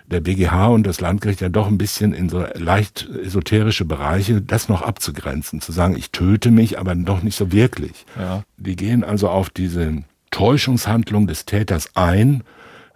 der 0.07 0.21
BGH 0.21 0.69
und 0.69 0.87
das 0.87 1.01
Landgericht 1.01 1.41
ja 1.41 1.49
doch 1.49 1.67
ein 1.67 1.79
bisschen 1.79 2.15
in 2.15 2.29
so 2.29 2.45
leicht 2.55 3.09
esoterische 3.25 3.85
Bereiche, 3.85 4.41
das 4.41 4.69
noch 4.69 4.83
abzugrenzen, 4.83 5.61
zu 5.61 5.73
sagen, 5.73 5.97
ich 5.97 6.13
töte 6.13 6.51
mich, 6.53 6.79
aber 6.79 6.95
doch 6.95 7.23
nicht 7.23 7.37
so 7.37 7.53
wirklich. 7.53 8.07
Ja. 8.17 8.45
Die 8.57 8.77
gehen 8.77 9.03
also 9.03 9.29
auf 9.29 9.51
diese 9.51 10.05
Täuschungshandlung 10.31 11.27
des 11.27 11.45
Täters 11.45 11.91
ein, 11.97 12.45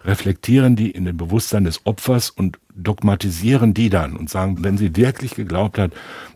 reflektieren 0.05 0.75
die 0.75 0.91
in 0.91 1.05
dem 1.05 1.17
Bewusstsein 1.17 1.65
des 1.65 1.85
Opfers 1.85 2.29
und 2.29 2.57
dogmatisieren 2.73 3.73
die 3.73 3.89
dann 3.89 4.15
und 4.15 4.29
sagen, 4.29 4.63
wenn 4.63 4.77
sie 4.77 4.95
wirklich 4.95 5.35
geglaubt 5.35 5.77
hat, 5.77 5.91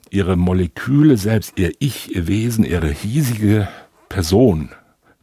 ihre 0.09 0.35
Moleküle 0.35 1.17
selbst, 1.17 1.57
ihr 1.57 1.71
Ich, 1.79 2.13
ihr 2.15 2.27
Wesen, 2.27 2.65
ihre 2.65 2.89
hiesige 2.89 3.69
Person 4.09 4.71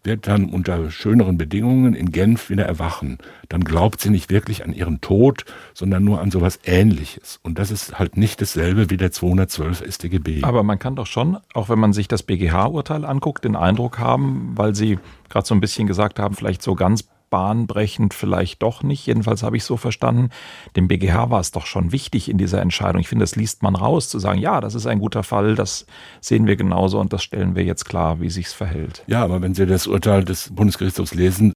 wird 0.05 0.27
dann 0.27 0.47
unter 0.47 0.91
schöneren 0.91 1.39
Bedingungen 1.39 1.95
in 1.95 2.13
Genf 2.13 2.51
wieder 2.51 2.65
erwachen. 2.65 3.19
Dann 3.49 3.65
glaubt 3.65 4.01
sie 4.01 4.11
nicht 4.11 4.31
wirklich 4.31 4.65
an 4.65 4.73
ihren 4.73 5.01
Tod, 5.01 5.45
sondern 5.73 6.05
nur 6.05 6.21
an 6.21 6.31
sowas 6.31 6.61
Ähnliches. 6.65 7.41
Und 7.43 7.59
das 7.59 7.71
ist 7.71 7.99
halt 7.99 8.17
nicht 8.17 8.41
dasselbe 8.41 8.91
wie 8.91 8.97
der 8.97 9.13
212 9.13 9.85
StGB. 9.89 10.43
Aber 10.43 10.63
man 10.63 10.79
kann 10.79 10.97
doch 10.97 11.07
schon, 11.07 11.39
auch 11.55 11.69
wenn 11.69 11.79
man 11.79 11.93
sich 11.93 12.07
das 12.07 12.23
BGH-Urteil 12.23 13.05
anguckt, 13.05 13.45
den 13.45 13.57
Eindruck 13.57 13.99
haben, 13.99 14.53
weil 14.57 14.75
Sie 14.75 14.99
gerade 15.29 15.47
so 15.47 15.55
ein 15.55 15.61
bisschen 15.61 15.87
gesagt 15.87 16.19
haben, 16.19 16.35
vielleicht 16.35 16.63
so 16.63 16.75
ganz 16.75 17.05
bahnbrechend 17.35 18.15
vielleicht 18.15 18.63
doch 18.63 18.85
nicht. 18.85 19.07
Jedenfalls 19.07 19.43
habe 19.43 19.57
ich 19.57 19.65
so 19.65 19.77
verstanden, 19.77 20.29
dem 20.77 20.87
BGH 20.87 21.31
war 21.31 21.41
es 21.41 21.51
doch 21.51 21.67
schon 21.67 21.91
wichtig 21.91 22.29
in 22.29 22.39
dieser 22.39 22.63
Entscheidung. 22.63 23.01
Ich 23.01 23.09
finde, 23.09 23.25
das 23.25 23.35
liest 23.35 23.65
man 23.65 23.75
raus, 23.75 24.09
zu 24.09 24.21
sagen, 24.21 24.39
ja, 24.39 24.61
das 24.61 24.77
ist 24.77 24.87
ein 24.87 25.01
guter 25.01 25.25
Fall, 25.25 25.57
das 25.57 25.85
sehen 26.21 26.47
wir 26.47 26.55
genauso 26.55 27.01
und 27.01 27.13
das 27.13 27.25
stellen 27.25 27.57
wir 27.57 27.65
jetzt 27.65 27.87
klar, 27.87 28.21
wie 28.21 28.31
sich's 28.31 28.53
verhält. 28.53 29.03
Ja, 29.09 29.25
aber 29.25 29.43
wenn 29.43 29.53
Sie 29.53 29.67
das 29.67 29.89
Urteil 29.89 30.23
des 30.23 30.55
Bundesgerichtshofs 30.55 31.13
lesen, 31.13 31.53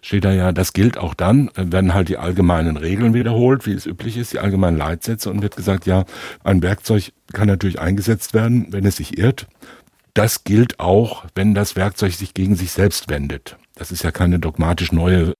steht 0.00 0.24
da 0.24 0.32
ja, 0.32 0.50
das 0.50 0.72
gilt 0.72 0.96
auch 0.96 1.12
dann, 1.12 1.50
werden 1.54 1.92
halt 1.92 2.08
die 2.08 2.16
allgemeinen 2.16 2.78
Regeln 2.78 3.12
wiederholt, 3.12 3.66
wie 3.66 3.74
es 3.74 3.84
üblich 3.84 4.16
ist, 4.16 4.32
die 4.32 4.38
allgemeinen 4.38 4.78
Leitsätze 4.78 5.28
und 5.28 5.42
wird 5.42 5.56
gesagt, 5.56 5.84
ja, 5.84 6.06
ein 6.42 6.62
Werkzeug 6.62 7.12
kann 7.34 7.48
natürlich 7.48 7.78
eingesetzt 7.78 8.32
werden, 8.32 8.68
wenn 8.70 8.86
es 8.86 8.96
sich 8.96 9.18
irrt. 9.18 9.46
Das 10.14 10.44
gilt 10.44 10.80
auch, 10.80 11.26
wenn 11.34 11.52
das 11.52 11.76
Werkzeug 11.76 12.14
sich 12.14 12.32
gegen 12.32 12.56
sich 12.56 12.72
selbst 12.72 13.10
wendet. 13.10 13.58
Das 13.78 13.92
ist 13.92 14.02
ja 14.02 14.10
keine 14.10 14.38
dogmatisch 14.38 14.92
neue 14.92 15.34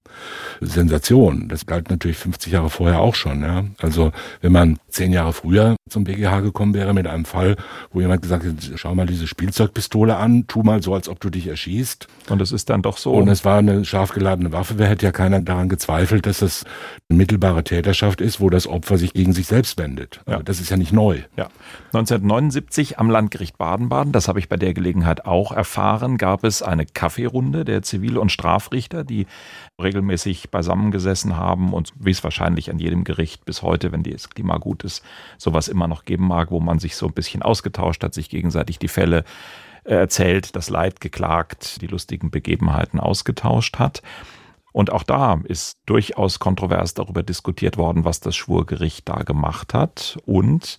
Sensation. 0.61 1.49
Das 1.49 1.65
galt 1.65 1.89
natürlich 1.89 2.17
50 2.17 2.53
Jahre 2.53 2.69
vorher 2.69 3.01
auch 3.01 3.15
schon. 3.15 3.41
Ja? 3.41 3.65
Also 3.81 4.11
wenn 4.41 4.51
man 4.51 4.79
zehn 4.87 5.11
Jahre 5.11 5.33
früher 5.33 5.75
zum 5.89 6.05
BGH 6.05 6.39
gekommen 6.41 6.73
wäre 6.73 6.93
mit 6.93 7.07
einem 7.07 7.25
Fall, 7.25 7.57
wo 7.91 7.99
jemand 7.99 8.21
gesagt 8.21 8.45
hat, 8.45 8.53
schau 8.75 8.95
mal 8.95 9.05
diese 9.05 9.27
Spielzeugpistole 9.27 10.15
an, 10.15 10.45
tu 10.47 10.63
mal 10.63 10.81
so, 10.81 10.93
als 10.93 11.09
ob 11.09 11.19
du 11.19 11.29
dich 11.29 11.47
erschießt. 11.47 12.07
Und 12.29 12.41
es 12.41 12.51
ist 12.51 12.69
dann 12.69 12.81
doch 12.81 12.97
so. 12.97 13.13
Und 13.13 13.27
es 13.27 13.43
war 13.43 13.57
eine 13.57 13.83
scharf 13.83 14.11
geladene 14.11 14.51
Waffe. 14.53 14.75
Wer 14.77 14.87
hätte 14.87 15.05
ja 15.05 15.11
keiner 15.11 15.41
daran 15.41 15.67
gezweifelt, 15.67 16.25
dass 16.25 16.39
das 16.39 16.63
eine 17.09 17.17
mittelbare 17.17 17.63
Täterschaft 17.63 18.21
ist, 18.21 18.39
wo 18.39 18.49
das 18.49 18.67
Opfer 18.67 18.97
sich 18.97 19.13
gegen 19.13 19.33
sich 19.33 19.47
selbst 19.47 19.77
wendet. 19.77 20.21
Also 20.25 20.43
Das 20.43 20.61
ist 20.61 20.69
ja 20.69 20.77
nicht 20.77 20.93
neu. 20.93 21.19
Ja. 21.35 21.49
1979 21.93 22.99
am 22.99 23.09
Landgericht 23.09 23.57
Baden-Baden, 23.57 24.11
das 24.13 24.27
habe 24.27 24.39
ich 24.39 24.47
bei 24.47 24.57
der 24.57 24.73
Gelegenheit 24.73 25.25
auch 25.25 25.51
erfahren, 25.51 26.17
gab 26.17 26.43
es 26.43 26.61
eine 26.61 26.85
Kaffeerunde 26.85 27.65
der 27.65 27.81
Zivil- 27.81 28.17
und 28.17 28.28
Strafrichter, 28.29 29.03
die 29.03 29.27
regelmäßig 29.81 30.49
beisammengesessen 30.49 31.35
haben 31.37 31.73
und 31.73 31.93
wie 31.99 32.11
es 32.11 32.23
wahrscheinlich 32.23 32.69
an 32.69 32.79
jedem 32.79 33.03
Gericht 33.03 33.45
bis 33.45 33.61
heute, 33.61 33.91
wenn 33.91 34.03
das 34.03 34.29
Klima 34.29 34.57
gut 34.57 34.83
ist, 34.83 35.03
sowas 35.37 35.67
immer 35.67 35.87
noch 35.87 36.05
geben 36.05 36.27
mag, 36.27 36.51
wo 36.51 36.59
man 36.59 36.79
sich 36.79 36.95
so 36.95 37.07
ein 37.07 37.13
bisschen 37.13 37.41
ausgetauscht 37.41 38.03
hat, 38.03 38.13
sich 38.13 38.29
gegenseitig 38.29 38.79
die 38.79 38.87
Fälle 38.87 39.23
äh, 39.83 39.95
erzählt, 39.95 40.55
das 40.55 40.69
Leid 40.69 41.01
geklagt, 41.01 41.81
die 41.81 41.87
lustigen 41.87 42.31
Begebenheiten 42.31 42.99
ausgetauscht 42.99 43.79
hat. 43.79 44.01
Und 44.71 44.91
auch 44.91 45.03
da 45.03 45.41
ist 45.45 45.79
durchaus 45.85 46.39
kontrovers 46.39 46.93
darüber 46.93 47.23
diskutiert 47.23 47.77
worden, 47.77 48.05
was 48.05 48.19
das 48.19 48.35
Schwurgericht 48.35 49.09
da 49.09 49.23
gemacht 49.23 49.73
hat. 49.73 50.19
Und, 50.25 50.77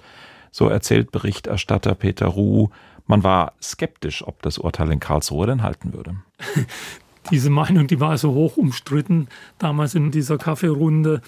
so 0.53 0.69
erzählt 0.69 1.11
Berichterstatter 1.11 1.95
Peter 1.95 2.27
Ruh, 2.27 2.71
man 3.07 3.25
war 3.25 3.55
skeptisch, 3.61 4.25
ob 4.27 4.43
das 4.43 4.59
Urteil 4.59 4.93
in 4.93 5.01
Karlsruhe 5.01 5.47
denn 5.47 5.63
halten 5.63 5.93
würde. 5.93 6.17
Diese 7.31 7.51
Meinung, 7.51 7.87
die 7.87 8.01
war 8.01 8.19
so 8.19 8.33
hoch 8.33 8.57
umstritten 8.57 9.29
damals 9.59 9.95
in 9.95 10.11
dieser 10.11 10.39
Kaffeerunde. 10.39 11.23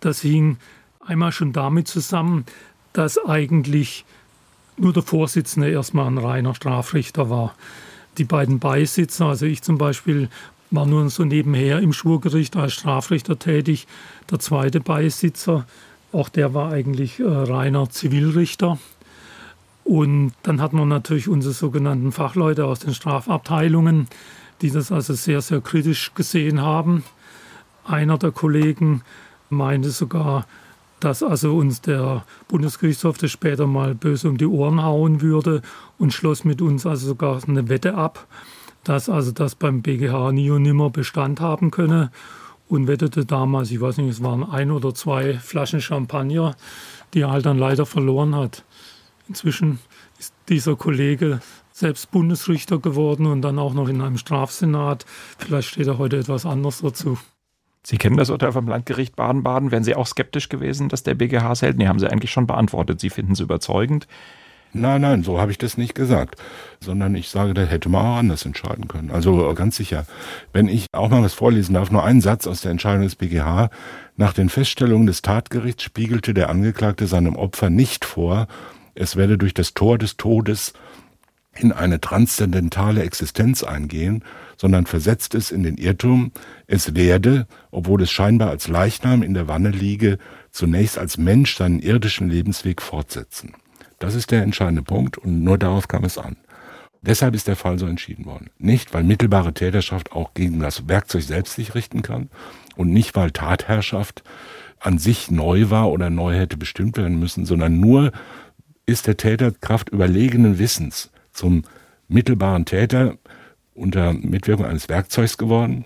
Das 0.00 0.20
hing 0.20 0.56
einmal 1.04 1.32
schon 1.32 1.52
damit 1.52 1.88
zusammen, 1.88 2.46
dass 2.92 3.18
eigentlich 3.18 4.04
nur 4.76 4.92
der 4.92 5.02
Vorsitzende 5.02 5.70
erstmal 5.70 6.06
ein 6.06 6.18
reiner 6.18 6.54
Strafrichter 6.54 7.30
war. 7.30 7.54
Die 8.18 8.24
beiden 8.24 8.58
Beisitzer, 8.58 9.26
also 9.26 9.46
ich 9.46 9.62
zum 9.62 9.78
Beispiel, 9.78 10.28
war 10.70 10.86
nur 10.86 11.08
so 11.10 11.24
nebenher 11.24 11.80
im 11.80 11.92
Schwurgericht 11.92 12.56
als 12.56 12.72
Strafrichter 12.72 13.38
tätig. 13.38 13.86
Der 14.30 14.38
zweite 14.38 14.80
Beisitzer, 14.80 15.66
auch 16.12 16.28
der 16.28 16.54
war 16.54 16.72
eigentlich 16.72 17.20
äh, 17.20 17.24
reiner 17.24 17.90
Zivilrichter. 17.90 18.78
Und 19.84 20.32
dann 20.42 20.60
hat 20.60 20.72
man 20.72 20.88
natürlich 20.88 21.28
unsere 21.28 21.52
sogenannten 21.52 22.10
Fachleute 22.10 22.64
aus 22.64 22.80
den 22.80 22.94
Strafabteilungen, 22.94 24.08
die 24.62 24.70
das 24.70 24.92
also 24.92 25.14
sehr, 25.14 25.40
sehr 25.40 25.60
kritisch 25.60 26.12
gesehen 26.14 26.60
haben. 26.60 27.04
Einer 27.84 28.18
der 28.18 28.32
Kollegen 28.32 29.02
meinte 29.50 29.90
sogar, 29.90 30.46
dass 31.00 31.22
also 31.22 31.56
uns 31.56 31.80
der 31.82 32.24
Bundesgerichtshof 32.48 33.18
das 33.18 33.30
später 33.30 33.66
mal 33.66 33.94
böse 33.94 34.28
um 34.28 34.38
die 34.38 34.46
Ohren 34.46 34.82
hauen 34.82 35.20
würde 35.20 35.60
und 35.98 36.12
schloss 36.12 36.44
mit 36.44 36.62
uns 36.62 36.86
also 36.86 37.08
sogar 37.08 37.40
eine 37.46 37.68
Wette 37.68 37.94
ab, 37.94 38.26
dass 38.84 39.08
also 39.08 39.32
das 39.32 39.54
beim 39.54 39.82
BGH 39.82 40.32
nie 40.32 40.50
und 40.50 40.62
nimmer 40.62 40.90
Bestand 40.90 41.40
haben 41.40 41.70
könne 41.70 42.10
und 42.68 42.86
wettete 42.86 43.26
damals, 43.26 43.70
ich 43.70 43.80
weiß 43.80 43.98
nicht, 43.98 44.08
es 44.08 44.22
waren 44.22 44.42
ein 44.42 44.70
oder 44.70 44.94
zwei 44.94 45.34
Flaschen 45.34 45.80
Champagner, 45.80 46.56
die 47.12 47.20
er 47.20 47.30
halt 47.30 47.44
dann 47.46 47.58
leider 47.58 47.86
verloren 47.86 48.34
hat. 48.34 48.64
Inzwischen 49.28 49.78
ist 50.18 50.34
dieser 50.48 50.76
Kollege 50.76 51.40
selbst 51.74 52.12
Bundesrichter 52.12 52.78
geworden 52.78 53.26
und 53.26 53.42
dann 53.42 53.58
auch 53.58 53.74
noch 53.74 53.88
in 53.88 54.00
einem 54.00 54.16
Strafsenat. 54.16 55.04
Vielleicht 55.38 55.70
steht 55.70 55.88
er 55.88 55.98
heute 55.98 56.18
etwas 56.18 56.46
anders 56.46 56.80
dazu. 56.80 57.18
Sie 57.82 57.98
kennen 57.98 58.16
das 58.16 58.30
Urteil 58.30 58.52
vom 58.52 58.68
Landgericht 58.68 59.16
Baden-Baden. 59.16 59.72
Wären 59.72 59.82
Sie 59.82 59.96
auch 59.96 60.06
skeptisch 60.06 60.48
gewesen, 60.48 60.88
dass 60.88 61.02
der 61.02 61.14
BGH 61.16 61.52
es 61.52 61.62
hält? 61.62 61.76
Nee, 61.76 61.88
haben 61.88 61.98
Sie 61.98 62.10
eigentlich 62.10 62.30
schon 62.30 62.46
beantwortet. 62.46 63.00
Sie 63.00 63.10
finden 63.10 63.32
es 63.32 63.40
überzeugend. 63.40 64.06
Nein, 64.72 65.02
nein, 65.02 65.22
so 65.22 65.40
habe 65.40 65.50
ich 65.50 65.58
das 65.58 65.76
nicht 65.76 65.94
gesagt, 65.94 66.40
sondern 66.80 67.14
ich 67.14 67.28
sage, 67.28 67.54
da 67.54 67.62
hätte 67.62 67.88
man 67.88 68.06
auch 68.06 68.16
anders 68.16 68.44
entscheiden 68.44 68.88
können. 68.88 69.10
Also 69.10 69.52
ganz 69.54 69.76
sicher. 69.76 70.06
Wenn 70.52 70.68
ich 70.68 70.86
auch 70.92 71.10
mal 71.10 71.22
was 71.22 71.34
vorlesen 71.34 71.74
darf, 71.74 71.90
nur 71.90 72.04
einen 72.04 72.20
Satz 72.20 72.46
aus 72.46 72.60
der 72.60 72.70
Entscheidung 72.70 73.02
des 73.02 73.16
BGH. 73.16 73.70
Nach 74.16 74.32
den 74.32 74.48
Feststellungen 74.48 75.06
des 75.06 75.22
Tatgerichts 75.22 75.82
spiegelte 75.82 76.34
der 76.34 76.50
Angeklagte 76.50 77.06
seinem 77.08 77.36
Opfer 77.36 77.68
nicht 77.68 78.04
vor, 78.04 78.46
es 78.94 79.16
werde 79.16 79.38
durch 79.38 79.54
das 79.54 79.74
Tor 79.74 79.98
des 79.98 80.16
Todes 80.16 80.72
in 81.58 81.72
eine 81.72 82.00
transzendentale 82.00 83.02
Existenz 83.02 83.62
eingehen, 83.62 84.24
sondern 84.56 84.86
versetzt 84.86 85.34
es 85.34 85.50
in 85.50 85.62
den 85.62 85.76
Irrtum, 85.76 86.32
es 86.66 86.94
werde, 86.94 87.46
obwohl 87.70 88.02
es 88.02 88.10
scheinbar 88.10 88.50
als 88.50 88.68
Leichnam 88.68 89.22
in 89.22 89.34
der 89.34 89.48
Wanne 89.48 89.70
liege, 89.70 90.18
zunächst 90.50 90.98
als 90.98 91.18
Mensch 91.18 91.56
seinen 91.56 91.80
irdischen 91.80 92.28
Lebensweg 92.28 92.80
fortsetzen. 92.80 93.54
Das 93.98 94.14
ist 94.14 94.30
der 94.30 94.42
entscheidende 94.42 94.82
Punkt 94.82 95.18
und 95.18 95.42
nur 95.42 95.58
darauf 95.58 95.88
kam 95.88 96.04
es 96.04 96.18
an. 96.18 96.36
Deshalb 97.02 97.34
ist 97.34 97.48
der 97.48 97.56
Fall 97.56 97.78
so 97.78 97.86
entschieden 97.86 98.24
worden. 98.24 98.48
Nicht, 98.58 98.94
weil 98.94 99.04
mittelbare 99.04 99.52
Täterschaft 99.52 100.12
auch 100.12 100.32
gegen 100.32 100.60
das 100.60 100.88
Werkzeug 100.88 101.22
selbst 101.22 101.54
sich 101.54 101.74
richten 101.74 102.00
kann 102.02 102.30
und 102.76 102.90
nicht, 102.90 103.14
weil 103.14 103.30
Tatherrschaft 103.30 104.22
an 104.80 104.98
sich 104.98 105.30
neu 105.30 105.70
war 105.70 105.90
oder 105.90 106.10
neu 106.10 106.34
hätte 106.34 106.56
bestimmt 106.56 106.96
werden 106.96 107.18
müssen, 107.18 107.44
sondern 107.44 107.78
nur 107.78 108.12
ist 108.86 109.06
der 109.06 109.16
Täter 109.16 109.50
Kraft 109.52 109.90
überlegenen 109.90 110.58
Wissens 110.58 111.10
zum 111.34 111.62
mittelbaren 112.08 112.64
Täter 112.64 113.16
unter 113.74 114.12
Mitwirkung 114.12 114.64
eines 114.64 114.88
Werkzeugs 114.88 115.36
geworden? 115.36 115.84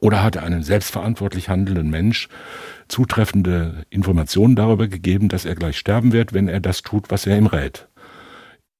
Oder 0.00 0.22
hat 0.22 0.36
er 0.36 0.42
einem 0.42 0.62
selbstverantwortlich 0.62 1.48
handelnden 1.48 1.88
Mensch 1.88 2.28
zutreffende 2.88 3.84
Informationen 3.88 4.56
darüber 4.56 4.88
gegeben, 4.88 5.28
dass 5.28 5.44
er 5.44 5.54
gleich 5.54 5.78
sterben 5.78 6.12
wird, 6.12 6.32
wenn 6.32 6.48
er 6.48 6.60
das 6.60 6.82
tut, 6.82 7.10
was 7.10 7.26
er 7.26 7.38
ihm 7.38 7.46
rät? 7.46 7.86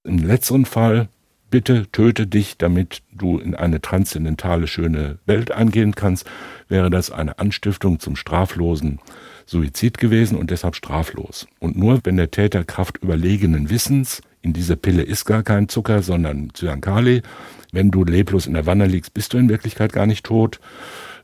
Im 0.04 0.18
letzteren 0.18 0.64
Fall, 0.64 1.08
bitte 1.48 1.86
töte 1.92 2.26
dich, 2.26 2.58
damit 2.58 3.02
du 3.12 3.38
in 3.38 3.54
eine 3.54 3.80
transzendentale, 3.80 4.66
schöne 4.66 5.18
Welt 5.24 5.52
eingehen 5.52 5.94
kannst, 5.94 6.28
wäre 6.68 6.90
das 6.90 7.12
eine 7.12 7.38
Anstiftung 7.38 8.00
zum 8.00 8.16
straflosen 8.16 8.98
Suizid 9.46 9.98
gewesen 9.98 10.36
und 10.36 10.50
deshalb 10.50 10.74
straflos. 10.74 11.46
Und 11.60 11.76
nur 11.76 12.00
wenn 12.02 12.16
der 12.16 12.32
Täter 12.32 12.64
Kraft 12.64 12.98
überlegenen 12.98 13.70
Wissens 13.70 14.22
in 14.42 14.52
dieser 14.52 14.76
Pille 14.76 15.02
ist 15.02 15.24
gar 15.24 15.42
kein 15.42 15.68
Zucker, 15.68 16.02
sondern 16.02 16.50
Zyankali. 16.52 17.22
Wenn 17.70 17.90
du 17.90 18.04
leblos 18.04 18.46
in 18.46 18.54
der 18.54 18.66
Wanne 18.66 18.86
liegst, 18.86 19.14
bist 19.14 19.32
du 19.32 19.38
in 19.38 19.48
Wirklichkeit 19.48 19.92
gar 19.92 20.06
nicht 20.06 20.26
tot. 20.26 20.60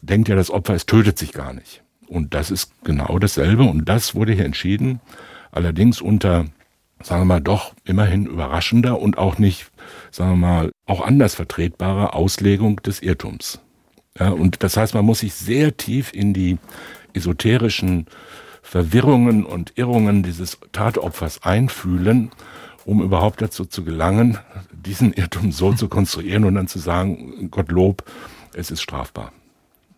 Denkt 0.01 0.29
ja 0.29 0.37
das 0.37 0.51
Opfer, 0.51 0.75
es 0.75 0.87
tötet 0.87 1.19
sich 1.19 1.33
gar 1.33 1.53
nicht. 1.53 1.83
Und 2.07 2.33
das 2.33 2.51
ist 2.51 2.73
genau 2.85 3.19
dasselbe. 3.19 3.65
Und 3.65 3.89
das 3.89 4.15
wurde 4.15 4.33
hier 4.33 4.45
entschieden. 4.45 5.01
Allerdings 5.51 6.01
unter, 6.01 6.47
sagen 7.03 7.23
wir 7.23 7.27
mal, 7.27 7.41
doch 7.41 7.75
immerhin 7.85 8.27
überraschender 8.27 9.01
und 9.01 9.19
auch 9.19 9.39
nicht, 9.39 9.71
sagen 10.11 10.31
wir 10.33 10.37
mal, 10.37 10.71
auch 10.87 11.01
anders 11.05 11.35
vertretbarer 11.35 12.15
Auslegung 12.15 12.77
des 12.77 13.03
Irrtums. 13.03 13.61
Ja, 14.19 14.31
und 14.31 14.63
das 14.63 14.77
heißt, 14.77 14.95
man 14.95 15.05
muss 15.05 15.21
sich 15.21 15.35
sehr 15.35 15.77
tief 15.77 16.13
in 16.15 16.35
die 16.35 16.59
esoterischen 17.15 18.07
Verwirrungen 18.63 19.45
und 19.45 19.73
Irrungen 19.77 20.23
dieses 20.23 20.59
Tatopfers 20.73 21.43
einfühlen, 21.43 22.31
um 22.89 23.03
überhaupt 23.03 23.43
dazu 23.43 23.67
zu 23.67 23.85
gelangen, 23.85 24.39
diesen 24.73 25.13
Irrtum 25.13 25.53
so 25.53 25.75
zu 25.75 25.89
konstruieren 25.89 26.45
und 26.45 26.55
dann 26.55 26.69
zu 26.69 26.79
sagen, 26.79 27.51
Gottlob, 27.51 28.03
es 28.55 28.71
ist 28.71 28.81
strafbar. 28.81 29.31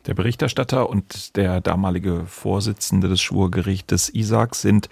Der 0.07 0.15
Berichterstatter 0.15 0.91
und 0.91 1.37
der 1.37 1.61
damalige 1.61 2.27
Vorsitzende 2.27 3.09
des 3.09 3.21
Schwurgerichtes 3.21 4.13
Isaac 4.13 4.57
sind, 4.57 4.89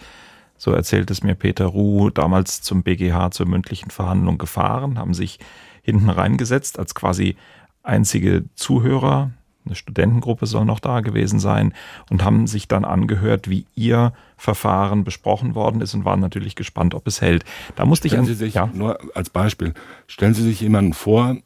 so 0.57 0.71
erzählt 0.71 1.11
es 1.11 1.25
mir 1.25 1.35
Peter 1.35 1.65
Ruh, 1.67 2.11
damals 2.11 2.63
zum 2.63 2.85
BGH 2.85 3.33
zur 3.33 3.47
mündlichen 3.47 3.91
Verhandlung 3.91 4.39
gefahren, 4.39 4.97
haben 4.97 5.13
sich 5.13 5.41
hinten 5.83 6.09
reingesetzt 6.09 6.79
als 6.79 6.95
quasi 6.95 7.35
einzige 7.83 8.45
Zuhörer 8.55 9.33
eine 9.69 9.77
Studentengruppe 9.77 10.47
soll 10.47 10.65
noch 10.65 10.81
da 10.81 11.01
gewesen 11.01 11.39
sein 11.39 11.73
und 12.11 12.25
haben 12.25 12.47
sich 12.47 12.69
dann 12.69 12.85
angehört, 12.85 13.49
wie 13.49 13.67
ihr 13.75 14.13
Verfahren 14.37 15.05
besprochen 15.05 15.55
worden 15.55 15.81
ist 15.81 15.95
und 15.95 16.05
waren 16.05 16.21
natürlich 16.21 16.57
gespannt, 16.57 16.95
ob 16.95 17.07
es 17.07 17.21
hält. 17.21 17.45
Da 17.77 17.85
musste 17.85 18.09
stellen 18.09 18.25
ich 18.25 18.31
an, 18.31 18.35
Sie 18.35 18.45
sich 18.45 18.55
ja? 18.55 18.69
nur 18.73 18.99
als 19.15 19.31
Beispiel 19.31 19.75
stellen 20.07 20.35
Sie 20.35 20.43
sich 20.43 20.61
jemanden 20.61 20.93
vor 20.93 21.37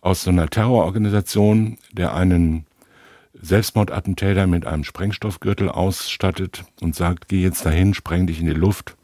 aus 0.00 0.22
so 0.22 0.30
einer 0.30 0.48
Terrororganisation, 0.48 1.78
der 1.92 2.14
einen 2.14 2.66
Selbstmordattentäter 3.34 4.46
mit 4.46 4.66
einem 4.66 4.84
Sprengstoffgürtel 4.84 5.68
ausstattet 5.68 6.64
und 6.80 6.94
sagt, 6.94 7.28
geh 7.28 7.42
jetzt 7.42 7.64
dahin, 7.64 7.94
spreng 7.94 8.26
dich 8.26 8.40
in 8.40 8.46
die 8.46 8.52
Luft, 8.52 8.96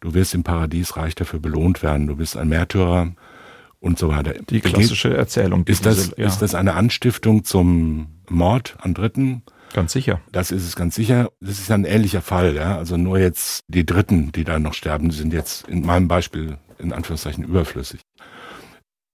du 0.00 0.14
wirst 0.14 0.34
im 0.34 0.44
Paradies 0.44 0.96
reich 0.96 1.14
dafür 1.14 1.40
belohnt 1.40 1.82
werden, 1.82 2.06
du 2.06 2.16
bist 2.16 2.36
ein 2.36 2.48
Märtyrer, 2.48 3.12
und 3.80 3.98
so 3.98 4.08
weiter. 4.08 4.34
Die 4.50 4.60
klassische 4.60 5.16
Erzählung. 5.16 5.64
Ist 5.66 5.86
das, 5.86 5.96
diese, 5.96 6.20
ja. 6.20 6.26
ist 6.26 6.40
das 6.40 6.54
eine 6.54 6.74
Anstiftung 6.74 7.44
zum 7.44 8.08
Mord 8.28 8.76
an 8.80 8.94
Dritten? 8.94 9.42
Ganz 9.72 9.92
sicher. 9.92 10.20
Das 10.32 10.50
ist 10.50 10.66
es 10.66 10.76
ganz 10.76 10.94
sicher. 10.94 11.30
Das 11.40 11.58
ist 11.58 11.70
ein 11.70 11.84
ähnlicher 11.84 12.22
Fall, 12.22 12.54
ja. 12.54 12.76
Also 12.76 12.96
nur 12.96 13.18
jetzt 13.18 13.64
die 13.68 13.84
Dritten, 13.84 14.32
die 14.32 14.44
da 14.44 14.58
noch 14.58 14.74
sterben, 14.74 15.10
sind 15.10 15.32
jetzt 15.32 15.68
in 15.68 15.84
meinem 15.84 16.08
Beispiel 16.08 16.58
in 16.78 16.92
Anführungszeichen 16.92 17.44
überflüssig. 17.44 18.00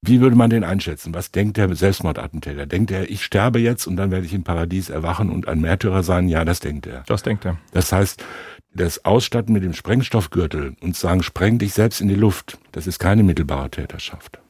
Wie 0.05 0.21
würde 0.21 0.35
man 0.35 0.51
den 0.51 0.65
einschätzen? 0.65 1.15
Was 1.15 1.31
denkt 1.31 1.57
der 1.57 1.73
Selbstmordattentäter? 1.75 2.67
Denkt 2.67 2.91
er, 2.91 3.09
ich 3.09 3.25
sterbe 3.25 3.61
jetzt 3.61 3.87
und 3.87 3.97
dann 3.97 4.11
werde 4.11 4.27
ich 4.27 4.35
im 4.35 4.43
Paradies 4.43 4.91
erwachen 4.91 5.31
und 5.31 5.47
ein 5.47 5.61
Märtyrer 5.61 6.03
sein? 6.03 6.29
Ja, 6.29 6.45
das 6.45 6.59
denkt 6.59 6.89
er. 6.89 7.05
Das 7.07 7.23
denkt 7.23 7.45
er. 7.45 7.57
Das 7.71 7.93
heißt, 7.93 8.25
das 8.75 9.05
Ausstatten 9.05 9.53
mit 9.53 9.63
dem 9.63 9.75
Sprengstoffgürtel 9.75 10.75
und 10.81 10.97
sagen, 10.97 11.23
spreng 11.23 11.59
dich 11.59 11.73
selbst 11.75 12.01
in 12.01 12.09
die 12.09 12.17
Luft, 12.17 12.59
das 12.73 12.89
ist 12.89 12.99
keine 12.99 13.23
mittelbare 13.23 13.71
Täterschaft. 13.71 14.41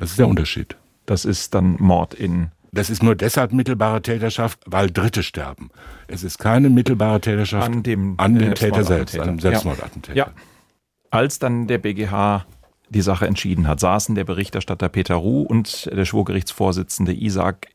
Das 0.00 0.10
ist 0.10 0.18
der 0.18 0.28
Unterschied. 0.28 0.76
Das 1.06 1.24
ist 1.24 1.54
dann 1.54 1.76
Mord 1.78 2.14
in. 2.14 2.50
Das 2.72 2.88
ist 2.88 3.02
nur 3.02 3.14
deshalb 3.14 3.52
mittelbare 3.52 4.00
Täterschaft, 4.00 4.60
weil 4.64 4.90
Dritte 4.90 5.22
sterben. 5.22 5.70
Es 6.06 6.22
ist 6.24 6.38
keine 6.38 6.70
mittelbare 6.70 7.20
Täterschaft 7.20 7.66
an 7.66 7.82
dem, 7.82 8.14
an 8.18 8.38
dem 8.38 8.54
Täter 8.54 8.84
selbst, 8.84 9.18
an 9.18 9.26
dem 9.26 9.38
Selbstmordattentäter. 9.40 10.16
Ja. 10.16 10.26
ja. 10.26 10.32
Als 11.10 11.38
dann 11.38 11.66
der 11.66 11.78
BGH 11.78 12.46
die 12.88 13.02
Sache 13.02 13.26
entschieden 13.26 13.66
hat, 13.66 13.80
saßen 13.80 14.14
der 14.14 14.24
Berichterstatter 14.24 14.88
Peter 14.88 15.16
Ruh 15.16 15.42
und 15.42 15.90
der 15.92 16.04
Schwurgerichtsvorsitzende 16.04 17.12
Isaac 17.12 17.68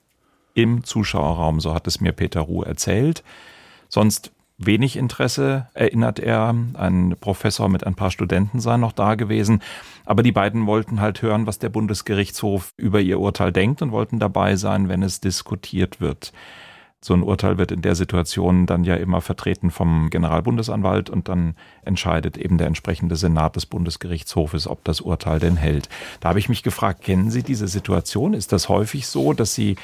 im 0.53 0.83
Zuschauerraum, 0.83 1.59
so 1.59 1.73
hat 1.73 1.85
es 1.87 1.99
mir 2.01 2.13
Peter 2.13 2.41
Ruh 2.41 2.63
erzählt. 2.63 3.23
Sonst 3.89 4.31
wenig 4.57 4.97
Interesse, 4.97 5.67
erinnert 5.73 6.19
er. 6.19 6.55
Ein 6.73 7.15
Professor 7.19 7.69
mit 7.69 7.85
ein 7.85 7.95
paar 7.95 8.11
Studenten 8.11 8.59
sei 8.59 8.77
noch 8.77 8.91
da 8.91 9.15
gewesen. 9.15 9.61
Aber 10.05 10.23
die 10.23 10.31
beiden 10.31 10.65
wollten 10.65 11.01
halt 11.01 11.21
hören, 11.21 11.47
was 11.47 11.59
der 11.59 11.69
Bundesgerichtshof 11.69 12.73
über 12.77 13.01
ihr 13.01 13.19
Urteil 13.19 13.51
denkt 13.51 13.81
und 13.81 13.91
wollten 13.91 14.19
dabei 14.19 14.55
sein, 14.55 14.87
wenn 14.87 15.03
es 15.03 15.19
diskutiert 15.19 15.99
wird. 15.99 16.31
So 17.05 17.13
ein 17.13 17.21
Urteil 17.21 17.59
wird 17.59 17.71
in 17.71 17.83
der 17.83 17.93
Situation 17.93 18.65
dann 18.65 18.83
ja 18.83 18.95
immer 18.95 19.21
vertreten 19.21 19.69
vom 19.69 20.09
Generalbundesanwalt 20.09 21.11
und 21.11 21.29
dann 21.29 21.53
entscheidet 21.83 22.35
eben 22.35 22.57
der 22.57 22.65
entsprechende 22.65 23.15
Senat 23.15 23.55
des 23.55 23.67
Bundesgerichtshofes, 23.67 24.67
ob 24.67 24.83
das 24.85 25.01
Urteil 25.01 25.37
denn 25.37 25.55
hält. 25.55 25.87
Da 26.19 26.29
habe 26.29 26.39
ich 26.39 26.49
mich 26.49 26.63
gefragt, 26.63 27.03
kennen 27.03 27.29
Sie 27.29 27.43
diese 27.43 27.67
Situation? 27.67 28.33
Ist 28.33 28.53
das 28.53 28.69
häufig 28.69 29.05
so, 29.05 29.33
dass 29.33 29.53
Sie 29.53 29.75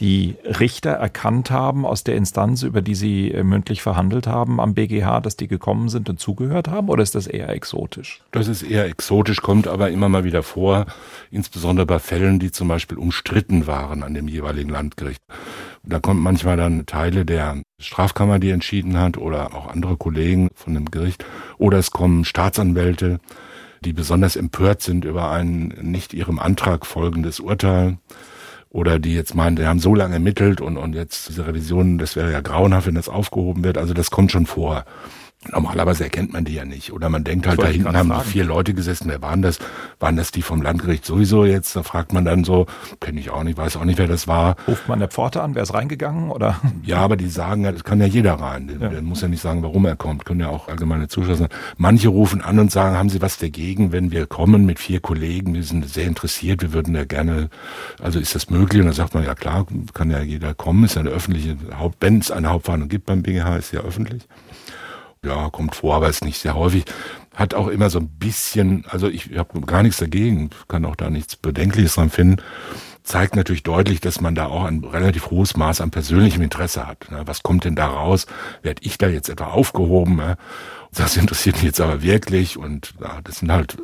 die 0.00 0.36
Richter 0.44 0.90
erkannt 0.90 1.50
haben 1.50 1.86
aus 1.86 2.04
der 2.04 2.16
Instanz, 2.16 2.62
über 2.62 2.82
die 2.82 2.94
sie 2.94 3.30
äh, 3.30 3.44
mündlich 3.44 3.82
verhandelt 3.82 4.26
haben 4.26 4.60
am 4.60 4.74
BGH, 4.74 5.20
dass 5.20 5.36
die 5.36 5.48
gekommen 5.48 5.88
sind 5.88 6.08
und 6.08 6.20
zugehört 6.20 6.68
haben? 6.68 6.88
Oder 6.88 7.02
ist 7.02 7.14
das 7.14 7.26
eher 7.26 7.48
exotisch? 7.48 8.22
Das 8.32 8.48
ist 8.48 8.62
eher 8.62 8.86
exotisch, 8.86 9.40
kommt 9.40 9.68
aber 9.68 9.90
immer 9.90 10.08
mal 10.08 10.24
wieder 10.24 10.42
vor, 10.42 10.86
insbesondere 11.30 11.86
bei 11.86 11.98
Fällen, 11.98 12.38
die 12.38 12.50
zum 12.50 12.68
Beispiel 12.68 12.98
umstritten 12.98 13.66
waren 13.66 14.02
an 14.02 14.14
dem 14.14 14.28
jeweiligen 14.28 14.70
Landgericht. 14.70 15.22
Da 15.82 16.00
kommt 16.00 16.20
manchmal 16.20 16.56
dann 16.56 16.86
Teile 16.86 17.24
der 17.24 17.62
Strafkammer, 17.78 18.38
die 18.38 18.50
entschieden 18.50 18.98
hat, 18.98 19.18
oder 19.18 19.54
auch 19.54 19.68
andere 19.68 19.96
Kollegen 19.96 20.48
von 20.54 20.74
dem 20.74 20.90
Gericht, 20.90 21.24
oder 21.58 21.78
es 21.78 21.90
kommen 21.90 22.24
Staatsanwälte, 22.24 23.20
die 23.84 23.92
besonders 23.92 24.36
empört 24.36 24.80
sind 24.80 25.04
über 25.04 25.30
ein 25.30 25.74
nicht 25.82 26.14
ihrem 26.14 26.38
Antrag 26.38 26.86
folgendes 26.86 27.38
Urteil 27.38 27.98
oder 28.74 28.98
die 28.98 29.14
jetzt 29.14 29.36
meinen, 29.36 29.54
die 29.54 29.66
haben 29.66 29.78
so 29.78 29.94
lange 29.94 30.14
ermittelt 30.14 30.60
und, 30.60 30.76
und 30.76 30.96
jetzt 30.96 31.28
diese 31.28 31.46
Revision, 31.46 31.96
das 31.96 32.16
wäre 32.16 32.32
ja 32.32 32.40
grauenhaft, 32.40 32.88
wenn 32.88 32.96
das 32.96 33.08
aufgehoben 33.08 33.62
wird. 33.62 33.78
Also 33.78 33.94
das 33.94 34.10
kommt 34.10 34.32
schon 34.32 34.46
vor. 34.46 34.84
Normalerweise 35.52 36.04
erkennt 36.04 36.32
man 36.32 36.44
die 36.44 36.54
ja 36.54 36.64
nicht. 36.64 36.92
Oder 36.92 37.08
man 37.08 37.24
denkt 37.24 37.46
halt, 37.46 37.60
da 37.60 37.66
hinten 37.66 37.96
haben 37.96 38.08
fragen. 38.08 38.24
vier 38.24 38.44
Leute 38.44 38.74
gesessen. 38.74 39.06
Wer 39.08 39.22
waren 39.22 39.42
das? 39.42 39.58
Waren 40.00 40.16
das 40.16 40.30
die 40.30 40.42
vom 40.42 40.62
Landgericht 40.62 41.04
sowieso 41.04 41.44
jetzt? 41.44 41.76
Da 41.76 41.82
fragt 41.82 42.12
man 42.12 42.24
dann 42.24 42.44
so, 42.44 42.66
kenne 43.00 43.20
ich 43.20 43.30
auch 43.30 43.44
nicht, 43.44 43.56
weiß 43.56 43.76
auch 43.76 43.84
nicht, 43.84 43.98
wer 43.98 44.08
das 44.08 44.28
war. 44.28 44.56
Ruft 44.68 44.88
man 44.88 44.98
der 44.98 45.08
Pforte 45.08 45.42
an, 45.42 45.54
wer 45.54 45.62
ist 45.62 45.74
reingegangen? 45.74 46.30
oder? 46.30 46.60
Ja, 46.84 46.98
aber 46.98 47.16
die 47.16 47.28
sagen 47.28 47.64
ja, 47.64 47.72
das 47.72 47.82
kann 47.84 48.00
ja 48.00 48.06
jeder 48.06 48.34
rein. 48.34 48.68
Der, 48.68 48.76
ja. 48.78 48.88
der 48.88 49.00
muss 49.00 49.22
ja 49.22 49.28
nicht 49.28 49.40
sagen, 49.40 49.62
warum 49.62 49.86
er 49.86 49.96
kommt. 49.96 50.26
Können 50.26 50.40
ja 50.40 50.48
auch 50.48 50.68
allgemeine 50.68 51.08
Zuschauer 51.08 51.36
sein. 51.36 51.48
Manche 51.78 52.08
rufen 52.08 52.42
an 52.42 52.58
und 52.58 52.70
sagen, 52.70 52.96
haben 52.96 53.08
Sie 53.08 53.22
was 53.22 53.38
dagegen, 53.38 53.90
wenn 53.90 54.10
wir 54.10 54.26
kommen 54.26 54.66
mit 54.66 54.78
vier 54.78 55.00
Kollegen? 55.00 55.54
Wir 55.54 55.62
sind 55.62 55.88
sehr 55.88 56.06
interessiert, 56.06 56.60
wir 56.60 56.72
würden 56.74 56.92
da 56.92 57.04
gerne, 57.04 57.48
also 58.02 58.18
ist 58.18 58.34
das 58.34 58.50
möglich? 58.50 58.80
Und 58.80 58.86
dann 58.86 58.94
sagt 58.94 59.14
man, 59.14 59.24
ja 59.24 59.34
klar, 59.34 59.66
kann 59.94 60.10
ja 60.10 60.20
jeder 60.20 60.52
kommen. 60.52 60.84
Ist 60.84 60.96
ja 60.96 61.00
eine 61.00 61.10
öffentliche 61.10 61.56
Haupt, 61.78 61.96
wenn 62.00 62.18
es 62.18 62.30
eine 62.30 62.50
Hauptverhandlung 62.50 62.88
gibt 62.90 63.06
beim 63.06 63.22
BGH, 63.22 63.56
ist 63.56 63.72
ja 63.72 63.80
öffentlich 63.80 64.26
ja, 65.24 65.50
kommt 65.50 65.74
vor, 65.74 65.96
aber 65.96 66.08
ist 66.08 66.24
nicht 66.24 66.38
sehr 66.38 66.54
häufig. 66.54 66.84
Hat 67.34 67.54
auch 67.54 67.68
immer 67.68 67.90
so 67.90 67.98
ein 67.98 68.08
bisschen, 68.08 68.84
also 68.88 69.08
ich 69.08 69.36
habe 69.36 69.60
gar 69.62 69.82
nichts 69.82 69.98
dagegen, 69.98 70.50
kann 70.68 70.84
auch 70.84 70.96
da 70.96 71.10
nichts 71.10 71.36
Bedenkliches 71.36 71.94
dran 71.94 72.10
finden. 72.10 72.42
Zeigt 73.02 73.36
natürlich 73.36 73.64
deutlich, 73.64 74.00
dass 74.00 74.20
man 74.20 74.34
da 74.34 74.46
auch 74.46 74.64
ein 74.64 74.82
relativ 74.82 75.30
hohes 75.30 75.56
Maß 75.56 75.80
an 75.80 75.90
persönlichem 75.90 76.42
Interesse 76.42 76.86
hat. 76.86 77.10
Ne? 77.10 77.22
Was 77.26 77.42
kommt 77.42 77.64
denn 77.64 77.76
da 77.76 77.86
raus? 77.86 78.26
Werd 78.62 78.78
ich 78.82 78.96
da 78.96 79.08
jetzt 79.08 79.28
etwa 79.28 79.46
aufgehoben? 79.46 80.16
Ne? 80.16 80.36
Das 80.92 81.16
interessiert 81.16 81.56
mich 81.56 81.64
jetzt 81.64 81.80
aber 81.80 82.02
wirklich 82.02 82.56
und 82.56 82.94
das 83.24 83.38
sind 83.40 83.52
halt 83.52 83.76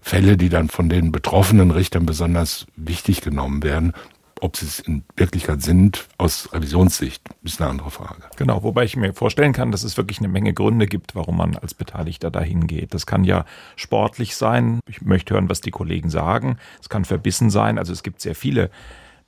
Fälle, 0.00 0.36
die 0.36 0.48
dann 0.48 0.68
von 0.68 0.88
den 0.88 1.10
betroffenen 1.10 1.72
Richtern 1.72 2.06
besonders 2.06 2.66
wichtig 2.76 3.20
genommen 3.20 3.62
werden. 3.64 3.92
Ob 4.40 4.56
sie 4.56 4.66
es 4.66 4.80
in 4.80 5.02
Wirklichkeit 5.16 5.62
sind, 5.62 6.06
aus 6.18 6.52
Revisionssicht, 6.52 7.22
ist 7.42 7.60
eine 7.60 7.70
andere 7.70 7.90
Frage. 7.90 8.22
Genau, 8.36 8.62
wobei 8.62 8.84
ich 8.84 8.96
mir 8.96 9.14
vorstellen 9.14 9.54
kann, 9.54 9.72
dass 9.72 9.82
es 9.82 9.96
wirklich 9.96 10.18
eine 10.18 10.28
Menge 10.28 10.52
Gründe 10.52 10.86
gibt, 10.86 11.14
warum 11.14 11.38
man 11.38 11.56
als 11.56 11.72
Beteiligter 11.72 12.30
dahin 12.30 12.66
geht. 12.66 12.92
Das 12.92 13.06
kann 13.06 13.24
ja 13.24 13.46
sportlich 13.76 14.36
sein. 14.36 14.80
Ich 14.88 15.00
möchte 15.00 15.34
hören, 15.34 15.48
was 15.48 15.62
die 15.62 15.70
Kollegen 15.70 16.10
sagen. 16.10 16.58
Es 16.80 16.90
kann 16.90 17.06
verbissen 17.06 17.48
sein. 17.48 17.78
Also 17.78 17.94
es 17.94 18.02
gibt 18.02 18.20
sehr 18.20 18.34
viele 18.34 18.70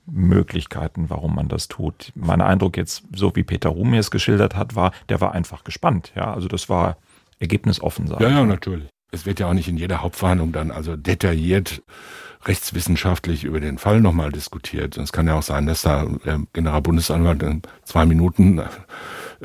Möglichkeiten, 0.04 1.08
warum 1.08 1.34
man 1.34 1.48
das 1.48 1.68
tut. 1.68 2.12
Mein 2.14 2.40
Eindruck 2.40 2.76
jetzt, 2.76 3.04
so 3.14 3.34
wie 3.34 3.44
Peter 3.44 3.70
Ruhm 3.70 3.90
mir 3.90 4.00
es 4.00 4.10
geschildert 4.10 4.56
hat, 4.56 4.74
war, 4.74 4.92
der 5.08 5.20
war 5.20 5.32
einfach 5.32 5.64
gespannt. 5.64 6.12
Ja, 6.16 6.34
also 6.34 6.48
das 6.48 6.68
war 6.68 6.98
ergebnisoffen. 7.38 8.06
Ja, 8.18 8.28
ja, 8.28 8.44
natürlich. 8.44 8.88
Es 9.10 9.26
wird 9.26 9.40
ja 9.40 9.48
auch 9.48 9.54
nicht 9.54 9.68
in 9.68 9.76
jeder 9.76 10.02
Hauptverhandlung 10.02 10.52
dann 10.52 10.70
also 10.70 10.96
detailliert 10.96 11.82
rechtswissenschaftlich 12.44 13.44
über 13.44 13.60
den 13.60 13.78
Fall 13.78 14.00
nochmal 14.00 14.30
diskutiert. 14.30 14.96
Es 14.96 15.12
kann 15.12 15.26
ja 15.26 15.34
auch 15.34 15.42
sein, 15.42 15.66
dass 15.66 15.82
da 15.82 16.06
der 16.24 16.40
Generalbundesanwalt 16.52 17.42
in 17.42 17.62
zwei 17.84 18.06
Minuten 18.06 18.62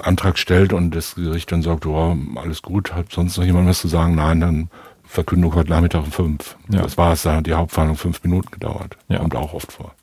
Antrag 0.01 0.37
stellt 0.37 0.73
und 0.73 0.95
das 0.95 1.15
Gericht 1.15 1.51
dann 1.51 1.61
sagt, 1.61 1.85
oh, 1.85 2.17
alles 2.35 2.61
gut, 2.61 2.93
hat 2.93 3.11
sonst 3.11 3.37
noch 3.37 3.45
jemand 3.45 3.67
was 3.67 3.81
zu 3.81 3.87
sagen? 3.87 4.15
Nein, 4.15 4.39
dann 4.39 4.69
Verkündung 5.03 5.53
heute 5.53 5.69
Nachmittag 5.69 6.03
um 6.03 6.11
fünf. 6.11 6.57
Ja. 6.69 6.81
Das 6.81 6.97
war 6.97 7.13
es, 7.13 7.23
da 7.23 7.35
hat 7.35 7.47
die 7.47 7.53
Hauptverhandlung 7.53 7.97
fünf 7.97 8.23
Minuten 8.23 8.49
gedauert. 8.51 8.97
Ja. 9.07 9.19
Kommt 9.19 9.35
auch 9.35 9.53
oft 9.53 9.71
vor. 9.71 9.93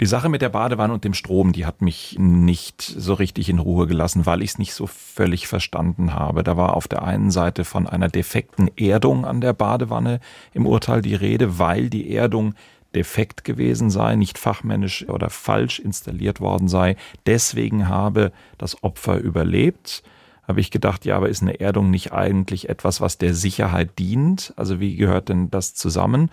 Die 0.00 0.06
Sache 0.06 0.30
mit 0.30 0.40
der 0.40 0.48
Badewanne 0.48 0.94
und 0.94 1.04
dem 1.04 1.12
Strom, 1.12 1.52
die 1.52 1.66
hat 1.66 1.82
mich 1.82 2.16
nicht 2.18 2.80
so 2.80 3.12
richtig 3.12 3.50
in 3.50 3.58
Ruhe 3.58 3.86
gelassen, 3.86 4.24
weil 4.24 4.40
ich 4.40 4.52
es 4.52 4.58
nicht 4.58 4.72
so 4.72 4.86
völlig 4.86 5.46
verstanden 5.46 6.14
habe. 6.14 6.42
Da 6.42 6.56
war 6.56 6.74
auf 6.74 6.88
der 6.88 7.02
einen 7.02 7.30
Seite 7.30 7.66
von 7.66 7.86
einer 7.86 8.08
defekten 8.08 8.70
Erdung 8.78 9.26
an 9.26 9.42
der 9.42 9.52
Badewanne 9.52 10.20
im 10.54 10.66
Urteil 10.66 11.02
die 11.02 11.14
Rede, 11.14 11.58
weil 11.58 11.90
die 11.90 12.14
Erdung 12.14 12.54
defekt 12.94 13.44
gewesen 13.44 13.90
sei, 13.90 14.16
nicht 14.16 14.38
fachmännisch 14.38 15.06
oder 15.06 15.28
falsch 15.28 15.78
installiert 15.78 16.40
worden 16.40 16.68
sei. 16.68 16.96
Deswegen 17.26 17.86
habe 17.86 18.32
das 18.56 18.82
Opfer 18.82 19.18
überlebt. 19.18 20.02
Habe 20.48 20.60
ich 20.60 20.70
gedacht, 20.70 21.04
ja, 21.04 21.18
aber 21.18 21.28
ist 21.28 21.42
eine 21.42 21.60
Erdung 21.60 21.90
nicht 21.90 22.10
eigentlich 22.10 22.70
etwas, 22.70 23.02
was 23.02 23.18
der 23.18 23.34
Sicherheit 23.34 23.98
dient? 23.98 24.54
Also 24.56 24.80
wie 24.80 24.96
gehört 24.96 25.28
denn 25.28 25.50
das 25.50 25.74
zusammen? 25.74 26.30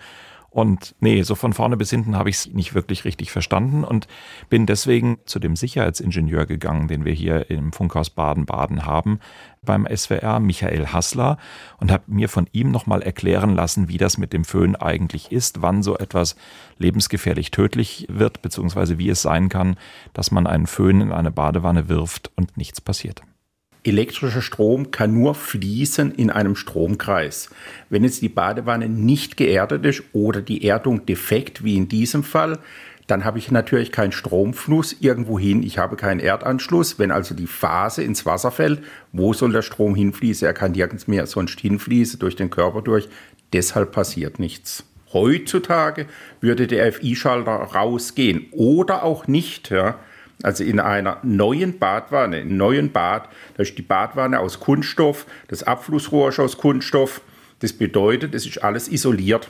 Und 0.50 0.94
nee, 1.00 1.22
so 1.22 1.34
von 1.34 1.52
vorne 1.52 1.76
bis 1.76 1.90
hinten 1.90 2.16
habe 2.16 2.30
ich 2.30 2.36
es 2.36 2.46
nicht 2.46 2.74
wirklich 2.74 3.04
richtig 3.04 3.30
verstanden 3.30 3.84
und 3.84 4.08
bin 4.48 4.64
deswegen 4.64 5.18
zu 5.26 5.38
dem 5.38 5.56
Sicherheitsingenieur 5.56 6.46
gegangen, 6.46 6.88
den 6.88 7.04
wir 7.04 7.12
hier 7.12 7.50
im 7.50 7.72
Funkhaus 7.72 8.08
Baden-Baden 8.08 8.86
haben, 8.86 9.20
beim 9.62 9.86
SWR, 9.94 10.40
Michael 10.40 10.86
Hassler, 10.86 11.36
und 11.78 11.92
habe 11.92 12.04
mir 12.06 12.30
von 12.30 12.48
ihm 12.52 12.70
nochmal 12.70 13.02
erklären 13.02 13.54
lassen, 13.54 13.88
wie 13.88 13.98
das 13.98 14.16
mit 14.16 14.32
dem 14.32 14.44
Föhn 14.44 14.74
eigentlich 14.74 15.30
ist, 15.30 15.60
wann 15.60 15.82
so 15.82 15.98
etwas 15.98 16.34
lebensgefährlich 16.78 17.50
tödlich 17.50 18.06
wird, 18.08 18.40
beziehungsweise 18.40 18.98
wie 18.98 19.10
es 19.10 19.20
sein 19.20 19.50
kann, 19.50 19.76
dass 20.14 20.30
man 20.30 20.46
einen 20.46 20.66
Föhn 20.66 21.02
in 21.02 21.12
eine 21.12 21.30
Badewanne 21.30 21.90
wirft 21.90 22.30
und 22.36 22.56
nichts 22.56 22.80
passiert. 22.80 23.22
Elektrischer 23.84 24.42
Strom 24.42 24.90
kann 24.90 25.14
nur 25.14 25.34
fließen 25.34 26.12
in 26.12 26.30
einem 26.30 26.56
Stromkreis. 26.56 27.50
Wenn 27.90 28.04
jetzt 28.04 28.22
die 28.22 28.28
Badewanne 28.28 28.88
nicht 28.88 29.36
geerdet 29.36 29.84
ist 29.86 30.02
oder 30.12 30.42
die 30.42 30.66
Erdung 30.66 31.06
defekt, 31.06 31.64
wie 31.64 31.76
in 31.76 31.88
diesem 31.88 32.24
Fall, 32.24 32.58
dann 33.08 33.24
habe 33.24 33.38
ich 33.38 33.50
natürlich 33.50 33.90
keinen 33.90 34.12
Stromfluss 34.12 34.96
irgendwo 35.00 35.38
hin. 35.38 35.62
Ich 35.62 35.78
habe 35.78 35.96
keinen 35.96 36.20
Erdanschluss. 36.20 36.98
Wenn 36.98 37.10
also 37.10 37.34
die 37.34 37.46
Phase 37.46 38.02
ins 38.02 38.26
Wasser 38.26 38.50
fällt, 38.50 38.82
wo 39.12 39.32
soll 39.32 39.52
der 39.52 39.62
Strom 39.62 39.94
hinfließen? 39.94 40.46
Er 40.46 40.52
kann 40.52 40.72
nirgends 40.72 41.08
mehr 41.08 41.26
sonst 41.26 41.58
hinfließen 41.58 42.18
durch 42.18 42.36
den 42.36 42.50
Körper 42.50 42.82
durch. 42.82 43.08
Deshalb 43.54 43.92
passiert 43.92 44.38
nichts. 44.38 44.84
Heutzutage 45.14 46.06
würde 46.42 46.66
der 46.66 46.92
FI-Schalter 46.92 47.52
rausgehen 47.52 48.46
oder 48.52 49.04
auch 49.04 49.26
nicht. 49.26 49.70
Ja. 49.70 49.98
Also 50.42 50.62
in 50.62 50.78
einer 50.78 51.18
neuen 51.22 51.78
Badwanne, 51.78 52.40
im 52.40 52.56
neuen 52.56 52.92
Bad, 52.92 53.28
da 53.56 53.62
ist 53.62 53.76
die 53.76 53.82
Badwanne 53.82 54.38
aus 54.38 54.60
Kunststoff, 54.60 55.26
das 55.48 55.64
Abflussrohr 55.64 56.28
ist 56.28 56.38
aus 56.38 56.58
Kunststoff. 56.58 57.20
Das 57.60 57.72
bedeutet, 57.72 58.34
es 58.36 58.46
ist 58.46 58.62
alles 58.62 58.88
isoliert. 58.88 59.48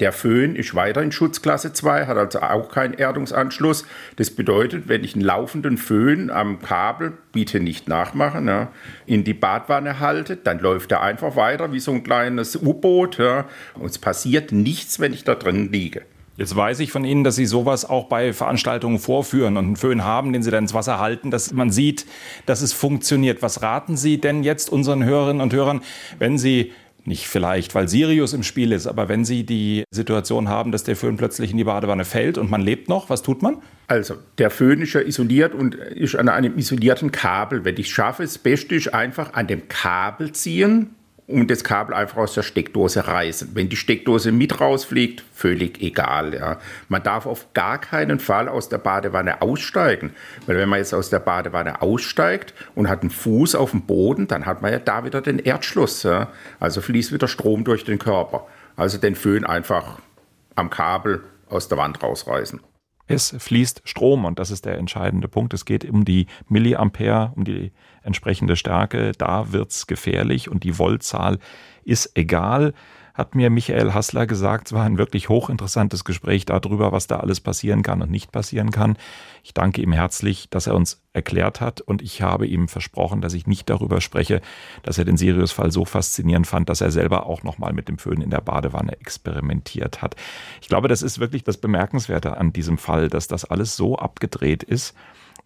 Der 0.00 0.12
Föhn 0.12 0.56
ist 0.56 0.74
weiter 0.74 1.02
in 1.02 1.12
Schutzklasse 1.12 1.72
2, 1.72 2.06
hat 2.06 2.16
also 2.16 2.40
auch 2.40 2.68
keinen 2.68 2.94
Erdungsanschluss. 2.94 3.86
Das 4.16 4.30
bedeutet, 4.30 4.88
wenn 4.88 5.04
ich 5.04 5.14
einen 5.14 5.24
laufenden 5.24 5.76
Föhn 5.76 6.30
am 6.30 6.60
Kabel, 6.60 7.12
bitte 7.32 7.60
nicht 7.60 7.86
nachmachen, 7.86 8.48
ja, 8.48 8.72
in 9.06 9.22
die 9.22 9.34
Badwanne 9.34 10.00
halte, 10.00 10.36
dann 10.36 10.58
läuft 10.58 10.90
er 10.90 11.02
einfach 11.02 11.36
weiter 11.36 11.72
wie 11.72 11.78
so 11.78 11.92
ein 11.92 12.02
kleines 12.02 12.56
U-Boot. 12.56 13.18
Ja, 13.18 13.44
und 13.74 13.86
es 13.86 13.98
passiert 13.98 14.50
nichts, 14.50 14.98
wenn 14.98 15.12
ich 15.12 15.22
da 15.22 15.36
drin 15.36 15.70
liege. 15.70 16.02
Jetzt 16.36 16.56
weiß 16.56 16.80
ich 16.80 16.90
von 16.90 17.04
Ihnen, 17.04 17.22
dass 17.22 17.36
Sie 17.36 17.46
sowas 17.46 17.88
auch 17.88 18.06
bei 18.06 18.32
Veranstaltungen 18.32 18.98
vorführen 18.98 19.56
und 19.56 19.66
einen 19.66 19.76
Föhn 19.76 20.04
haben, 20.04 20.32
den 20.32 20.42
Sie 20.42 20.50
dann 20.50 20.64
ins 20.64 20.74
Wasser 20.74 20.98
halten, 20.98 21.30
dass 21.30 21.52
man 21.52 21.70
sieht, 21.70 22.06
dass 22.46 22.60
es 22.60 22.72
funktioniert. 22.72 23.40
Was 23.40 23.62
raten 23.62 23.96
Sie 23.96 24.20
denn 24.20 24.42
jetzt 24.42 24.70
unseren 24.70 25.04
Hörerinnen 25.04 25.40
und 25.40 25.52
Hörern, 25.52 25.80
wenn 26.18 26.36
Sie 26.36 26.72
nicht 27.04 27.28
vielleicht, 27.28 27.74
weil 27.74 27.86
Sirius 27.86 28.32
im 28.32 28.42
Spiel 28.42 28.72
ist, 28.72 28.86
aber 28.86 29.08
wenn 29.08 29.24
Sie 29.24 29.44
die 29.44 29.84
Situation 29.90 30.48
haben, 30.48 30.72
dass 30.72 30.84
der 30.84 30.96
Föhn 30.96 31.16
plötzlich 31.16 31.50
in 31.50 31.56
die 31.56 31.64
Badewanne 31.64 32.04
fällt 32.04 32.38
und 32.38 32.50
man 32.50 32.62
lebt 32.62 32.88
noch, 32.88 33.10
was 33.10 33.22
tut 33.22 33.42
man? 33.42 33.58
Also, 33.86 34.16
der 34.38 34.50
Föhn 34.50 34.80
ist 34.80 34.94
ja 34.94 35.02
isoliert 35.02 35.54
und 35.54 35.74
ist 35.74 36.16
an 36.16 36.28
einem 36.28 36.56
isolierten 36.56 37.12
Kabel. 37.12 37.64
Wenn 37.64 37.76
ich 37.76 37.86
es 37.86 37.92
schaffe, 37.92 38.22
das 38.22 38.38
Beste 38.38 38.74
ist 38.74 38.92
einfach 38.94 39.34
an 39.34 39.46
dem 39.46 39.68
Kabel 39.68 40.32
ziehen, 40.32 40.94
und 41.26 41.50
das 41.50 41.64
Kabel 41.64 41.94
einfach 41.94 42.18
aus 42.18 42.34
der 42.34 42.42
Steckdose 42.42 43.06
reißen. 43.06 43.52
Wenn 43.54 43.68
die 43.70 43.76
Steckdose 43.76 44.30
mit 44.30 44.60
rausfliegt, 44.60 45.24
völlig 45.32 45.80
egal. 45.80 46.34
Ja. 46.34 46.58
Man 46.88 47.02
darf 47.02 47.24
auf 47.26 47.52
gar 47.54 47.78
keinen 47.78 48.20
Fall 48.20 48.48
aus 48.48 48.68
der 48.68 48.78
Badewanne 48.78 49.40
aussteigen, 49.40 50.14
weil 50.46 50.56
wenn 50.58 50.68
man 50.68 50.80
jetzt 50.80 50.92
aus 50.92 51.08
der 51.08 51.20
Badewanne 51.20 51.80
aussteigt 51.80 52.52
und 52.74 52.88
hat 52.88 53.00
einen 53.00 53.10
Fuß 53.10 53.54
auf 53.54 53.70
dem 53.70 53.82
Boden, 53.82 54.28
dann 54.28 54.44
hat 54.44 54.60
man 54.60 54.72
ja 54.72 54.78
da 54.78 55.04
wieder 55.04 55.22
den 55.22 55.38
Erdschluss. 55.38 56.02
Ja. 56.02 56.28
Also 56.60 56.82
fließt 56.82 57.12
wieder 57.12 57.28
Strom 57.28 57.64
durch 57.64 57.84
den 57.84 57.98
Körper. 57.98 58.46
Also 58.76 58.98
den 58.98 59.14
Föhn 59.14 59.44
einfach 59.44 60.00
am 60.56 60.68
Kabel 60.68 61.24
aus 61.48 61.68
der 61.68 61.78
Wand 61.78 62.02
rausreißen. 62.02 62.60
Es 63.06 63.34
fließt 63.38 63.82
Strom 63.84 64.24
und 64.24 64.38
das 64.38 64.50
ist 64.50 64.64
der 64.64 64.78
entscheidende 64.78 65.28
Punkt. 65.28 65.52
Es 65.52 65.64
geht 65.64 65.84
um 65.88 66.04
die 66.04 66.26
Milliampere, 66.48 67.32
um 67.36 67.44
die 67.44 67.72
entsprechende 68.02 68.56
Stärke. 68.56 69.12
Da 69.12 69.52
wird's 69.52 69.86
gefährlich 69.86 70.48
und 70.48 70.64
die 70.64 70.72
Voltzahl 70.72 71.38
ist 71.84 72.16
egal 72.16 72.72
hat 73.14 73.36
mir 73.36 73.48
Michael 73.48 73.94
Hassler 73.94 74.26
gesagt. 74.26 74.66
Es 74.66 74.72
war 74.72 74.84
ein 74.84 74.98
wirklich 74.98 75.28
hochinteressantes 75.28 76.04
Gespräch 76.04 76.44
darüber, 76.44 76.90
was 76.90 77.06
da 77.06 77.20
alles 77.20 77.40
passieren 77.40 77.82
kann 77.82 78.02
und 78.02 78.10
nicht 78.10 78.32
passieren 78.32 78.72
kann. 78.72 78.96
Ich 79.44 79.54
danke 79.54 79.80
ihm 79.80 79.92
herzlich, 79.92 80.50
dass 80.50 80.66
er 80.66 80.74
uns 80.74 81.00
erklärt 81.12 81.60
hat 81.60 81.80
und 81.80 82.02
ich 82.02 82.22
habe 82.22 82.46
ihm 82.46 82.66
versprochen, 82.66 83.20
dass 83.20 83.32
ich 83.34 83.46
nicht 83.46 83.70
darüber 83.70 84.00
spreche, 84.00 84.40
dass 84.82 84.98
er 84.98 85.04
den 85.04 85.16
Sirius-Fall 85.16 85.70
so 85.70 85.84
faszinierend 85.84 86.48
fand, 86.48 86.68
dass 86.68 86.80
er 86.80 86.90
selber 86.90 87.26
auch 87.26 87.44
nochmal 87.44 87.72
mit 87.72 87.88
dem 87.88 87.98
Föhn 87.98 88.20
in 88.20 88.30
der 88.30 88.40
Badewanne 88.40 89.00
experimentiert 89.00 90.02
hat. 90.02 90.16
Ich 90.60 90.68
glaube, 90.68 90.88
das 90.88 91.02
ist 91.02 91.20
wirklich 91.20 91.44
das 91.44 91.58
Bemerkenswerte 91.58 92.36
an 92.36 92.52
diesem 92.52 92.78
Fall, 92.78 93.08
dass 93.08 93.28
das 93.28 93.44
alles 93.44 93.76
so 93.76 93.96
abgedreht 93.96 94.64
ist, 94.64 94.92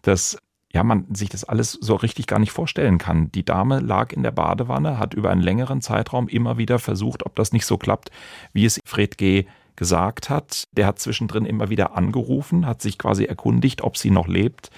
dass 0.01 0.39
ja, 0.71 0.83
man 0.83 1.13
sich 1.13 1.29
das 1.29 1.43
alles 1.43 1.71
so 1.73 1.95
richtig 1.95 2.27
gar 2.27 2.39
nicht 2.39 2.51
vorstellen 2.51 2.97
kann. 2.99 3.31
Die 3.31 3.43
Dame 3.43 3.79
lag 3.79 4.13
in 4.13 4.23
der 4.23 4.31
Badewanne, 4.31 4.99
hat 4.99 5.13
über 5.13 5.31
einen 5.31 5.41
längeren 5.41 5.81
Zeitraum 5.81 6.27
immer 6.27 6.57
wieder 6.57 6.77
versucht, 6.77 7.25
ob 7.25 7.35
das 7.35 7.51
nicht 7.51 7.65
so 7.65 7.77
klappt, 7.77 8.11
wie 8.53 8.65
es 8.65 8.79
Fred 8.85 9.17
G. 9.17 9.45
gesagt 9.75 10.29
hat. 10.29 10.65
Der 10.73 10.85
hat 10.85 10.99
zwischendrin 10.99 11.45
immer 11.45 11.69
wieder 11.69 11.97
angerufen, 11.97 12.67
hat 12.67 12.81
sich 12.81 12.99
quasi 12.99 13.25
erkundigt, 13.25 13.81
ob 13.81 13.97
sie 13.97 14.11
noch 14.11 14.27
lebt 14.27 14.69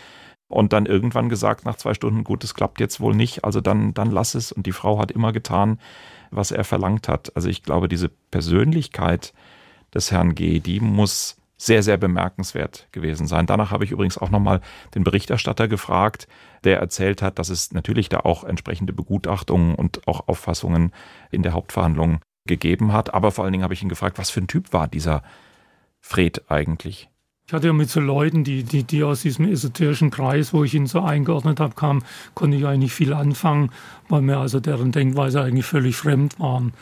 und 0.52 0.74
dann 0.74 0.86
irgendwann 0.86 1.30
gesagt 1.30 1.66
nach 1.66 1.78
zwei 1.78 1.94
Stunden, 1.94 2.24
gut, 2.24 2.44
es 2.44 2.54
klappt 2.54 2.80
jetzt 2.80 3.00
wohl 3.00 3.16
nicht, 3.16 3.46
also 3.46 3.62
dann, 3.62 3.94
dann 3.94 4.12
lass 4.12 4.36
es. 4.36 4.52
Und 4.52 4.66
die 4.68 4.74
Frau 4.74 5.00
hat 5.00 5.10
immer 5.12 5.32
getan, 5.32 5.80
was 6.30 6.52
er 6.52 6.66
verlangt 6.66 7.08
hat. 7.08 7.36
Also 7.36 7.48
ich 7.48 7.64
glaube, 7.64 7.88
diese 7.88 8.10
Persönlichkeit 8.10 9.34
des 9.94 10.12
Herrn 10.12 10.36
G., 10.36 10.60
die 10.60 10.82
muss 10.82 11.38
sehr, 11.62 11.84
sehr 11.84 11.98
bemerkenswert 11.98 12.88
gewesen 12.92 13.28
sein. 13.28 13.46
Danach 13.46 13.70
habe 13.70 13.84
ich 13.84 13.92
übrigens 13.92 14.18
auch 14.18 14.32
nochmal 14.32 14.62
den 14.96 15.04
Berichterstatter 15.04 15.68
gefragt, 15.68 16.28
der 16.64 16.80
erzählt 16.80 17.22
hat, 17.22 17.38
dass 17.38 17.50
es 17.50 17.72
natürlich 17.72 18.10
da 18.10 18.22
auch 18.22 18.44
entsprechende 18.44 18.94
Begutachtungen 18.94 19.76
und 19.76 20.08
auch 20.08 20.28
Auffassungen 20.28 20.92
in 21.30 21.44
der 21.44 21.54
Hauptverhandlung 21.54 22.20
gegeben 22.48 22.94
hat. 22.94 23.14
Aber 23.14 23.32
vor 23.32 23.44
allen 23.44 23.52
Dingen 23.52 23.64
habe 23.64 23.76
ich 23.76 23.84
ihn 23.84 23.90
gefragt, 23.90 24.18
was 24.18 24.32
für 24.32 24.42
ein 24.42 24.48
Typ 24.48 24.74
war 24.74 24.88
dieser 24.88 25.22
Fred 26.00 26.50
eigentlich? 26.50 27.10
Ich 27.46 27.54
hatte 27.54 27.68
ja 27.68 27.74
mit 27.74 27.92
so 27.92 28.00
Leuten, 28.00 28.44
die, 28.44 28.64
die, 28.64 28.84
die 28.84 29.04
aus 29.04 29.22
diesem 29.22 29.46
esoterischen 29.46 30.10
Kreis, 30.10 30.54
wo 30.54 30.64
ich 30.64 30.74
ihn 30.74 30.88
so 30.88 31.02
eingeordnet 31.02 31.60
habe, 31.60 31.76
kamen, 31.76 32.04
konnte 32.34 32.58
ich 32.58 32.66
eigentlich 32.66 32.94
viel 32.94 33.14
anfangen, 33.14 33.70
weil 34.10 34.24
mir 34.24 34.38
also 34.38 34.60
deren 34.60 34.92
Denkweise 34.92 35.44
eigentlich 35.44 35.66
völlig 35.68 35.96
fremd 35.96 36.40
waren 36.40 36.74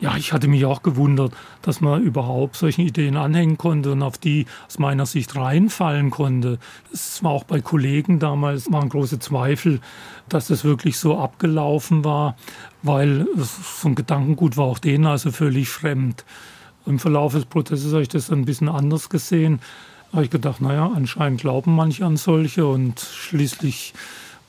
ja, 0.00 0.16
ich 0.16 0.32
hatte 0.32 0.48
mich 0.48 0.64
auch 0.64 0.82
gewundert, 0.82 1.32
dass 1.62 1.80
man 1.80 2.02
überhaupt 2.02 2.56
solchen 2.56 2.82
Ideen 2.82 3.16
anhängen 3.16 3.56
konnte 3.56 3.92
und 3.92 4.02
auf 4.02 4.18
die 4.18 4.46
aus 4.66 4.78
meiner 4.78 5.06
Sicht 5.06 5.36
reinfallen 5.36 6.10
konnte. 6.10 6.58
Es 6.92 7.22
war 7.22 7.30
auch 7.30 7.44
bei 7.44 7.60
Kollegen 7.60 8.18
damals 8.18 8.70
waren 8.72 8.88
große 8.88 9.20
Zweifel, 9.20 9.80
dass 10.28 10.48
das 10.48 10.64
wirklich 10.64 10.98
so 10.98 11.18
abgelaufen 11.18 12.04
war, 12.04 12.36
weil 12.82 13.26
so 13.36 13.88
ein 13.88 13.94
Gedankengut 13.94 14.56
war 14.56 14.64
auch 14.64 14.78
denen 14.78 15.06
also 15.06 15.30
völlig 15.30 15.68
fremd. 15.68 16.24
Im 16.86 16.98
Verlauf 16.98 17.32
des 17.32 17.46
Prozesses 17.46 17.92
habe 17.92 18.02
ich 18.02 18.08
das 18.08 18.30
ein 18.30 18.44
bisschen 18.44 18.68
anders 18.68 19.08
gesehen. 19.08 19.60
Da 20.10 20.16
habe 20.16 20.24
ich 20.24 20.30
gedacht, 20.30 20.60
naja, 20.60 20.90
anscheinend 20.94 21.40
glauben 21.40 21.74
manche 21.74 22.04
an 22.04 22.16
solche 22.16 22.66
und 22.66 23.00
schließlich 23.00 23.94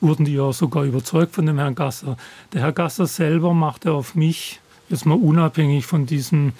wurden 0.00 0.24
die 0.24 0.34
ja 0.34 0.52
sogar 0.52 0.84
überzeugt 0.84 1.34
von 1.34 1.46
dem 1.46 1.58
Herrn 1.58 1.74
Gasser. 1.74 2.16
Der 2.52 2.62
Herr 2.62 2.72
Gasser 2.72 3.06
selber 3.06 3.54
machte 3.54 3.92
auf 3.92 4.14
mich 4.14 4.60
jetzt 4.88 5.06
mal 5.06 5.18
unabhängig 5.18 5.86
von 5.86 6.06
diesem 6.06 6.52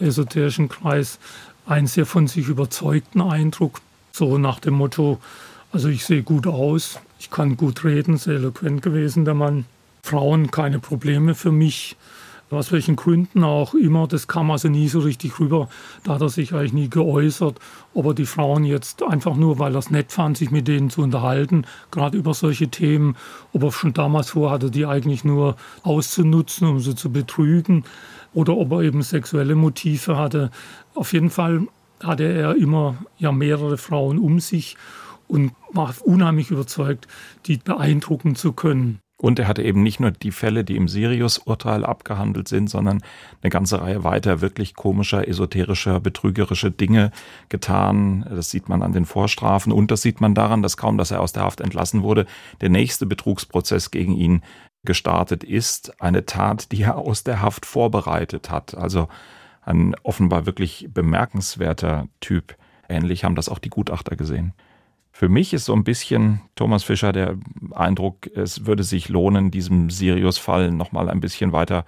esoterischen 0.00 0.68
Kreis, 0.68 1.18
einen 1.66 1.86
sehr 1.86 2.06
von 2.06 2.26
sich 2.26 2.48
überzeugten 2.48 3.20
Eindruck. 3.20 3.80
So 4.12 4.38
nach 4.38 4.60
dem 4.60 4.74
Motto, 4.74 5.20
also 5.72 5.88
ich 5.88 6.04
sehe 6.04 6.22
gut 6.22 6.46
aus, 6.46 6.98
ich 7.18 7.30
kann 7.30 7.56
gut 7.56 7.84
reden, 7.84 8.16
sehr 8.16 8.34
eloquent 8.34 8.82
gewesen 8.82 9.24
der 9.24 9.34
Mann. 9.34 9.66
Frauen 10.02 10.50
keine 10.50 10.78
Probleme 10.78 11.34
für 11.34 11.52
mich 11.52 11.96
aus 12.50 12.72
welchen 12.72 12.96
Gründen 12.96 13.44
auch 13.44 13.74
immer, 13.74 14.06
das 14.06 14.26
kam 14.26 14.50
also 14.50 14.68
nie 14.68 14.88
so 14.88 15.00
richtig 15.00 15.38
rüber. 15.38 15.68
Da 16.04 16.14
hat 16.14 16.22
er 16.22 16.28
sich 16.28 16.54
eigentlich 16.54 16.72
nie 16.72 16.88
geäußert, 16.88 17.58
ob 17.94 18.06
er 18.06 18.14
die 18.14 18.26
Frauen 18.26 18.64
jetzt 18.64 19.02
einfach 19.02 19.36
nur, 19.36 19.58
weil 19.58 19.74
er 19.74 19.78
es 19.78 19.90
nett 19.90 20.12
fand, 20.12 20.38
sich 20.38 20.50
mit 20.50 20.66
denen 20.68 20.90
zu 20.90 21.02
unterhalten, 21.02 21.66
gerade 21.90 22.16
über 22.16 22.34
solche 22.34 22.68
Themen, 22.68 23.16
ob 23.52 23.64
er 23.64 23.72
schon 23.72 23.92
damals 23.92 24.30
vorhatte, 24.30 24.70
die 24.70 24.86
eigentlich 24.86 25.24
nur 25.24 25.56
auszunutzen, 25.82 26.68
um 26.68 26.80
sie 26.80 26.94
zu 26.94 27.12
betrügen, 27.12 27.84
oder 28.34 28.56
ob 28.56 28.72
er 28.72 28.82
eben 28.82 29.02
sexuelle 29.02 29.54
Motive 29.54 30.16
hatte. 30.16 30.50
Auf 30.94 31.12
jeden 31.12 31.30
Fall 31.30 31.66
hatte 32.02 32.24
er 32.24 32.56
immer 32.56 32.96
ja 33.18 33.32
mehrere 33.32 33.78
Frauen 33.78 34.18
um 34.18 34.40
sich 34.40 34.76
und 35.26 35.52
war 35.72 35.94
unheimlich 36.04 36.50
überzeugt, 36.50 37.06
die 37.46 37.58
beeindrucken 37.58 38.34
zu 38.34 38.52
können. 38.52 39.00
Und 39.20 39.40
er 39.40 39.48
hatte 39.48 39.64
eben 39.64 39.82
nicht 39.82 39.98
nur 39.98 40.12
die 40.12 40.30
Fälle, 40.30 40.62
die 40.62 40.76
im 40.76 40.86
Sirius-Urteil 40.86 41.84
abgehandelt 41.84 42.46
sind, 42.46 42.70
sondern 42.70 43.02
eine 43.42 43.50
ganze 43.50 43.80
Reihe 43.80 44.04
weiter 44.04 44.40
wirklich 44.40 44.76
komischer, 44.76 45.26
esoterischer, 45.26 45.98
betrügerischer 45.98 46.70
Dinge 46.70 47.10
getan. 47.48 48.24
Das 48.30 48.50
sieht 48.50 48.68
man 48.68 48.80
an 48.80 48.92
den 48.92 49.06
Vorstrafen 49.06 49.72
und 49.72 49.90
das 49.90 50.02
sieht 50.02 50.20
man 50.20 50.36
daran, 50.36 50.62
dass 50.62 50.76
kaum, 50.76 50.98
dass 50.98 51.10
er 51.10 51.20
aus 51.20 51.32
der 51.32 51.42
Haft 51.42 51.60
entlassen 51.60 52.04
wurde, 52.04 52.26
der 52.60 52.68
nächste 52.68 53.06
Betrugsprozess 53.06 53.90
gegen 53.90 54.14
ihn 54.14 54.42
gestartet 54.84 55.42
ist. 55.42 56.00
Eine 56.00 56.24
Tat, 56.24 56.70
die 56.70 56.82
er 56.82 56.96
aus 56.96 57.24
der 57.24 57.42
Haft 57.42 57.66
vorbereitet 57.66 58.50
hat. 58.50 58.76
Also 58.76 59.08
ein 59.62 59.96
offenbar 60.04 60.46
wirklich 60.46 60.88
bemerkenswerter 60.94 62.06
Typ. 62.20 62.56
Ähnlich 62.88 63.24
haben 63.24 63.34
das 63.34 63.48
auch 63.48 63.58
die 63.58 63.68
Gutachter 63.68 64.14
gesehen. 64.14 64.54
Für 65.18 65.28
mich 65.28 65.52
ist 65.52 65.64
so 65.64 65.72
ein 65.72 65.82
bisschen, 65.82 66.42
Thomas 66.54 66.84
Fischer, 66.84 67.10
der 67.10 67.34
Eindruck, 67.72 68.28
es 68.36 68.66
würde 68.66 68.84
sich 68.84 69.08
lohnen, 69.08 69.50
diesem 69.50 69.90
Sirius-Fall 69.90 70.70
nochmal 70.70 71.10
ein 71.10 71.18
bisschen 71.18 71.50
weiter 71.50 71.84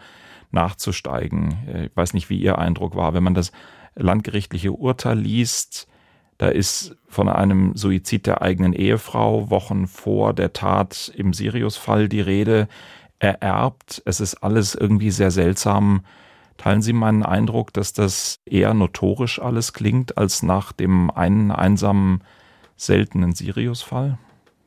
nachzusteigen. 0.50 1.56
Ich 1.84 1.96
weiß 1.96 2.12
nicht, 2.12 2.28
wie 2.28 2.40
Ihr 2.40 2.58
Eindruck 2.58 2.96
war, 2.96 3.14
wenn 3.14 3.22
man 3.22 3.34
das 3.34 3.52
landgerichtliche 3.94 4.72
Urteil 4.72 5.16
liest. 5.16 5.86
Da 6.38 6.48
ist 6.48 6.96
von 7.06 7.28
einem 7.28 7.76
Suizid 7.76 8.26
der 8.26 8.42
eigenen 8.42 8.72
Ehefrau 8.72 9.48
Wochen 9.48 9.86
vor 9.86 10.34
der 10.34 10.52
Tat 10.52 11.12
im 11.14 11.32
Sirius-Fall 11.32 12.08
die 12.08 12.22
Rede. 12.22 12.66
Ererbt. 13.20 14.02
Es 14.06 14.18
ist 14.18 14.42
alles 14.42 14.74
irgendwie 14.74 15.12
sehr 15.12 15.30
seltsam. 15.30 16.00
Teilen 16.56 16.82
Sie 16.82 16.92
meinen 16.92 17.22
Eindruck, 17.22 17.72
dass 17.74 17.92
das 17.92 18.40
eher 18.44 18.74
notorisch 18.74 19.40
alles 19.40 19.72
klingt, 19.72 20.18
als 20.18 20.42
nach 20.42 20.72
dem 20.72 21.12
einen 21.12 21.52
einsamen, 21.52 22.24
seltenen 22.80 23.32
Sirius-Fall? 23.32 24.18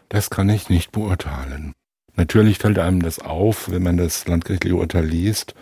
Das 0.10 0.30
kann 0.30 0.50
ich 0.50 0.70
nicht 0.70 0.92
beurteilen. 0.92 1.74
Natürlich 2.16 2.60
fällt 2.60 2.78
einem 2.78 3.02
das 3.02 3.20
auf, 3.20 3.72
wenn 3.72 3.82
man 3.82 3.98
das 3.98 4.28
landgerichtliche 4.28 4.76
Urteil 4.76 5.06
liest. 5.06 5.56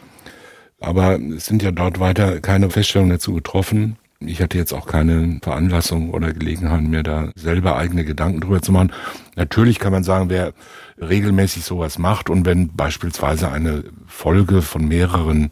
Aber 0.80 1.20
es 1.20 1.46
sind 1.46 1.64
ja 1.64 1.72
dort 1.72 2.00
weiter 2.00 2.42
keine 2.42 2.70
Feststellungen 2.70 3.12
dazu 3.12 3.34
getroffen. 3.34 3.98
Ich 4.20 4.42
hatte 4.42 4.58
jetzt 4.58 4.74
auch 4.74 4.86
keine 4.86 5.40
Veranlassung 5.42 6.12
oder 6.12 6.34
Gelegenheit, 6.34 6.82
mir 6.84 7.04
da 7.04 7.30
selber 7.36 7.78
eigene 7.78 8.04
Gedanken 8.04 8.42
drüber 8.42 8.62
zu 8.62 8.72
machen. 8.72 8.92
Natürlich 9.36 9.80
kann 9.80 9.94
man 9.94 10.04
sagen, 10.04 10.30
wer 10.30 10.54
regelmäßig 11.00 11.64
sowas 11.64 11.98
macht 11.98 12.30
und 12.30 12.46
wenn 12.46 12.76
beispielsweise 12.76 13.52
eine 13.52 13.84
Folge 14.06 14.62
von 14.62 14.88
mehreren, 14.88 15.50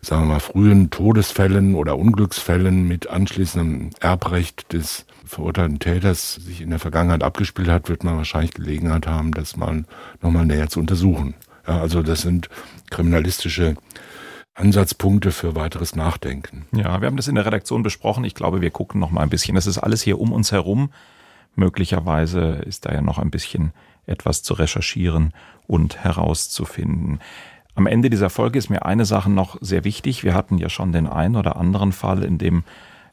sagen 0.00 0.22
wir 0.22 0.34
mal, 0.34 0.40
frühen 0.40 0.90
Todesfällen 0.90 1.74
oder 1.74 1.98
Unglücksfällen 1.98 2.86
mit 2.86 3.10
anschließendem 3.10 3.90
Erbrecht 4.00 4.72
des 4.72 5.04
verurteilten 5.28 5.78
Täters 5.78 6.34
sich 6.34 6.60
in 6.60 6.70
der 6.70 6.78
Vergangenheit 6.78 7.22
abgespielt 7.22 7.68
hat, 7.68 7.88
wird 7.88 8.04
man 8.04 8.16
wahrscheinlich 8.16 8.52
Gelegenheit 8.52 9.06
haben, 9.06 9.32
das 9.32 9.56
mal 9.56 9.84
nochmal 10.22 10.46
näher 10.46 10.68
zu 10.68 10.80
untersuchen. 10.80 11.34
Ja, 11.66 11.80
also 11.80 12.02
das 12.02 12.22
sind 12.22 12.48
kriminalistische 12.90 13.76
Ansatzpunkte 14.54 15.30
für 15.30 15.54
weiteres 15.54 15.94
Nachdenken. 15.94 16.66
Ja, 16.72 17.00
wir 17.00 17.06
haben 17.06 17.16
das 17.16 17.28
in 17.28 17.36
der 17.36 17.46
Redaktion 17.46 17.82
besprochen. 17.82 18.24
Ich 18.24 18.34
glaube, 18.34 18.60
wir 18.60 18.70
gucken 18.70 19.00
noch 19.00 19.10
mal 19.10 19.22
ein 19.22 19.30
bisschen. 19.30 19.54
Das 19.54 19.66
ist 19.66 19.78
alles 19.78 20.02
hier 20.02 20.20
um 20.20 20.32
uns 20.32 20.50
herum. 20.50 20.90
Möglicherweise 21.54 22.62
ist 22.66 22.86
da 22.86 22.92
ja 22.92 23.00
noch 23.00 23.18
ein 23.18 23.30
bisschen 23.30 23.72
etwas 24.06 24.42
zu 24.42 24.54
recherchieren 24.54 25.32
und 25.66 26.02
herauszufinden. 26.02 27.20
Am 27.74 27.86
Ende 27.86 28.10
dieser 28.10 28.30
Folge 28.30 28.58
ist 28.58 28.70
mir 28.70 28.84
eine 28.84 29.04
Sache 29.04 29.30
noch 29.30 29.56
sehr 29.60 29.84
wichtig. 29.84 30.24
Wir 30.24 30.34
hatten 30.34 30.58
ja 30.58 30.68
schon 30.68 30.90
den 30.90 31.06
einen 31.06 31.36
oder 31.36 31.56
anderen 31.56 31.92
Fall, 31.92 32.24
in 32.24 32.38
dem 32.38 32.64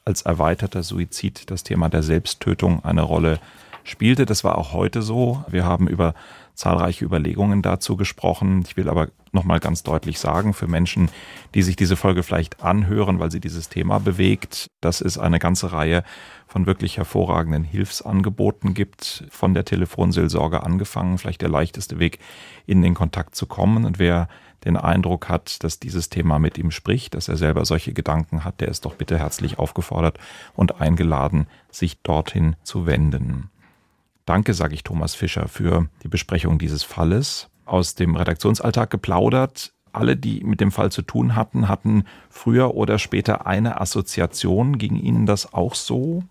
als 0.05 0.21
erweiterter 0.21 0.83
Suizid 0.83 1.49
das 1.49 1.63
Thema 1.63 1.89
der 1.89 2.03
Selbsttötung 2.03 2.85
eine 2.85 3.01
Rolle 3.01 3.39
spielte. 3.83 4.25
Das 4.25 4.43
war 4.43 4.57
auch 4.57 4.73
heute 4.73 5.01
so. 5.01 5.43
Wir 5.49 5.65
haben 5.65 5.87
über 5.87 6.13
zahlreiche 6.55 7.05
Überlegungen 7.05 7.61
dazu 7.61 7.95
gesprochen. 7.95 8.63
Ich 8.65 8.77
will 8.77 8.89
aber 8.89 9.09
nochmal 9.31 9.59
ganz 9.59 9.83
deutlich 9.83 10.19
sagen, 10.19 10.53
für 10.53 10.67
Menschen, 10.67 11.09
die 11.53 11.61
sich 11.61 11.75
diese 11.75 11.95
Folge 11.95 12.23
vielleicht 12.23 12.63
anhören, 12.63 13.19
weil 13.19 13.31
sie 13.31 13.39
dieses 13.39 13.69
Thema 13.69 13.99
bewegt, 13.99 14.67
dass 14.81 15.01
es 15.01 15.17
eine 15.17 15.39
ganze 15.39 15.71
Reihe 15.71 16.03
von 16.47 16.65
wirklich 16.65 16.97
hervorragenden 16.97 17.63
Hilfsangeboten 17.63 18.73
gibt, 18.73 19.25
von 19.29 19.53
der 19.53 19.65
Telefonseelsorge 19.65 20.63
angefangen, 20.63 21.17
vielleicht 21.17 21.41
der 21.41 21.49
leichteste 21.49 21.99
Weg, 21.99 22.19
in 22.65 22.81
den 22.81 22.93
Kontakt 22.93 23.35
zu 23.35 23.45
kommen. 23.45 23.85
Und 23.85 23.99
wer 23.99 24.27
den 24.63 24.77
Eindruck 24.77 25.29
hat, 25.29 25.63
dass 25.63 25.79
dieses 25.79 26.09
Thema 26.09 26.39
mit 26.39 26.57
ihm 26.57 26.71
spricht, 26.71 27.13
dass 27.13 27.27
er 27.27 27.37
selber 27.37 27.65
solche 27.65 27.93
Gedanken 27.93 28.43
hat, 28.43 28.61
der 28.61 28.69
ist 28.69 28.85
doch 28.85 28.95
bitte 28.95 29.19
herzlich 29.19 29.59
aufgefordert 29.59 30.17
und 30.55 30.81
eingeladen, 30.81 31.47
sich 31.69 32.01
dorthin 32.01 32.55
zu 32.63 32.85
wenden. 32.85 33.51
Danke, 34.25 34.55
sage 34.55 34.73
ich 34.73 34.83
Thomas 34.83 35.13
Fischer, 35.13 35.47
für 35.47 35.87
die 36.03 36.07
Besprechung 36.07 36.57
dieses 36.57 36.83
Falles. 36.83 37.49
Aus 37.65 37.95
dem 37.95 38.15
Redaktionsalltag 38.15 38.89
geplaudert. 38.89 39.71
Alle, 39.91 40.17
die 40.17 40.43
mit 40.43 40.59
dem 40.59 40.71
Fall 40.71 40.91
zu 40.91 41.03
tun 41.03 41.35
hatten, 41.35 41.69
hatten 41.69 42.03
früher 42.29 42.75
oder 42.75 42.99
später 42.99 43.47
eine 43.47 43.79
Assoziation. 43.79 44.77
Ging 44.77 44.97
Ihnen 44.97 45.25
das 45.25 45.53
auch 45.53 45.73
so? 45.73 46.23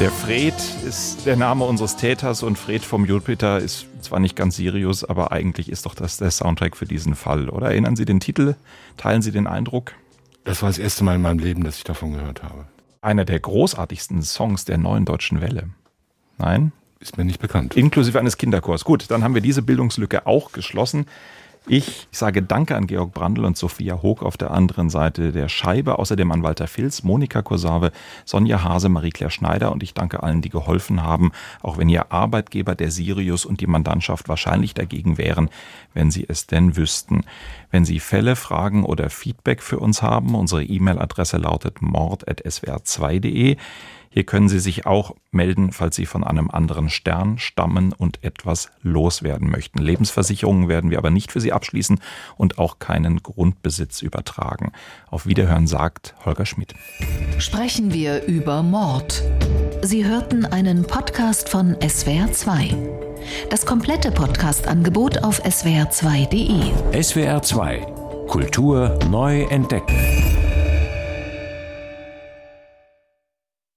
Der 0.00 0.12
Fred 0.12 0.54
ist 0.86 1.26
der 1.26 1.34
Name 1.34 1.64
unseres 1.64 1.96
Täters 1.96 2.44
und 2.44 2.56
Fred 2.56 2.84
vom 2.84 3.04
Jupiter 3.04 3.58
ist 3.58 3.88
zwar 4.00 4.20
nicht 4.20 4.36
ganz 4.36 4.54
Sirius, 4.54 5.02
aber 5.02 5.32
eigentlich 5.32 5.68
ist 5.68 5.86
doch 5.86 5.94
das 5.96 6.18
der 6.18 6.30
Soundtrack 6.30 6.76
für 6.76 6.84
diesen 6.86 7.16
Fall. 7.16 7.48
Oder 7.48 7.70
erinnern 7.70 7.96
Sie 7.96 8.04
den 8.04 8.20
Titel? 8.20 8.54
Teilen 8.96 9.22
Sie 9.22 9.32
den 9.32 9.48
Eindruck? 9.48 9.94
Das 10.44 10.62
war 10.62 10.68
das 10.68 10.78
erste 10.78 11.02
Mal 11.02 11.16
in 11.16 11.22
meinem 11.22 11.40
Leben, 11.40 11.64
dass 11.64 11.78
ich 11.78 11.84
davon 11.84 12.12
gehört 12.12 12.44
habe. 12.44 12.66
Einer 13.00 13.24
der 13.24 13.40
großartigsten 13.40 14.22
Songs 14.22 14.64
der 14.64 14.78
neuen 14.78 15.04
deutschen 15.04 15.40
Welle. 15.40 15.70
Nein? 16.38 16.70
Ist 17.00 17.18
mir 17.18 17.24
nicht 17.24 17.40
bekannt. 17.40 17.76
Inklusive 17.76 18.20
eines 18.20 18.36
Kinderchors. 18.36 18.84
Gut, 18.84 19.10
dann 19.10 19.24
haben 19.24 19.34
wir 19.34 19.40
diese 19.40 19.62
Bildungslücke 19.62 20.26
auch 20.28 20.52
geschlossen. 20.52 21.06
Ich 21.70 22.08
sage 22.10 22.42
Danke 22.42 22.76
an 22.76 22.86
Georg 22.86 23.12
Brandl 23.12 23.44
und 23.44 23.58
Sophia 23.58 24.00
Hoog 24.02 24.22
auf 24.22 24.38
der 24.38 24.52
anderen 24.52 24.88
Seite 24.88 25.32
der 25.32 25.50
Scheibe, 25.50 25.98
außerdem 25.98 26.32
an 26.32 26.42
Walter 26.42 26.66
Filz, 26.66 27.02
Monika 27.02 27.42
Kursave, 27.42 27.92
Sonja 28.24 28.64
Hase, 28.64 28.88
Marie-Claire 28.88 29.30
Schneider 29.30 29.70
und 29.70 29.82
ich 29.82 29.92
danke 29.92 30.22
allen, 30.22 30.40
die 30.40 30.48
geholfen 30.48 31.02
haben, 31.02 31.30
auch 31.60 31.76
wenn 31.76 31.90
ihr 31.90 32.10
Arbeitgeber, 32.10 32.74
der 32.74 32.90
Sirius 32.90 33.44
und 33.44 33.60
die 33.60 33.66
Mandantschaft 33.66 34.30
wahrscheinlich 34.30 34.72
dagegen 34.72 35.18
wären, 35.18 35.50
wenn 35.92 36.10
sie 36.10 36.24
es 36.26 36.46
denn 36.46 36.74
wüssten. 36.74 37.24
Wenn 37.70 37.84
Sie 37.84 38.00
Fälle, 38.00 38.34
Fragen 38.34 38.82
oder 38.82 39.10
Feedback 39.10 39.62
für 39.62 39.78
uns 39.78 40.00
haben, 40.00 40.34
unsere 40.34 40.64
E-Mail-Adresse 40.64 41.36
lautet 41.36 41.82
mord.swr2.de. 41.82 43.58
Hier 44.10 44.24
können 44.24 44.48
Sie 44.48 44.58
sich 44.58 44.86
auch 44.86 45.14
melden, 45.30 45.72
falls 45.72 45.96
Sie 45.96 46.06
von 46.06 46.24
einem 46.24 46.50
anderen 46.50 46.90
Stern 46.90 47.38
stammen 47.38 47.92
und 47.92 48.24
etwas 48.24 48.70
loswerden 48.82 49.50
möchten. 49.50 49.78
Lebensversicherungen 49.78 50.68
werden 50.68 50.90
wir 50.90 50.98
aber 50.98 51.10
nicht 51.10 51.32
für 51.32 51.40
Sie 51.40 51.52
abschließen 51.52 52.00
und 52.36 52.58
auch 52.58 52.78
keinen 52.78 53.22
Grundbesitz 53.22 54.02
übertragen. 54.02 54.72
Auf 55.10 55.26
Wiederhören 55.26 55.66
sagt 55.66 56.14
Holger 56.24 56.46
Schmidt. 56.46 56.74
Sprechen 57.38 57.92
wir 57.92 58.24
über 58.24 58.62
Mord. 58.62 59.22
Sie 59.82 60.04
hörten 60.04 60.44
einen 60.44 60.84
Podcast 60.84 61.48
von 61.48 61.76
SWR2. 61.76 62.74
Das 63.50 63.66
komplette 63.66 64.10
Podcast-Angebot 64.10 65.22
auf 65.22 65.44
swr2.de. 65.44 66.72
SWR2 66.92 67.98
Kultur 68.28 68.98
neu 69.10 69.44
entdecken. 69.44 70.37